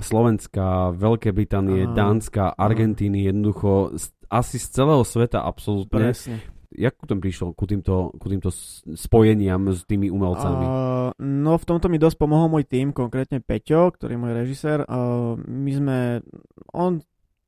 Slovenska, 0.00 0.96
Veľké 0.96 1.36
Británie, 1.36 1.84
Dánska, 1.92 2.56
Argentíny, 2.56 3.28
jednoducho 3.28 3.92
asi 4.32 4.56
z 4.56 4.66
celého 4.72 5.04
sveta 5.04 5.44
absolútne. 5.44 6.08
Presne 6.08 6.53
jak 6.74 6.98
tam 7.06 7.22
prišiel 7.22 7.54
ku 7.54 7.64
týmto, 7.64 8.10
ku 8.18 8.26
týmto 8.26 8.50
spojeniam 8.98 9.70
s 9.70 9.86
tými 9.86 10.10
umelcami? 10.10 10.64
Uh, 10.66 11.10
no 11.22 11.54
v 11.56 11.64
tomto 11.64 11.86
mi 11.86 12.02
dosť 12.02 12.18
pomohol 12.18 12.50
môj 12.50 12.66
tým, 12.66 12.90
konkrétne 12.90 13.38
Peťo, 13.38 13.94
ktorý 13.94 14.18
je 14.18 14.22
môj 14.22 14.32
režisér. 14.34 14.78
Uh, 14.84 15.38
my 15.38 15.70
sme, 15.72 15.98
on 16.74 17.00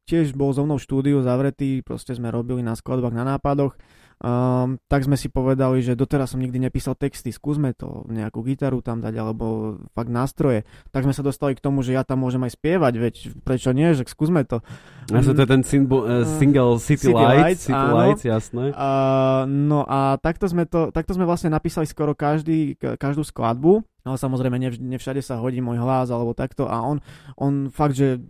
tiež 0.07 0.39
bol 0.39 0.55
so 0.55 0.63
mnou 0.63 0.79
v 0.79 0.87
štúdiu 0.87 1.19
zavretý, 1.27 1.83
proste 1.83 2.15
sme 2.15 2.31
robili 2.31 2.63
na 2.63 2.79
skladbách, 2.79 3.13
na 3.13 3.37
nápadoch 3.37 3.75
Um, 4.17 4.81
tak 4.89 5.05
sme 5.05 5.21
si 5.21 5.29
povedali, 5.29 5.85
že 5.85 5.93
doteraz 5.93 6.33
som 6.33 6.41
nikdy 6.41 6.57
nepísal 6.57 6.97
texty, 6.97 7.29
skúsme 7.29 7.77
to, 7.77 8.09
nejakú 8.09 8.41
gitaru 8.49 8.81
tam 8.81 9.05
dať, 9.05 9.13
alebo 9.13 9.77
fakt 9.93 10.09
nástroje. 10.09 10.65
Tak 10.89 11.05
sme 11.05 11.13
sa 11.13 11.21
dostali 11.21 11.53
k 11.53 11.61
tomu, 11.61 11.85
že 11.85 11.93
ja 11.93 12.01
tam 12.01 12.25
môžem 12.25 12.41
aj 12.49 12.57
spievať, 12.57 12.93
veď 12.97 13.15
prečo 13.45 13.77
nie, 13.77 13.93
že 13.93 14.09
skúsme 14.09 14.49
to. 14.49 14.65
Ja 15.13 15.21
to 15.21 15.37
je 15.37 15.45
ten 15.45 15.61
symbol, 15.61 16.09
uh, 16.09 16.25
single 16.41 16.81
City, 16.81 17.13
City 17.13 17.15
Lights, 17.15 17.45
Lights, 17.45 17.65
City 17.69 17.77
áno. 17.77 17.97
Lights, 18.01 18.25
jasné. 18.25 18.65
Uh, 18.73 19.43
no 19.45 19.85
a 19.85 20.17
takto 20.17 20.49
sme, 20.49 20.65
to, 20.65 20.89
takto 20.97 21.13
sme 21.13 21.29
vlastne 21.29 21.53
napísali 21.53 21.85
skoro 21.85 22.17
každý, 22.17 22.73
každú 22.81 23.21
skladbu, 23.21 23.85
ale 24.09 24.17
samozrejme 24.17 24.81
nevšade 24.81 25.21
sa 25.21 25.37
hodí 25.45 25.61
môj 25.61 25.77
hlas 25.77 26.09
alebo 26.09 26.33
takto 26.33 26.65
a 26.65 26.81
on, 26.81 27.05
on 27.37 27.69
fakt, 27.69 28.01
že 28.01 28.25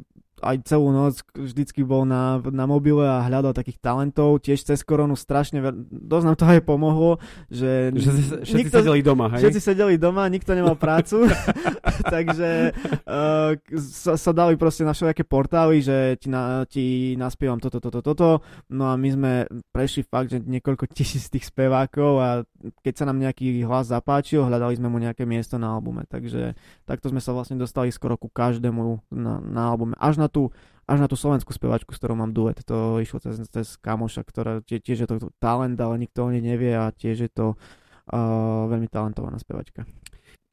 aj 0.45 0.69
celú 0.69 0.93
noc 0.93 1.25
vždycky 1.33 1.81
bol 1.81 2.05
na, 2.05 2.41
na 2.53 2.69
mobile 2.69 3.01
a 3.01 3.25
hľadal 3.25 3.57
takých 3.57 3.81
talentov, 3.81 4.45
tiež 4.45 4.61
cez 4.61 4.85
koronu 4.85 5.17
strašne 5.17 5.65
dosť 5.89 6.25
nám 6.25 6.37
to 6.37 6.45
aj 6.45 6.61
pomohlo, 6.65 7.11
že... 7.49 7.93
že 7.97 8.11
všetci 8.45 8.69
nikto, 8.69 8.77
sedeli 8.85 9.01
doma, 9.01 9.33
hej? 9.33 9.49
Všetci 9.49 9.61
sedeli 9.61 9.97
doma, 9.97 10.29
nikto 10.29 10.53
nemal 10.53 10.77
prácu, 10.77 11.25
takže 12.15 12.77
uh, 13.09 13.57
sa, 13.81 14.13
sa 14.21 14.31
dali 14.37 14.61
proste 14.61 14.85
na 14.85 14.93
všetké 14.93 15.25
portály, 15.25 15.81
že 15.81 16.21
ti, 16.21 16.29
na, 16.29 16.69
ti 16.69 17.17
naspievam 17.17 17.57
toto, 17.57 17.81
toto, 17.81 18.01
toto, 18.05 18.29
no 18.69 18.93
a 18.93 18.95
my 19.01 19.09
sme 19.09 19.33
prešli 19.73 20.05
fakt, 20.05 20.37
že 20.37 20.45
niekoľko 20.45 20.85
tisíc 20.97 21.33
tých 21.33 21.49
spevákov 21.49 22.13
a 22.21 22.29
keď 22.83 22.95
sa 22.97 23.05
nám 23.07 23.19
nejaký 23.21 23.63
hlas 23.67 23.91
zapáčil, 23.91 24.47
hľadali 24.47 24.79
sme 24.79 24.89
mu 24.91 24.99
nejaké 25.03 25.29
miesto 25.29 25.61
na 25.61 25.75
albume, 25.75 26.07
takže 26.09 26.57
takto 26.87 27.13
sme 27.13 27.21
sa 27.21 27.35
vlastne 27.37 27.61
dostali 27.61 27.93
skoro 27.93 28.17
ku 28.17 28.31
každému 28.31 29.13
na, 29.13 29.39
na 29.43 29.63
albume, 29.71 29.99
až 30.01 30.17
na 30.17 30.27
tú, 30.31 30.55
až 30.87 31.03
na 31.03 31.09
tú 31.11 31.19
slovenskú 31.19 31.53
spevačku, 31.53 31.93
s 31.93 31.99
ktorou 32.01 32.17
mám 32.17 32.33
duet. 32.33 32.63
To 32.71 33.03
išlo 33.03 33.21
cez, 33.21 33.43
cez 33.51 33.77
kamoša, 33.79 34.23
ktorá 34.25 34.63
tie, 34.63 34.81
tiež 34.81 35.05
je 35.05 35.09
to 35.09 35.31
talent, 35.43 35.77
ale 35.77 36.01
nikto 36.01 36.25
o 36.25 36.33
nej 36.33 36.41
nevie 36.41 36.73
a 36.73 36.89
tiež 36.95 37.17
je 37.27 37.31
to 37.31 37.47
uh, 37.55 38.65
veľmi 38.71 38.89
talentovaná 38.89 39.37
spevačka 39.37 39.85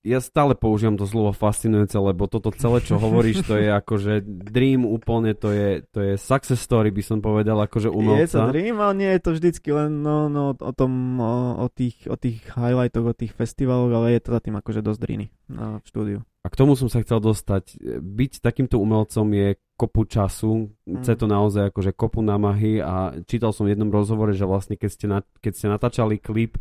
ja 0.03 0.19
stále 0.19 0.51
používam 0.51 0.99
to 0.99 1.07
slovo 1.07 1.31
fascinujúce, 1.31 1.95
lebo 1.95 2.27
toto 2.27 2.51
celé, 2.51 2.83
čo 2.83 2.99
hovoríš, 2.99 3.47
to 3.47 3.55
je 3.55 3.71
akože 3.81 4.19
dream 4.27 4.83
úplne, 4.83 5.31
to 5.31 5.55
je, 5.55 5.87
to 5.95 5.99
je 6.03 6.13
success 6.19 6.59
story, 6.59 6.91
by 6.91 6.99
som 6.99 7.23
povedal, 7.23 7.55
akože 7.63 7.87
umelca. 7.87 8.27
Je 8.27 8.35
to 8.35 8.51
dream, 8.51 8.77
ale 8.83 8.93
nie 8.99 9.11
je 9.15 9.21
to 9.23 9.31
vždycky 9.31 9.69
len 9.71 10.03
no, 10.03 10.27
no, 10.27 10.51
o 10.59 10.73
tom, 10.75 10.91
o, 11.23 11.63
o, 11.63 11.67
tých, 11.71 12.03
o 12.11 12.19
tých 12.19 12.43
highlightoch, 12.51 13.07
o 13.07 13.15
tých 13.15 13.31
festivaloch, 13.31 13.95
ale 13.95 14.19
je 14.19 14.21
to 14.27 14.29
za 14.35 14.41
tým 14.43 14.55
akože 14.59 14.83
dosť 14.83 14.99
driny 14.99 15.25
no, 15.47 15.79
v 15.79 15.85
štúdiu. 15.87 16.19
A 16.43 16.51
k 16.51 16.59
tomu 16.59 16.75
som 16.75 16.91
sa 16.91 16.99
chcel 16.99 17.23
dostať. 17.23 17.79
Byť 18.03 18.43
takýmto 18.43 18.75
umelcom 18.75 19.31
je 19.31 19.55
kopu 19.79 20.03
času, 20.03 20.75
mm. 20.83 20.99
chce 20.99 21.15
to 21.15 21.25
naozaj 21.31 21.71
akože 21.71 21.95
kopu 21.95 22.19
námahy 22.19 22.83
a 22.83 23.15
čítal 23.23 23.55
som 23.55 23.63
v 23.63 23.71
jednom 23.71 23.87
rozhovore, 23.87 24.35
že 24.35 24.43
vlastne 24.43 24.75
keď 24.75 24.89
ste, 24.91 25.07
na, 25.07 25.23
keď 25.39 25.53
ste 25.55 25.67
natáčali 25.71 26.19
klip, 26.19 26.59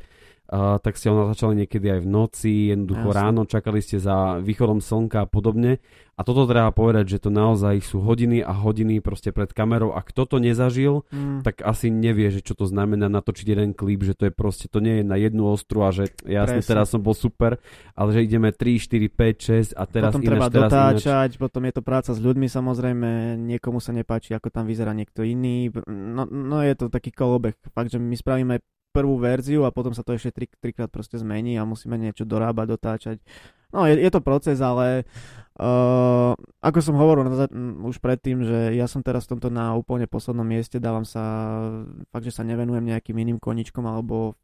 uh, 0.52 0.76
tak 0.76 1.00
ste 1.00 1.08
ho 1.08 1.16
natáčali 1.24 1.64
niekedy 1.64 1.88
aj 1.88 2.00
v 2.04 2.08
noci, 2.08 2.52
jednoducho 2.68 3.08
Jasne. 3.08 3.18
ráno, 3.24 3.40
čakali 3.48 3.80
ste 3.80 3.96
za 3.96 4.36
východom 4.44 4.84
slnka 4.84 5.24
a 5.24 5.26
podobne. 5.26 5.80
A 6.12 6.28
toto 6.28 6.44
treba 6.44 6.68
povedať, 6.68 7.16
že 7.16 7.18
to 7.24 7.32
naozaj 7.32 7.80
sú 7.80 8.04
hodiny 8.04 8.44
a 8.44 8.52
hodiny 8.52 9.00
proste 9.00 9.32
pred 9.32 9.48
kamerou 9.48 9.96
a 9.96 10.04
kto 10.04 10.28
to 10.28 10.36
nezažil, 10.44 11.08
mm. 11.08 11.40
tak 11.40 11.64
asi 11.64 11.88
nevie, 11.88 12.28
že 12.28 12.44
čo 12.44 12.52
to 12.52 12.68
znamená 12.68 13.08
natočiť 13.08 13.46
jeden 13.48 13.72
klip, 13.72 14.04
že 14.04 14.12
to 14.12 14.28
je 14.28 14.32
proste, 14.32 14.68
to 14.68 14.84
nie 14.84 15.00
je 15.00 15.04
na 15.08 15.16
jednu 15.16 15.48
ostru 15.48 15.88
a 15.88 15.90
že 15.90 16.12
jasne, 16.28 16.60
Presne. 16.60 16.68
teraz 16.68 16.92
som 16.92 17.00
bol 17.00 17.16
super, 17.16 17.56
ale 17.96 18.12
že 18.12 18.28
ideme 18.28 18.52
3, 18.52 18.76
4, 18.76 19.72
5, 19.72 19.72
6 19.72 19.80
a 19.80 19.82
teraz 19.88 20.12
potom 20.12 20.20
ináč, 20.20 20.28
treba 20.28 20.46
teraz 20.52 20.68
dotáčať, 20.68 21.28
ináč. 21.32 21.40
potom 21.40 21.62
je 21.64 21.72
to 21.72 21.82
práca 21.82 22.10
s 22.12 22.20
ľuďmi 22.20 22.46
samozrejme, 22.46 23.08
niekomu 23.40 23.80
sa 23.80 23.96
nepáči, 23.96 24.36
ako 24.36 24.52
tam 24.52 24.68
vyzerá 24.68 24.92
niekto 24.92 25.24
iný, 25.24 25.72
no, 25.88 26.28
no 26.28 26.60
je 26.60 26.76
to 26.76 26.92
taký 26.92 27.08
kolobeh, 27.08 27.56
fakt, 27.72 27.88
že 27.88 27.96
my 27.96 28.14
spravíme 28.20 28.60
prvú 28.92 29.16
verziu 29.16 29.64
a 29.64 29.74
potom 29.74 29.96
sa 29.96 30.04
to 30.04 30.12
ešte 30.12 30.30
tri, 30.30 30.46
trikrát 30.46 30.92
proste 30.92 31.16
zmení 31.16 31.56
a 31.56 31.64
musíme 31.64 31.96
niečo 31.96 32.28
dorábať, 32.28 32.66
dotáčať. 32.76 33.16
No 33.72 33.88
je, 33.88 33.96
je 33.96 34.10
to 34.12 34.20
proces, 34.20 34.60
ale 34.60 35.08
uh, 35.56 36.36
ako 36.60 36.78
som 36.84 37.00
hovoril 37.00 37.24
na, 37.24 37.48
už 37.88 37.96
predtým, 38.04 38.44
že 38.44 38.76
ja 38.76 38.84
som 38.84 39.00
teraz 39.00 39.24
v 39.24 39.36
tomto 39.36 39.48
na 39.48 39.72
úplne 39.72 40.04
poslednom 40.04 40.44
mieste, 40.44 40.76
dávam 40.76 41.08
sa, 41.08 41.24
fakt, 42.12 42.28
že 42.28 42.36
sa 42.36 42.44
nevenujem 42.44 42.84
nejakým 42.84 43.16
iným 43.16 43.40
koničkom 43.40 43.88
alebo 43.88 44.36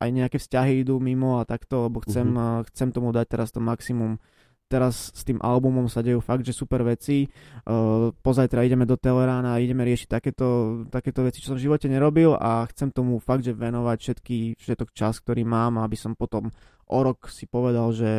aj 0.00 0.08
nejaké 0.08 0.38
vzťahy 0.40 0.86
idú 0.86 1.02
mimo 1.02 1.42
a 1.42 1.44
takto, 1.44 1.90
lebo 1.90 2.00
chcem, 2.06 2.30
mm-hmm. 2.30 2.72
chcem 2.72 2.88
tomu 2.94 3.12
dať 3.12 3.26
teraz 3.28 3.52
to 3.52 3.60
maximum 3.60 4.22
teraz 4.66 5.14
s 5.14 5.22
tým 5.22 5.38
albumom 5.38 5.86
sa 5.86 6.02
dejú 6.02 6.18
fakt, 6.18 6.42
že 6.42 6.54
super 6.54 6.82
veci. 6.82 7.26
Uh, 7.62 8.10
pozajtra 8.22 8.66
ideme 8.66 8.82
do 8.82 8.98
Telerána 8.98 9.56
a 9.56 9.62
ideme 9.62 9.86
riešiť 9.86 10.08
takéto, 10.10 10.48
takéto 10.90 11.22
veci, 11.22 11.42
čo 11.42 11.54
som 11.54 11.58
v 11.58 11.70
živote 11.70 11.86
nerobil 11.86 12.34
a 12.34 12.66
chcem 12.70 12.90
tomu 12.90 13.22
fakt, 13.22 13.46
že 13.46 13.54
venovať 13.54 13.98
všetky, 13.98 14.38
všetok 14.58 14.90
čas, 14.90 15.22
ktorý 15.22 15.46
mám, 15.46 15.78
aby 15.78 15.94
som 15.94 16.18
potom 16.18 16.50
o 16.86 16.98
rok 17.02 17.26
si 17.30 17.50
povedal, 17.50 17.90
že, 17.90 18.14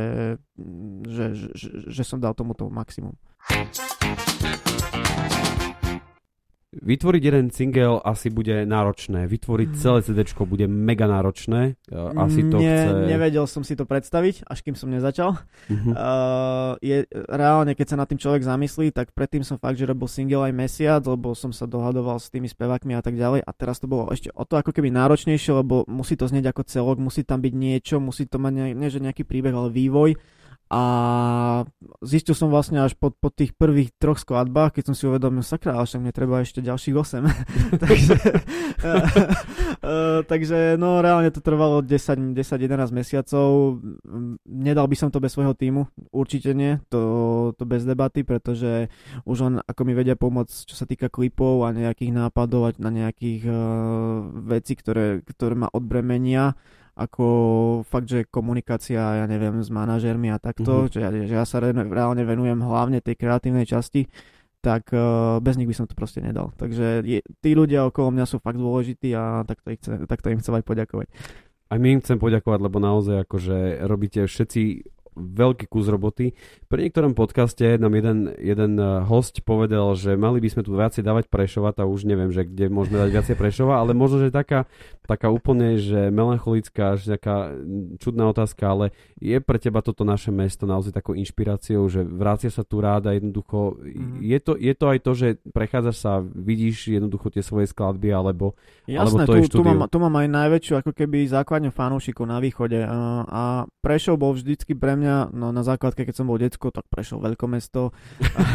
že, 1.08 1.26
že, 1.56 1.70
že, 1.88 2.04
som 2.04 2.20
dal 2.20 2.36
tomuto 2.36 2.68
maximum. 2.68 3.16
Vytvoriť 6.82 7.22
jeden 7.24 7.48
single 7.50 8.00
asi 8.02 8.30
bude 8.30 8.66
náročné. 8.66 9.26
Vytvoriť 9.26 9.70
mm. 9.74 9.80
celé 9.80 10.00
CD 10.06 10.20
bude 10.46 10.66
mega 10.70 11.10
náročné. 11.10 11.76
Asi 11.92 12.46
to 12.48 12.62
Nie, 12.62 12.88
chce... 12.88 13.10
Nevedel 13.10 13.46
som 13.50 13.66
si 13.66 13.74
to 13.74 13.90
predstaviť, 13.90 14.46
až 14.46 14.60
kým 14.62 14.76
som 14.78 14.92
nezačal. 14.92 15.36
Uh-huh. 15.68 15.94
Uh, 15.94 16.74
je, 16.80 17.04
reálne, 17.28 17.74
keď 17.74 17.94
sa 17.94 18.00
nad 18.00 18.08
tým 18.08 18.22
človek 18.22 18.46
zamyslí, 18.46 18.94
tak 18.94 19.12
predtým 19.12 19.42
som 19.42 19.58
fakt, 19.58 19.80
že 19.80 19.90
robil 19.90 20.08
single 20.08 20.48
aj 20.48 20.54
mesiac, 20.54 21.02
lebo 21.04 21.34
som 21.34 21.50
sa 21.52 21.66
dohadoval 21.66 22.22
s 22.22 22.30
tými 22.30 22.48
spevákmi 22.48 22.94
a 22.94 23.02
tak 23.02 23.18
ďalej. 23.18 23.44
A 23.44 23.52
teraz 23.52 23.82
to 23.82 23.90
bolo 23.90 24.08
ešte 24.14 24.32
o 24.32 24.44
to 24.46 24.58
ako 24.58 24.72
keby 24.72 24.94
náročnejšie, 24.94 25.52
lebo 25.58 25.84
musí 25.90 26.14
to 26.16 26.30
znieť 26.30 26.54
ako 26.54 26.62
celok, 26.68 26.98
musí 27.02 27.26
tam 27.26 27.42
byť 27.44 27.54
niečo, 27.54 27.96
musí 28.00 28.30
to 28.30 28.38
mať 28.38 28.54
ne, 28.54 28.66
ne, 28.78 28.88
že 28.88 29.04
nejaký 29.04 29.26
príbeh, 29.26 29.54
ale 29.54 29.74
vývoj 29.74 30.37
a 30.68 30.84
zistil 32.04 32.36
som 32.36 32.52
vlastne 32.52 32.84
až 32.84 32.92
po, 33.00 33.08
po 33.16 33.32
tých 33.32 33.56
prvých 33.56 33.96
troch 33.96 34.20
skladbách, 34.20 34.76
keď 34.76 34.84
som 34.92 34.96
si 35.00 35.08
uvedomil, 35.08 35.40
sakra, 35.40 35.80
ale 35.80 35.88
však 35.88 36.04
mne 36.04 36.12
treba 36.12 36.44
ešte 36.44 36.60
ďalších 36.60 36.96
8. 36.96 37.24
takže, 37.84 38.16
uh, 38.84 40.20
takže 40.32 40.76
no 40.76 41.00
reálne 41.00 41.32
to 41.32 41.40
trvalo 41.40 41.80
10-11 41.80 42.36
mesiacov. 42.92 43.80
Nedal 44.44 44.86
by 44.92 44.96
som 45.00 45.08
to 45.08 45.24
bez 45.24 45.32
svojho 45.32 45.56
týmu, 45.56 45.88
určite 46.12 46.52
nie, 46.52 46.84
to, 46.92 47.56
to 47.56 47.64
bez 47.64 47.88
debaty, 47.88 48.28
pretože 48.28 48.92
už 49.24 49.38
on 49.40 49.54
ako 49.64 49.82
mi 49.88 49.96
vedia 49.96 50.20
pomôcť, 50.20 50.68
čo 50.68 50.76
sa 50.76 50.84
týka 50.84 51.08
klipov 51.08 51.64
a 51.64 51.72
nejakých 51.72 52.12
nápadov 52.12 52.62
a 52.68 52.70
na 52.76 52.92
nejakých 52.92 53.48
uh, 53.48 53.56
vecí, 54.52 54.76
ktoré, 54.76 55.24
ktoré 55.24 55.56
ma 55.56 55.72
odbremenia 55.72 56.60
ako 56.98 57.26
fakt, 57.86 58.10
že 58.10 58.26
komunikácia, 58.26 58.98
ja 58.98 59.26
neviem, 59.30 59.62
s 59.62 59.70
manažermi 59.70 60.34
a 60.34 60.42
takto, 60.42 60.90
mm-hmm. 60.90 60.94
že, 60.94 61.00
ja, 61.00 61.10
že 61.14 61.36
ja 61.38 61.46
sa 61.46 61.62
reálne 61.62 62.26
venujem 62.26 62.58
hlavne 62.58 63.06
tej 63.06 63.22
kreatívnej 63.22 63.70
časti, 63.70 64.10
tak 64.66 64.90
uh, 64.90 65.38
bez 65.38 65.56
nich 65.62 65.70
by 65.70 65.78
som 65.78 65.86
to 65.86 65.94
proste 65.94 66.26
nedal. 66.26 66.50
Takže 66.58 67.06
je, 67.06 67.22
tí 67.22 67.54
ľudia 67.54 67.86
okolo 67.86 68.10
mňa 68.10 68.26
sú 68.26 68.42
fakt 68.42 68.58
dôležití 68.58 69.14
a 69.14 69.46
takto, 69.46 69.70
ich 69.70 69.80
chce, 69.80 70.10
takto 70.10 70.34
im 70.34 70.42
chcem 70.42 70.58
aj 70.58 70.66
poďakovať. 70.66 71.08
Aj 71.68 71.78
my 71.78 71.88
im 71.94 72.02
chcem 72.02 72.18
poďakovať, 72.18 72.60
lebo 72.64 72.78
naozaj 72.82 73.28
akože 73.28 73.86
robíte 73.86 74.26
všetci 74.26 74.62
veľký 75.18 75.66
kus 75.68 75.90
roboty. 75.90 76.38
Pri 76.70 76.88
niektorom 76.88 77.18
podcaste 77.18 77.82
nám 77.82 77.98
jeden, 77.98 78.30
jeden 78.38 78.78
eh, 78.78 79.04
host 79.04 79.42
povedal, 79.42 79.98
že 79.98 80.14
mali 80.14 80.38
by 80.38 80.50
sme 80.54 80.62
tu 80.62 80.78
viacej 80.78 81.02
dávať 81.02 81.26
Prešova, 81.28 81.74
a 81.74 81.84
už 81.90 82.06
neviem, 82.06 82.30
že 82.30 82.46
kde 82.46 82.70
môžeme 82.70 83.02
dať 83.02 83.10
viacej 83.12 83.36
Prešova, 83.36 83.82
ale 83.82 83.98
možno, 83.98 84.24
že 84.24 84.30
taká, 84.30 84.70
taká 85.04 85.34
úplne, 85.34 85.82
že 85.82 86.10
melancholická, 86.14 87.00
že 87.00 87.18
taká 87.18 87.56
čudná 87.98 88.30
otázka, 88.30 88.64
ale 88.68 88.86
je 89.18 89.38
pre 89.42 89.58
teba 89.58 89.82
toto 89.82 90.06
naše 90.06 90.30
mesto 90.30 90.70
naozaj 90.70 90.94
takou 90.94 91.18
inšpiráciou, 91.18 91.88
že 91.90 92.06
vrácia 92.06 92.52
sa 92.54 92.62
tu 92.62 92.84
ráda 92.84 93.16
jednoducho. 93.16 93.80
Mm. 93.82 94.20
Je, 94.22 94.40
to, 94.44 94.54
je 94.60 94.74
to 94.76 94.86
aj 94.92 95.00
to, 95.02 95.12
že 95.16 95.28
prechádzaš 95.52 95.98
sa, 95.98 96.12
vidíš 96.22 96.94
jednoducho 96.94 97.32
tie 97.32 97.42
svoje 97.42 97.72
skladby, 97.72 98.12
alebo, 98.12 98.54
Jasné, 98.86 99.00
alebo 99.00 99.18
to 99.24 99.34
tu, 99.34 99.40
je 99.40 99.50
tu, 99.50 99.62
mám, 99.64 99.80
tu 99.88 99.98
mám 99.98 100.16
aj 100.20 100.28
najväčšiu 100.28 100.74
ako 100.84 100.92
keby 100.92 101.26
základňu 101.32 101.72
fanúšikov 101.72 102.26
na 102.28 102.38
východe 102.44 102.84
a, 102.84 103.24
a 103.24 103.44
Prešov 103.80 104.20
bol 104.20 104.36
vždycky 104.36 104.76
pre 104.76 105.00
mňa 105.00 105.07
mňa, 105.08 105.32
no 105.32 105.56
na 105.56 105.64
základke, 105.64 106.04
keď 106.04 106.16
som 106.20 106.28
bol 106.28 106.36
detsko, 106.36 106.68
tak 106.76 106.84
prešiel 106.92 107.24
veľkomesto. 107.24 107.96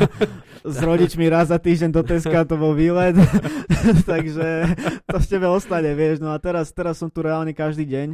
s 0.77 0.79
rodičmi 0.85 1.25
raz 1.33 1.49
za 1.49 1.57
týždeň 1.57 1.91
do 1.91 2.05
Teska 2.05 2.45
to 2.45 2.61
bol 2.61 2.77
výlet. 2.77 3.17
Takže 4.13 4.77
to 5.09 5.17
v 5.17 5.27
tebe 5.27 5.49
ostane, 5.49 5.97
vieš. 5.97 6.21
No 6.21 6.37
a 6.37 6.39
teraz, 6.39 6.69
teraz 6.77 7.01
som 7.01 7.09
tu 7.09 7.25
reálne 7.25 7.57
každý 7.57 7.89
deň, 7.89 8.09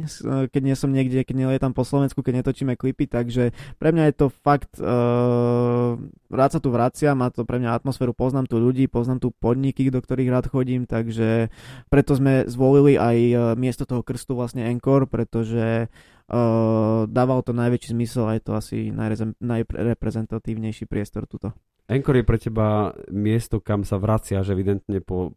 keď 0.47 0.61
nie 0.63 0.75
som 0.79 0.87
niekde, 0.89 1.27
keď 1.27 1.35
nelietam 1.35 1.75
po 1.75 1.83
Slovensku, 1.83 2.23
keď 2.23 2.41
netočíme 2.41 2.79
klipy, 2.79 3.11
takže 3.11 3.51
pre 3.75 3.91
mňa 3.91 4.03
je 4.09 4.15
to 4.15 4.27
fakt, 4.31 4.79
uh, 4.79 5.99
rád 6.31 6.49
sa 6.55 6.59
tu 6.63 6.71
vraciam, 6.71 7.19
má 7.19 7.27
to 7.33 7.43
pre 7.43 7.59
mňa 7.59 7.75
atmosféru, 7.83 8.15
poznám 8.15 8.47
tu 8.47 8.61
ľudí, 8.61 8.87
poznám 8.87 9.19
tu 9.19 9.29
podniky, 9.35 9.91
do 9.91 9.99
ktorých 9.99 10.31
rád 10.31 10.45
chodím, 10.47 10.87
takže 10.87 11.51
preto 11.91 12.15
sme 12.15 12.45
zvolili 12.45 12.95
aj 12.95 13.17
e, 13.17 13.35
miesto 13.57 13.83
toho 13.83 14.05
krstu 14.05 14.37
vlastne 14.37 14.69
Encore, 14.69 15.09
pretože 15.09 15.89
Uh, 16.29 17.09
dával 17.09 17.41
to 17.41 17.57
najväčší 17.57 17.97
zmysel 17.97 18.29
a 18.29 18.37
je 18.37 18.41
to 18.45 18.53
asi 18.53 18.93
najreprezentatívnejší 19.41 20.85
priestor 20.85 21.25
tuto. 21.25 21.57
Encore 21.89 22.21
je 22.21 22.25
pre 22.25 22.37
teba 22.37 22.93
miesto, 23.09 23.57
kam 23.57 23.81
sa 23.81 23.97
vraciaš 23.97 24.53
evidentne 24.53 25.01
po, 25.01 25.33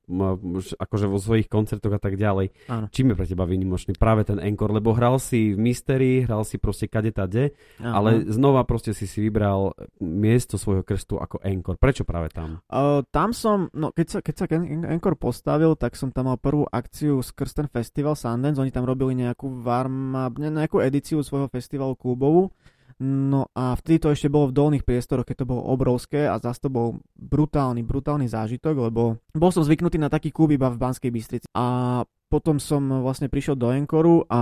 akože 0.77 1.09
vo 1.09 1.17
svojich 1.17 1.49
koncertoch 1.49 1.97
a 1.97 2.01
tak 2.01 2.21
ďalej. 2.21 2.53
Áno. 2.69 2.87
Čím 2.93 3.13
je 3.13 3.19
pre 3.19 3.27
teba 3.27 3.49
výnimočný 3.49 3.97
práve 3.97 4.29
ten 4.29 4.37
Encore? 4.37 4.77
Lebo 4.77 4.93
hral 4.93 5.17
si 5.17 5.57
v 5.57 5.59
Mystery, 5.59 6.29
hral 6.29 6.45
si 6.45 6.61
proste 6.61 6.93
kade 6.93 7.09
tade, 7.17 7.57
ale 7.81 8.29
znova 8.29 8.69
proste 8.69 8.93
si 8.93 9.09
si 9.09 9.25
vybral 9.25 9.73
miesto 10.05 10.61
svojho 10.61 10.85
krstu 10.85 11.17
ako 11.17 11.41
Encore. 11.41 11.81
Prečo 11.81 12.05
práve 12.05 12.29
tam? 12.29 12.61
Uh, 12.69 13.01
tam 13.09 13.33
som, 13.33 13.73
no 13.73 13.89
keď 13.89 14.07
sa, 14.07 14.19
keď 14.21 14.35
sa 14.37 14.45
Encore 14.93 15.17
postavil, 15.17 15.73
tak 15.73 15.97
som 15.97 16.13
tam 16.13 16.29
mal 16.29 16.37
prvú 16.37 16.69
akciu 16.69 17.25
z 17.25 17.33
Krsten 17.33 17.73
Festival 17.73 18.13
Sundance, 18.13 18.61
oni 18.61 18.69
tam 18.69 18.85
robili 18.85 19.17
nejakú 19.17 19.65
varma, 19.65 20.29
nejakú 20.37 20.85
edíciu 20.85 21.25
svojho 21.25 21.49
festivalu 21.49 21.97
klubovú 21.97 22.53
No 23.03 23.51
a 23.59 23.75
vtedy 23.75 23.99
to 23.99 24.15
ešte 24.15 24.31
bolo 24.31 24.55
v 24.55 24.57
dolných 24.57 24.87
priestoroch, 24.87 25.27
keď 25.27 25.43
to 25.43 25.51
bolo 25.51 25.67
obrovské 25.67 26.31
a 26.31 26.39
zase 26.39 26.63
to 26.63 26.71
bol 26.71 27.03
brutálny, 27.19 27.83
brutálny 27.83 28.31
zážitok, 28.31 28.79
lebo 28.79 29.19
bol 29.35 29.51
som 29.51 29.67
zvyknutý 29.67 29.99
na 29.99 30.07
taký 30.07 30.31
klub 30.31 30.55
iba 30.55 30.71
v 30.71 30.79
Banskej 30.79 31.11
Bystrici. 31.11 31.51
A 31.51 32.07
potom 32.33 32.57
som 32.63 33.05
vlastne 33.05 33.29
prišiel 33.29 33.61
do 33.61 33.75
Enkoru 33.75 34.25
a 34.31 34.41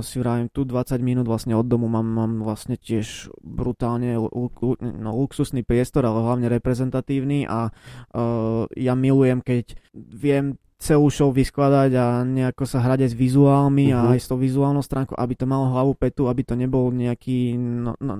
si 0.00 0.16
vravím, 0.16 0.48
tu 0.48 0.64
20 0.64 0.96
minút 1.04 1.26
vlastne 1.28 1.52
od 1.58 1.66
domu 1.68 1.84
mám, 1.84 2.06
mám 2.06 2.40
vlastne 2.40 2.80
tiež 2.80 3.34
brutálne 3.44 4.16
no, 4.16 5.10
luxusný 5.12 5.60
priestor, 5.60 6.08
ale 6.08 6.24
hlavne 6.24 6.48
reprezentatívny 6.48 7.44
a 7.44 7.68
uh, 7.68 8.64
ja 8.72 8.94
milujem, 8.96 9.44
keď 9.44 9.76
viem 9.92 10.56
celú 10.78 11.10
show 11.10 11.34
vyskladať 11.34 11.90
a 11.98 12.22
nejako 12.22 12.62
sa 12.62 12.78
hrať 12.78 13.02
aj 13.02 13.10
s 13.10 13.16
vizuálmi 13.18 13.90
uh-huh. 13.90 13.98
a 13.98 14.00
mhm. 14.06 14.10
aj 14.14 14.18
s 14.22 14.26
tou 14.30 14.38
vizuálnou 14.38 14.82
stránkou, 14.86 15.18
aby 15.18 15.34
to 15.34 15.42
malo 15.42 15.74
hlavu 15.74 15.98
petu, 15.98 16.30
aby 16.30 16.46
to 16.46 16.54
nebol 16.54 16.94
nejaký 16.94 17.58
no, 17.58 17.98
no, 17.98 18.14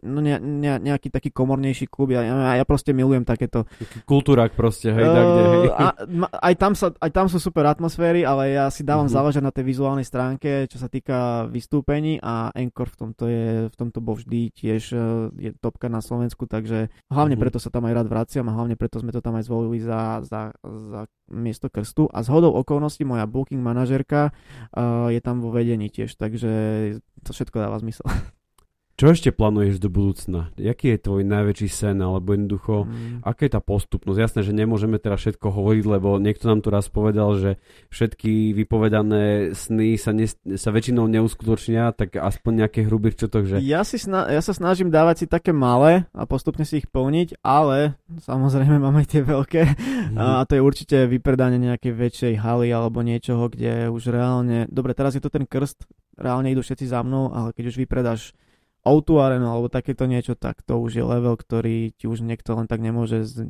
no 0.00 0.18
ne, 0.24 0.40
ne, 0.40 0.80
nejaký 0.80 1.12
taký 1.12 1.28
komornejší 1.28 1.84
klub. 1.92 2.16
Ja, 2.16 2.24
ja, 2.24 2.56
ja 2.56 2.64
proste 2.64 2.96
milujem 2.96 3.28
takéto. 3.28 3.68
Kultúrak 4.08 4.56
proste, 4.56 4.88
hej, 4.88 5.04
uh, 5.04 5.12
tak, 5.12 5.24
kde, 5.28 5.44
hej. 5.44 5.66
A, 5.68 5.86
aj, 6.48 6.54
tam 6.56 6.72
sa, 6.72 6.88
aj 6.96 7.10
tam 7.12 7.28
sú 7.28 7.36
super 7.36 7.68
atmosféry, 7.68 8.24
ale 8.24 8.56
ja 8.56 8.72
si 8.72 8.80
dávam 8.80 9.04
uh-huh. 9.04 9.20
záležať 9.20 9.44
na 9.44 9.52
tej 9.52 9.68
vizuálnej 9.68 10.08
stránke, 10.08 10.64
čo 10.64 10.80
sa 10.80 10.88
týka 10.88 11.44
vystúpení 11.52 12.16
a 12.24 12.48
Encore 12.56 12.88
v 12.88 12.96
tomto 12.96 13.28
je, 13.28 13.68
v 13.68 13.76
tomto 13.76 14.00
bol 14.00 14.16
vždy 14.16 14.48
tiež 14.56 14.96
e, 14.96 14.98
je 15.36 15.50
topka 15.60 15.92
na 15.92 16.00
Slovensku, 16.00 16.48
takže 16.48 16.88
hlavne 17.12 17.36
uh-huh. 17.36 17.44
preto 17.44 17.60
sa 17.60 17.68
tam 17.68 17.84
aj 17.84 18.00
rád 18.00 18.08
vraciam 18.08 18.48
a 18.48 18.56
hlavne 18.56 18.80
preto 18.80 18.96
sme 18.96 19.12
to 19.12 19.20
tam 19.20 19.36
aj 19.36 19.44
zvolili 19.44 19.84
za, 19.84 20.24
za, 20.24 20.56
za 20.64 21.04
miesto 21.30 21.68
krstu 21.70 22.08
a 22.12 22.22
z 22.22 22.28
hodou 22.28 22.52
okolností 22.52 23.04
moja 23.04 23.26
booking 23.26 23.60
manažerka 23.60 24.30
uh, 24.30 25.08
je 25.12 25.20
tam 25.20 25.40
vo 25.40 25.52
vedení 25.52 25.88
tiež, 25.92 26.16
takže 26.16 26.50
to 27.22 27.30
všetko 27.32 27.56
dáva 27.60 27.78
zmysel. 27.78 28.06
Čo 28.98 29.14
ešte 29.14 29.30
plánuješ 29.30 29.78
do 29.78 29.86
budúcna? 29.94 30.50
Jaký 30.58 30.90
je 30.90 31.06
tvoj 31.06 31.22
najväčší 31.22 31.70
sen, 31.70 32.02
alebo 32.02 32.34
jednoducho, 32.34 32.82
mm. 32.82 33.22
aká 33.22 33.46
je 33.46 33.52
tá 33.54 33.62
postupnosť? 33.62 34.18
Jasné, 34.18 34.40
že 34.42 34.50
nemôžeme 34.50 34.98
teraz 34.98 35.22
všetko 35.22 35.54
hovoriť, 35.54 35.84
lebo 35.86 36.18
niekto 36.18 36.50
nám 36.50 36.66
tu 36.66 36.74
raz 36.74 36.90
povedal, 36.90 37.38
že 37.38 37.62
všetky 37.94 38.58
vypovedané 38.58 39.54
sny 39.54 39.94
sa, 40.02 40.10
ne, 40.10 40.26
sa 40.58 40.74
väčšinou 40.74 41.06
neuskutočnia, 41.06 41.94
tak 41.94 42.18
aspoň 42.18 42.66
nejaké 42.66 42.90
hrubých 42.90 43.22
čotok, 43.22 43.46
že... 43.46 43.56
Ja, 43.62 43.86
si 43.86 44.02
sna- 44.02 44.26
ja 44.34 44.42
sa 44.42 44.50
snažím 44.50 44.90
dávať 44.90 45.22
si 45.22 45.26
také 45.30 45.54
malé 45.54 46.10
a 46.10 46.26
postupne 46.26 46.66
si 46.66 46.82
ich 46.82 46.90
plniť, 46.90 47.38
ale 47.46 47.94
samozrejme 48.26 48.76
mám 48.82 48.98
aj 48.98 49.14
tie 49.14 49.22
veľké 49.22 49.62
mm. 50.10 50.18
a 50.18 50.42
to 50.42 50.58
je 50.58 50.66
určite 50.66 51.06
vypredanie 51.06 51.62
nejakej 51.62 51.94
väčšej 51.94 52.34
haly 52.42 52.74
alebo 52.74 53.06
niečoho, 53.06 53.46
kde 53.46 53.94
už 53.94 54.10
reálne... 54.10 54.66
Dobre, 54.66 54.90
teraz 54.98 55.14
je 55.14 55.22
to 55.22 55.30
ten 55.30 55.46
krst, 55.46 55.86
reálne 56.18 56.50
idú 56.50 56.66
všetci 56.66 56.90
za 56.90 57.06
mnou, 57.06 57.30
ale 57.30 57.54
keď 57.54 57.70
už 57.70 57.78
vypredáš 57.78 58.34
O2 58.86 59.08
Arena 59.18 59.54
alebo 59.54 59.68
takéto 59.72 60.06
niečo, 60.06 60.38
tak 60.38 60.62
to 60.62 60.78
už 60.78 60.98
je 60.98 61.04
level, 61.04 61.34
ktorý 61.34 61.92
ti 61.96 62.06
už 62.06 62.22
niekto 62.22 62.54
len 62.54 62.70
tak 62.70 62.78
nemôže 62.78 63.26
z- 63.26 63.46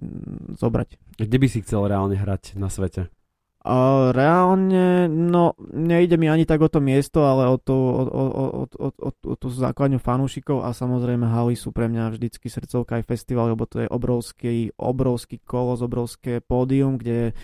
zobrať. 0.57 0.97
Kde 1.21 1.37
by 1.39 1.47
si 1.47 1.63
chcel 1.63 1.85
reálne 1.87 2.17
hrať 2.17 2.57
na 2.57 2.73
svete? 2.73 3.13
Uh, 3.59 4.15
reálne, 4.15 5.11
no 5.11 5.53
nejde 5.75 6.17
mi 6.17 6.31
ani 6.31 6.47
tak 6.47 6.63
o 6.63 6.71
to 6.71 6.79
miesto, 6.81 7.27
ale 7.27 7.51
o, 7.53 7.59
to, 7.59 7.75
o, 7.75 8.03
o, 8.07 8.25
o, 8.25 8.45
o, 8.65 8.89
o, 8.89 9.11
o 9.13 9.35
tú 9.35 9.51
základňu 9.51 10.01
fanúšikov 10.01 10.65
a 10.65 10.73
samozrejme 10.73 11.27
haly 11.27 11.59
sú 11.59 11.75
pre 11.75 11.91
mňa 11.91 12.17
vždycky 12.17 12.49
srdcovka 12.49 13.03
aj 13.03 13.05
festival, 13.05 13.53
lebo 13.53 13.67
to 13.67 13.85
je 13.85 13.89
obrovský, 13.91 14.73
obrovský 14.79 15.43
kolos, 15.43 15.85
obrovské 15.85 16.41
pódium, 16.41 16.97
kde 16.97 17.37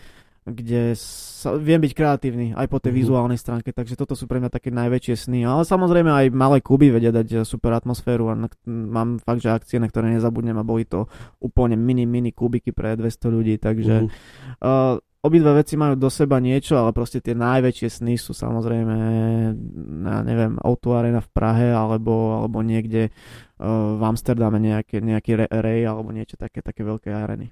kde 0.44 0.92
sa, 0.92 1.56
viem 1.56 1.80
byť 1.80 1.92
kreatívny 1.96 2.46
aj 2.52 2.68
po 2.68 2.76
tej 2.76 2.92
mm-hmm. 2.92 3.00
vizuálnej 3.00 3.40
stránke, 3.40 3.72
takže 3.72 3.96
toto 3.96 4.12
sú 4.12 4.28
pre 4.28 4.44
mňa 4.44 4.52
také 4.52 4.68
najväčšie 4.68 5.28
sny. 5.28 5.40
Ale 5.48 5.64
samozrejme 5.64 6.12
aj 6.12 6.26
malé 6.36 6.60
kluby 6.60 6.92
vedia 6.92 7.08
dať 7.08 7.48
super 7.48 7.72
atmosféru 7.72 8.28
a 8.28 8.36
na, 8.36 8.48
mám 8.68 9.16
fakt, 9.24 9.40
že 9.40 9.48
akcie, 9.48 9.80
na 9.80 9.88
ktoré 9.88 10.12
nezabudnem 10.12 10.60
a 10.60 10.64
boli 10.64 10.84
to 10.84 11.08
úplne 11.40 11.80
mini, 11.80 12.04
mini 12.04 12.36
kubiky 12.36 12.76
pre 12.76 12.92
200 12.92 13.32
ľudí, 13.32 13.56
takže 13.56 14.04
mm-hmm. 14.04 14.60
uh, 14.60 15.00
obidve 15.24 15.64
veci 15.64 15.80
majú 15.80 15.96
do 15.96 16.12
seba 16.12 16.36
niečo, 16.36 16.76
ale 16.76 16.92
proste 16.92 17.24
tie 17.24 17.32
najväčšie 17.32 18.04
sny 18.04 18.20
sú 18.20 18.36
samozrejme, 18.36 18.96
ja 20.04 20.18
neviem, 20.20 20.60
Auto 20.60 20.92
Arena 20.92 21.24
v 21.24 21.32
Prahe 21.32 21.72
alebo, 21.72 22.44
alebo 22.44 22.60
niekde 22.60 23.08
uh, 23.08 23.96
v 23.96 24.02
Amsterdame 24.04 24.60
nejaké, 24.60 25.00
nejaký 25.00 25.48
rej 25.48 25.88
alebo 25.88 26.12
niečo 26.12 26.36
také, 26.36 26.60
také 26.60 26.84
veľké 26.84 27.08
areny. 27.08 27.48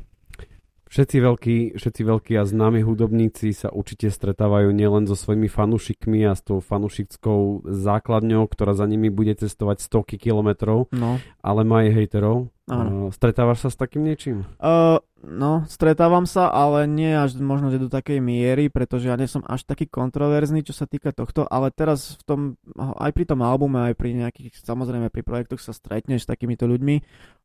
Všetci 0.92 1.16
veľkí, 1.24 1.56
všetci 1.80 2.02
veľkí 2.04 2.32
a 2.36 2.44
známi 2.44 2.84
hudobníci 2.84 3.56
sa 3.56 3.72
určite 3.72 4.12
stretávajú 4.12 4.76
nielen 4.76 5.08
so 5.08 5.16
svojimi 5.16 5.48
fanúšikmi 5.48 6.28
a 6.28 6.36
s 6.36 6.44
tou 6.44 6.60
fanúšickou 6.60 7.64
základňou, 7.64 8.44
ktorá 8.44 8.76
za 8.76 8.84
nimi 8.84 9.08
bude 9.08 9.32
cestovať 9.32 9.80
stovky 9.80 10.20
kilometrov, 10.20 10.92
no. 10.92 11.16
ale 11.40 11.60
má 11.64 11.88
aj 11.88 11.96
hejterov. 11.96 12.52
Uh, 12.68 13.08
stretávaš 13.08 13.64
sa 13.64 13.68
s 13.72 13.80
takým 13.80 14.04
niečím? 14.04 14.44
Uh, 14.60 15.00
no, 15.22 15.62
stretávam 15.70 16.26
sa, 16.26 16.50
ale 16.50 16.90
nie 16.90 17.14
až 17.14 17.38
možno 17.38 17.70
do 17.70 17.86
takej 17.86 18.18
miery, 18.18 18.66
pretože 18.68 19.08
ja 19.08 19.16
nie 19.16 19.30
som 19.30 19.46
až 19.46 19.62
taký 19.62 19.86
kontroverzný, 19.86 20.66
čo 20.66 20.74
sa 20.74 20.84
týka 20.84 21.14
tohto, 21.14 21.46
ale 21.46 21.70
teraz 21.70 22.18
v 22.18 22.22
tom, 22.26 22.40
aj 22.76 23.10
pri 23.14 23.24
tom 23.30 23.40
albume, 23.46 23.90
aj 23.90 23.94
pri 23.94 24.18
nejakých, 24.18 24.58
samozrejme 24.60 25.08
pri 25.08 25.22
projektoch 25.22 25.62
sa 25.62 25.70
stretneš 25.70 26.26
s 26.26 26.30
takýmito 26.30 26.66
ľuďmi, 26.66 26.96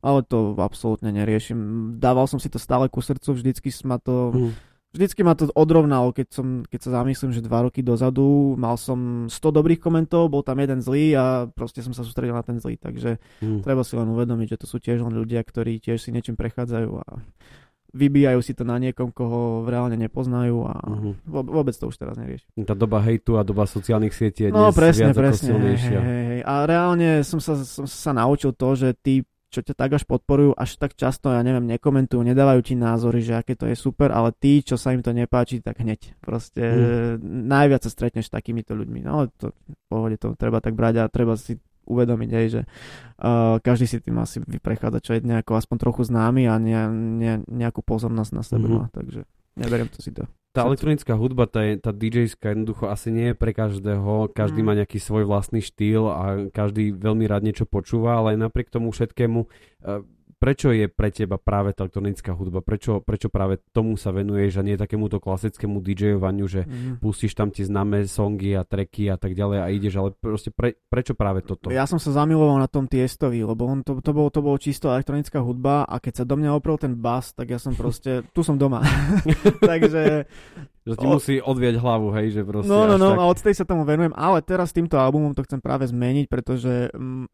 ale 0.02 0.20
to 0.26 0.58
absolútne 0.58 1.14
neriešim. 1.14 1.94
Dával 2.02 2.26
som 2.26 2.42
si 2.42 2.50
to 2.50 2.58
stále 2.58 2.90
ku 2.90 2.98
srdcu, 2.98 3.38
vždycky 3.38 3.70
ma 3.86 4.02
to... 4.02 4.34
Uh 4.34 4.52
vždycky 4.88 5.20
ma 5.20 5.36
to 5.36 5.52
odrovnalo, 5.52 6.16
keď, 6.16 6.26
som, 6.32 6.46
keď 6.64 6.80
sa 6.80 6.90
zamyslím, 7.02 7.30
že 7.36 7.44
dva 7.44 7.68
roky 7.68 7.84
dozadu 7.84 8.56
mal 8.56 8.80
som 8.80 9.28
100 9.28 9.36
dobrých 9.36 9.80
komentov, 9.80 10.32
bol 10.32 10.40
tam 10.40 10.58
jeden 10.58 10.80
zlý 10.80 11.12
a 11.12 11.24
proste 11.52 11.84
som 11.84 11.92
sa 11.92 12.04
sústredil 12.04 12.32
na 12.32 12.44
ten 12.44 12.56
zlý, 12.56 12.80
takže 12.80 13.20
hmm. 13.44 13.62
treba 13.62 13.84
si 13.84 13.94
len 13.94 14.08
uvedomiť, 14.08 14.56
že 14.56 14.60
to 14.64 14.66
sú 14.66 14.80
tiež 14.80 15.04
len 15.04 15.14
ľudia, 15.14 15.44
ktorí 15.44 15.78
tiež 15.78 16.00
si 16.00 16.10
niečím 16.10 16.40
prechádzajú 16.40 16.90
a 17.04 17.06
vybíjajú 17.92 18.40
si 18.44 18.52
to 18.52 18.68
na 18.68 18.76
niekom, 18.76 19.08
koho 19.12 19.64
reálne 19.64 19.96
nepoznajú 19.96 20.56
a 20.68 20.74
uh-huh. 20.76 21.14
vôbec 21.24 21.72
to 21.72 21.88
už 21.88 21.96
teraz 21.96 22.20
nerieši. 22.20 22.44
Tá 22.68 22.76
doba 22.76 23.00
hejtu 23.00 23.40
a 23.40 23.42
doba 23.42 23.64
sociálnych 23.64 24.12
sietí 24.12 24.48
je 24.48 24.50
no, 24.52 24.68
dnes 24.68 24.76
presne, 24.76 25.10
viac 25.10 25.16
presne, 25.16 25.50
ako. 25.56 25.60
Hej, 25.64 25.76
hej, 25.80 26.24
hej. 26.28 26.40
A 26.44 26.54
reálne 26.68 27.08
som 27.24 27.40
sa, 27.40 27.56
som 27.64 27.88
sa 27.88 28.12
naučil 28.12 28.52
to, 28.52 28.68
že 28.76 28.92
tí 29.00 29.24
čo 29.48 29.64
ťa 29.64 29.74
tak 29.80 29.96
až 29.96 30.04
podporujú, 30.04 30.52
až 30.52 30.76
tak 30.76 30.92
často, 30.92 31.32
ja 31.32 31.40
neviem, 31.40 31.64
nekomentujú, 31.64 32.20
nedávajú 32.20 32.60
ti 32.60 32.74
názory, 32.76 33.24
že 33.24 33.32
aké 33.32 33.56
to 33.56 33.64
je 33.64 33.72
super, 33.80 34.12
ale 34.12 34.36
tí, 34.36 34.60
čo 34.60 34.76
sa 34.76 34.92
im 34.92 35.00
to 35.00 35.08
nepáči, 35.16 35.64
tak 35.64 35.80
hneď. 35.80 36.20
Proste 36.20 36.60
mm. 37.16 37.48
najviac 37.48 37.80
sa 37.80 37.88
stretneš 37.88 38.28
s 38.28 38.34
takýmito 38.36 38.76
ľuďmi. 38.76 39.08
No 39.08 39.24
to 39.40 39.56
v 39.56 39.82
pohode 39.88 40.20
to 40.20 40.36
treba 40.36 40.60
tak 40.60 40.76
brať 40.76 41.00
a 41.00 41.08
treba 41.08 41.32
si 41.40 41.56
uvedomiť 41.88 42.30
aj, 42.30 42.46
že 42.52 42.60
uh, 42.68 43.56
každý 43.64 43.88
si 43.88 43.96
tým 44.04 44.20
asi 44.20 44.44
prechádza, 44.60 45.00
čo 45.00 45.16
je 45.16 45.24
nejako 45.24 45.56
aspoň 45.56 45.76
trochu 45.80 46.02
známy 46.04 46.44
a 46.46 46.60
ne, 46.60 46.76
ne, 46.92 47.32
nejakú 47.48 47.80
pozornosť 47.80 48.32
na 48.36 48.42
sebe. 48.44 48.68
Mm-hmm. 48.68 48.92
Takže 48.92 49.20
neberiem 49.56 49.88
to 49.88 49.98
si 50.04 50.12
to 50.12 50.28
tá 50.56 50.66
elektronická 50.66 51.14
hudba, 51.14 51.46
tá, 51.46 51.62
je, 51.62 51.78
tá 51.78 51.94
DJ-ska 51.94 52.50
jednoducho 52.56 52.90
asi 52.90 53.14
nie 53.14 53.30
je 53.30 53.36
pre 53.38 53.54
každého, 53.54 54.34
každý 54.34 54.64
mm. 54.64 54.66
má 54.66 54.72
nejaký 54.74 54.98
svoj 54.98 55.28
vlastný 55.28 55.62
štýl 55.62 56.10
a 56.10 56.50
každý 56.50 56.90
veľmi 56.96 57.30
rád 57.30 57.46
niečo 57.46 57.68
počúva, 57.68 58.18
ale 58.18 58.34
aj 58.34 58.48
napriek 58.48 58.72
tomu 58.72 58.90
všetkému 58.90 59.44
uh, 59.44 60.02
prečo 60.38 60.70
je 60.70 60.86
pre 60.86 61.10
teba 61.10 61.36
práve 61.36 61.74
tá 61.74 61.84
elektronická 61.84 62.32
hudba? 62.32 62.62
Prečo, 62.62 63.02
prečo 63.02 63.28
práve 63.28 63.58
tomu 63.74 63.98
sa 63.98 64.14
venuješ 64.14 64.62
a 64.62 64.66
nie 64.66 64.78
takémuto 64.78 65.18
klasickému 65.18 65.82
DJovaniu, 65.82 66.46
že 66.46 66.64
mm. 66.64 67.02
pustíš 67.02 67.34
tam 67.34 67.50
tie 67.50 67.66
známe 67.66 68.06
songy 68.06 68.54
a 68.54 68.62
treky 68.62 69.10
a 69.10 69.18
tak 69.18 69.34
ďalej 69.34 69.58
a 69.58 69.66
ideš, 69.68 69.94
ale 69.98 70.10
proste 70.14 70.54
pre, 70.54 70.78
prečo 70.86 71.18
práve 71.18 71.42
toto? 71.42 71.68
Ja 71.68 71.84
som 71.84 71.98
sa 71.98 72.14
zamiloval 72.14 72.62
na 72.62 72.70
tom 72.70 72.86
Tiestovi, 72.86 73.42
lebo 73.42 73.66
on 73.66 73.82
to, 73.82 73.98
to, 73.98 74.10
bolo, 74.14 74.30
to 74.30 74.40
bolo 74.40 74.56
čisto 74.56 74.88
elektronická 74.88 75.42
hudba 75.42 75.84
a 75.84 75.98
keď 75.98 76.22
sa 76.22 76.24
do 76.24 76.38
mňa 76.38 76.54
oprel 76.54 76.78
ten 76.78 76.94
bas, 76.94 77.34
tak 77.34 77.50
ja 77.50 77.58
som 77.58 77.74
proste, 77.74 78.22
tu 78.36 78.40
som 78.46 78.54
doma. 78.56 78.80
Takže 79.70 80.24
že 80.88 80.96
ti 80.96 81.04
o... 81.04 81.20
musí 81.20 81.34
odviať 81.36 81.76
hlavu, 81.76 82.08
hej, 82.16 82.40
že 82.40 82.42
proste... 82.48 82.72
No, 82.72 82.88
no, 82.88 82.96
no, 82.96 83.12
tak... 83.12 83.20
a 83.20 83.24
od 83.28 83.38
tej 83.44 83.54
sa 83.60 83.68
tomu 83.68 83.84
venujem, 83.84 84.16
ale 84.16 84.40
teraz 84.40 84.72
týmto 84.72 84.96
albumom 84.96 85.36
to 85.36 85.44
chcem 85.44 85.60
práve 85.60 85.84
zmeniť, 85.84 86.26
pretože 86.32 86.88
mm, 86.96 87.28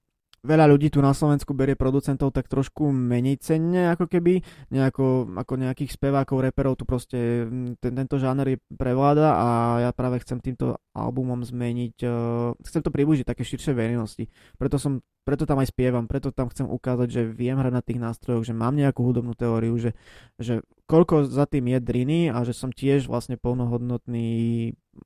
veľa 0.45 0.69
ľudí 0.69 0.93
tu 0.93 1.01
na 1.01 1.17
Slovensku 1.17 1.57
berie 1.57 1.73
producentov 1.73 2.31
tak 2.37 2.53
trošku 2.53 2.93
menej 2.93 3.41
cenne, 3.41 3.89
ako 3.97 4.07
keby, 4.07 4.45
nejako, 4.69 5.33
ako 5.33 5.53
nejakých 5.57 5.97
spevákov, 5.97 6.45
reperov, 6.45 6.77
tu 6.77 6.85
proste 6.85 7.49
ten, 7.81 7.93
tento 7.97 8.21
žáner 8.21 8.55
je 8.55 8.59
prevláda 8.77 9.35
a 9.35 9.49
ja 9.89 9.91
práve 9.97 10.21
chcem 10.21 10.39
týmto 10.45 10.77
albumom 10.93 11.41
zmeniť, 11.41 11.97
uh, 12.05 12.53
chcem 12.61 12.85
to 12.85 12.93
približiť 12.93 13.25
také 13.25 13.43
širšie 13.43 13.73
verejnosti. 13.73 14.29
Preto, 14.61 14.77
som, 14.77 15.01
preto 15.25 15.49
tam 15.49 15.65
aj 15.65 15.73
spievam, 15.73 16.05
preto 16.05 16.29
tam 16.31 16.53
chcem 16.53 16.69
ukázať, 16.69 17.09
že 17.09 17.23
viem 17.25 17.57
hrať 17.57 17.73
na 17.73 17.83
tých 17.83 17.99
nástrojoch, 17.99 18.45
že 18.45 18.53
mám 18.53 18.77
nejakú 18.77 19.01
hudobnú 19.01 19.33
teóriu, 19.33 19.75
že, 19.81 19.97
že 20.37 20.61
koľko 20.85 21.25
za 21.25 21.49
tým 21.49 21.73
je 21.73 21.79
driny 21.81 22.21
a 22.29 22.45
že 22.45 22.53
som 22.53 22.69
tiež 22.69 23.09
vlastne 23.09 23.41
plnohodnotný 23.41 24.29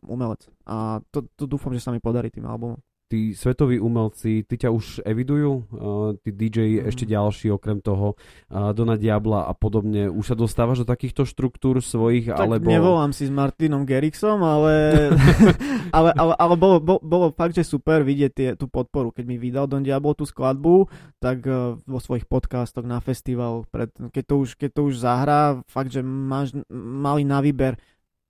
umelec. 0.04 0.50
A 0.66 1.00
to, 1.14 1.24
to 1.38 1.46
dúfam, 1.46 1.72
že 1.72 1.80
sa 1.80 1.94
mi 1.94 2.02
podarí 2.02 2.28
tým 2.28 2.44
albumom 2.44 2.82
tí 3.08 3.32
svetoví 3.32 3.80
umelci, 3.80 4.44
tí 4.44 4.54
ťa 4.60 4.68
už 4.68 5.02
evidujú? 5.02 5.64
Uh, 5.72 6.14
tí 6.20 6.30
DJ 6.30 6.84
mm. 6.84 6.92
ešte 6.92 7.08
ďalší 7.08 7.48
okrem 7.56 7.80
toho, 7.80 8.14
uh, 8.14 8.70
Dona 8.76 9.00
Diabla 9.00 9.48
a 9.48 9.56
podobne. 9.56 10.12
Už 10.12 10.32
sa 10.32 10.36
dostávaš 10.36 10.84
do 10.84 10.86
takýchto 10.86 11.24
štruktúr 11.24 11.80
svojich? 11.80 12.28
Tak 12.28 12.38
alebo... 12.38 12.68
nevolám 12.68 13.16
si 13.16 13.24
s 13.26 13.32
Martinom 13.32 13.88
Gerixom, 13.88 14.44
ale, 14.44 15.08
ale, 15.96 16.12
ale, 16.12 16.32
ale 16.36 16.54
bolo, 16.60 16.76
bolo, 16.78 17.00
bolo 17.00 17.26
fakt, 17.32 17.56
že 17.56 17.64
super 17.64 18.04
vidieť 18.04 18.32
tie, 18.36 18.48
tú 18.54 18.68
podporu. 18.68 19.10
Keď 19.10 19.24
mi 19.24 19.40
vydal 19.40 19.64
Don 19.64 19.82
Diablo 19.82 20.12
tú 20.12 20.28
skladbu, 20.28 20.86
tak 21.18 21.48
uh, 21.48 21.80
vo 21.82 21.98
svojich 21.98 22.28
podcastoch 22.28 22.84
na 22.84 23.00
festival, 23.00 23.64
pred, 23.72 23.88
keď, 24.12 24.24
to 24.28 24.34
už, 24.44 24.48
keď 24.60 24.70
to 24.76 24.80
už 24.92 25.00
zahrá, 25.00 25.64
fakt, 25.64 25.90
že 25.90 26.04
máš, 26.04 26.52
mali 26.70 27.24
na 27.24 27.40
výber 27.40 27.80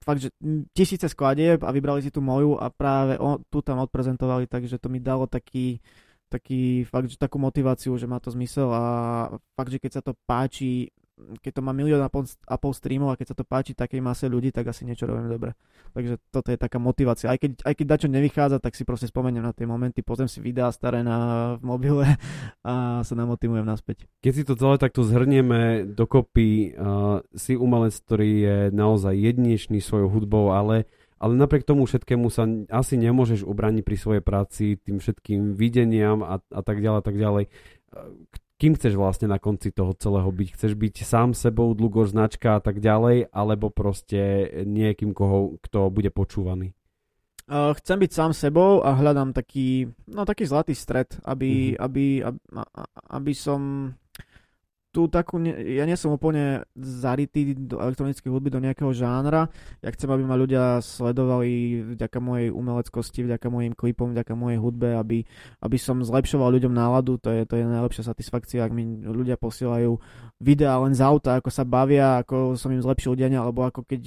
fakt, 0.09 0.25
že 0.25 0.33
tisíce 0.73 1.05
skladieb 1.05 1.61
a 1.61 1.69
vybrali 1.69 2.01
si 2.01 2.09
tú 2.09 2.25
moju 2.25 2.57
a 2.57 2.73
práve 2.73 3.21
o, 3.21 3.37
tu 3.53 3.61
tam 3.61 3.85
odprezentovali, 3.85 4.49
takže 4.49 4.81
to 4.81 4.89
mi 4.89 5.05
dalo 5.05 5.29
taký, 5.29 5.85
taký 6.33 6.89
fakt, 6.89 7.13
že 7.13 7.21
takú 7.21 7.37
motiváciu, 7.37 7.93
že 8.01 8.09
má 8.09 8.17
to 8.17 8.33
zmysel 8.33 8.73
a 8.73 8.85
fakt, 9.53 9.69
že 9.69 9.77
keď 9.77 10.01
sa 10.01 10.03
to 10.03 10.17
páči 10.25 10.89
keď 11.43 11.53
to 11.59 11.63
má 11.63 11.73
milión 11.75 12.01
a 12.01 12.09
pol, 12.11 12.25
a 12.27 12.57
streamov 12.73 13.15
a 13.15 13.19
keď 13.19 13.35
sa 13.35 13.37
to 13.37 13.45
páči 13.45 13.73
takej 13.75 14.01
mase 14.01 14.27
ľudí, 14.31 14.55
tak 14.55 14.71
asi 14.71 14.87
niečo 14.87 15.05
robím 15.07 15.29
dobre. 15.29 15.53
Takže 15.93 16.21
toto 16.31 16.49
je 16.53 16.59
taká 16.59 16.79
motivácia. 16.79 17.33
Aj 17.33 17.39
keď, 17.41 17.65
aj 17.65 17.75
keď 17.75 17.87
dačo 17.87 18.09
nevychádza, 18.09 18.59
tak 18.63 18.77
si 18.79 18.87
proste 18.87 19.11
spomeniem 19.11 19.43
na 19.43 19.53
tie 19.53 19.67
momenty, 19.67 20.01
pozriem 20.05 20.31
si 20.31 20.39
videá 20.39 20.71
staré 20.71 21.03
na 21.03 21.57
v 21.59 21.63
mobile 21.65 22.05
a 22.63 23.03
sa 23.03 23.15
namotivujem 23.17 23.67
naspäť. 23.67 24.07
Keď 24.23 24.33
si 24.33 24.43
to 24.47 24.55
celé 24.55 24.77
takto 24.79 25.03
zhrnieme 25.03 25.89
dokopy, 25.89 26.75
uh, 26.75 27.21
si 27.35 27.59
umelec, 27.59 27.95
ktorý 28.05 28.31
je 28.39 28.59
naozaj 28.71 29.15
jedinečný 29.15 29.83
svojou 29.83 30.09
hudbou, 30.13 30.55
ale 30.55 30.87
ale 31.19 31.35
napriek 31.35 31.67
tomu 31.67 31.83
všetkému 31.83 32.31
sa 32.31 32.47
asi 32.71 32.95
nemôžeš 32.95 33.43
ubraniť 33.43 33.83
pri 33.83 33.97
svojej 33.99 34.23
práci, 34.23 34.79
tým 34.79 35.03
všetkým 35.03 35.59
videniam 35.59 36.23
a, 36.23 36.39
a 36.39 36.61
tak 36.63 36.79
ďalej, 36.79 37.03
tak 37.03 37.19
ďalej 37.19 37.45
kým 38.59 38.75
chceš 38.75 38.99
vlastne 38.99 39.31
na 39.31 39.39
konci 39.39 39.71
toho 39.71 39.95
celého 39.95 40.29
byť? 40.29 40.49
Chceš 40.59 40.73
byť 40.75 40.95
sám 41.07 41.31
sebou, 41.33 41.71
dlugo 41.79 42.03
značka 42.03 42.59
a 42.59 42.61
tak 42.61 42.83
ďalej, 42.83 43.31
alebo 43.31 43.71
proste 43.71 44.51
niekým, 44.67 45.15
koho, 45.15 45.63
kto 45.63 45.95
bude 45.95 46.11
počúvaný? 46.11 46.75
Uh, 47.49 47.73
chcem 47.81 47.97
byť 47.97 48.11
sám 48.13 48.31
sebou 48.37 48.85
a 48.85 48.93
hľadám 48.93 49.33
taký, 49.33 49.89
no 50.13 50.29
taký 50.29 50.45
zlatý 50.45 50.77
stred, 50.77 51.17
aby, 51.25 51.73
mm-hmm. 51.73 51.81
aby, 51.81 52.07
aby, 52.21 52.39
aby 53.09 53.33
som 53.33 53.89
tú 54.89 55.05
takú, 55.07 55.37
ja 55.45 55.85
nie 55.85 55.95
som 56.01 56.17
úplne 56.17 56.65
zarytý 56.75 57.53
do 57.55 57.77
elektronickej 57.77 58.33
hudby, 58.33 58.49
do 58.49 58.65
nejakého 58.65 58.89
žánra. 58.97 59.53
Ja 59.85 59.93
chcem, 59.93 60.09
aby 60.09 60.25
ma 60.25 60.35
ľudia 60.35 60.81
sledovali 60.81 61.85
vďaka 61.95 62.19
mojej 62.19 62.49
umeleckosti, 62.49 63.29
vďaka 63.29 63.47
mojim 63.53 63.77
klipom, 63.77 64.17
vďaka 64.17 64.33
mojej 64.33 64.57
hudbe, 64.57 64.97
aby, 64.97 65.29
aby 65.61 65.77
som 65.77 66.01
zlepšoval 66.01 66.49
ľuďom 66.57 66.73
náladu. 66.73 67.21
To 67.21 67.29
je, 67.29 67.45
to 67.45 67.61
je 67.61 67.69
najlepšia 67.69 68.09
satisfakcia, 68.09 68.65
ak 68.65 68.73
mi 68.73 69.05
ľudia 69.05 69.37
posielajú 69.37 70.01
videá 70.41 70.81
len 70.81 70.97
z 70.97 71.05
auta, 71.05 71.37
ako 71.37 71.51
sa 71.53 71.69
bavia, 71.69 72.25
ako 72.25 72.57
som 72.57 72.73
im 72.73 72.81
zlepšil 72.81 73.13
deň, 73.13 73.45
alebo 73.45 73.69
ako 73.69 73.85
keď 73.85 74.03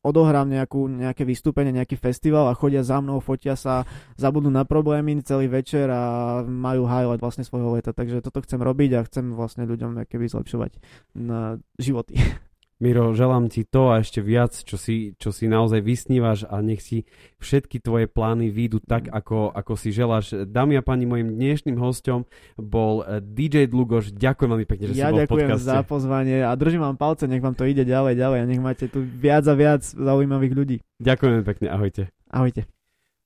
odohrám 0.00 0.48
nejakú, 0.48 0.88
nejaké 0.88 1.28
vystúpenie, 1.28 1.76
nejaký 1.76 2.00
festival 2.00 2.48
a 2.48 2.56
chodia 2.56 2.80
za 2.80 2.98
mnou, 3.00 3.20
fotia 3.20 3.54
sa, 3.56 3.84
zabudnú 4.16 4.48
na 4.48 4.64
problémy 4.64 5.20
celý 5.20 5.46
večer 5.52 5.92
a 5.92 6.40
majú 6.44 6.88
highlight 6.88 7.20
vlastne 7.20 7.44
svojho 7.44 7.76
leta. 7.76 7.92
Takže 7.92 8.24
toto 8.24 8.40
chcem 8.40 8.60
robiť 8.60 8.90
a 8.96 9.06
chcem 9.06 9.32
vlastne 9.36 9.68
ľuďom 9.68 10.08
keby 10.08 10.26
zlepšovať 10.32 10.80
na 11.16 11.60
životy. 11.76 12.16
Miro, 12.80 13.12
želám 13.12 13.52
ti 13.52 13.68
to 13.68 13.92
a 13.92 14.00
ešte 14.00 14.24
viac, 14.24 14.56
čo 14.56 14.80
si, 14.80 15.12
čo 15.20 15.36
si 15.36 15.52
naozaj 15.52 15.84
vysnívaš 15.84 16.48
a 16.48 16.64
nech 16.64 16.80
si 16.80 17.04
všetky 17.36 17.76
tvoje 17.76 18.08
plány 18.08 18.48
výjdu 18.48 18.80
tak, 18.80 19.12
ako, 19.12 19.52
ako 19.52 19.76
si 19.76 19.92
želáš. 19.92 20.48
Dámy 20.48 20.80
a 20.80 20.82
páni, 20.82 21.04
mojim 21.04 21.28
dnešným 21.36 21.76
hostom 21.76 22.24
bol 22.56 23.04
eh, 23.04 23.20
DJ 23.20 23.68
Dlugoš. 23.68 24.16
Ďakujem 24.16 24.48
veľmi 24.48 24.64
pekne, 24.64 24.84
že 24.88 24.94
ja 24.96 25.12
si 25.12 25.12
bol 25.12 25.20
v 25.20 25.28
ďakujem 25.28 25.48
podcaste. 25.52 25.68
za 25.68 25.80
pozvanie 25.84 26.40
a 26.40 26.56
držím 26.56 26.80
vám 26.88 26.96
palce, 26.96 27.28
nech 27.28 27.44
vám 27.44 27.52
to 27.52 27.68
ide 27.68 27.84
ďalej, 27.84 28.16
ďalej 28.16 28.38
a 28.40 28.44
nech 28.48 28.62
máte 28.64 28.88
tu 28.88 29.04
viac 29.04 29.44
a 29.44 29.52
viac 29.52 29.84
zaujímavých 29.84 30.52
ľudí. 30.56 30.76
Ďakujem 31.04 31.44
pekne, 31.44 31.68
ahojte. 31.68 32.08
Ahojte. 32.32 32.64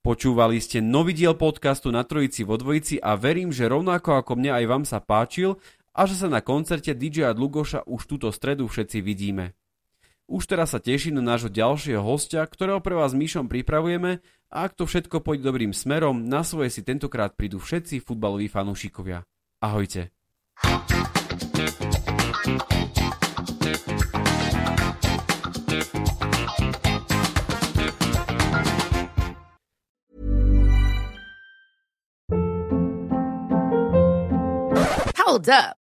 Počúvali 0.03 0.59
ste 0.59 0.83
nový 0.83 1.15
diel 1.15 1.39
podcastu 1.39 1.95
na 1.95 2.03
Trojici 2.03 2.43
vo 2.43 2.59
Dvojici 2.59 2.99
a 2.99 3.15
verím, 3.15 3.55
že 3.55 3.71
rovnako 3.71 4.19
ako 4.19 4.35
mne 4.35 4.51
aj 4.53 4.65
vám 4.67 4.83
sa 4.83 4.99
páčil 4.99 5.57
a 5.95 6.11
že 6.11 6.19
sa 6.19 6.27
na 6.27 6.43
koncerte 6.43 6.91
DJ 6.91 7.31
Dlugoša 7.39 7.87
už 7.87 8.11
túto 8.11 8.29
stredu 8.35 8.67
všetci 8.67 8.99
vidíme. 8.99 9.55
Už 10.27 10.51
teraz 10.51 10.75
sa 10.75 10.83
teším 10.83 11.23
na 11.23 11.37
nášho 11.37 11.53
ďalšieho 11.53 12.03
hostia, 12.03 12.43
ktorého 12.43 12.83
pre 12.83 12.99
vás 12.99 13.15
Myšom 13.15 13.47
pripravujeme 13.47 14.19
a 14.51 14.57
ak 14.67 14.75
to 14.75 14.91
všetko 14.91 15.23
pôjde 15.23 15.47
dobrým 15.47 15.71
smerom, 15.71 16.27
na 16.27 16.43
svoje 16.43 16.75
si 16.75 16.83
tentokrát 16.83 17.39
prídu 17.39 17.63
všetci 17.63 18.03
futbaloví 18.03 18.51
fanúšikovia. 18.51 19.23
Ahojte. 19.63 20.11
Hold 35.25 35.49
up. 35.51 35.84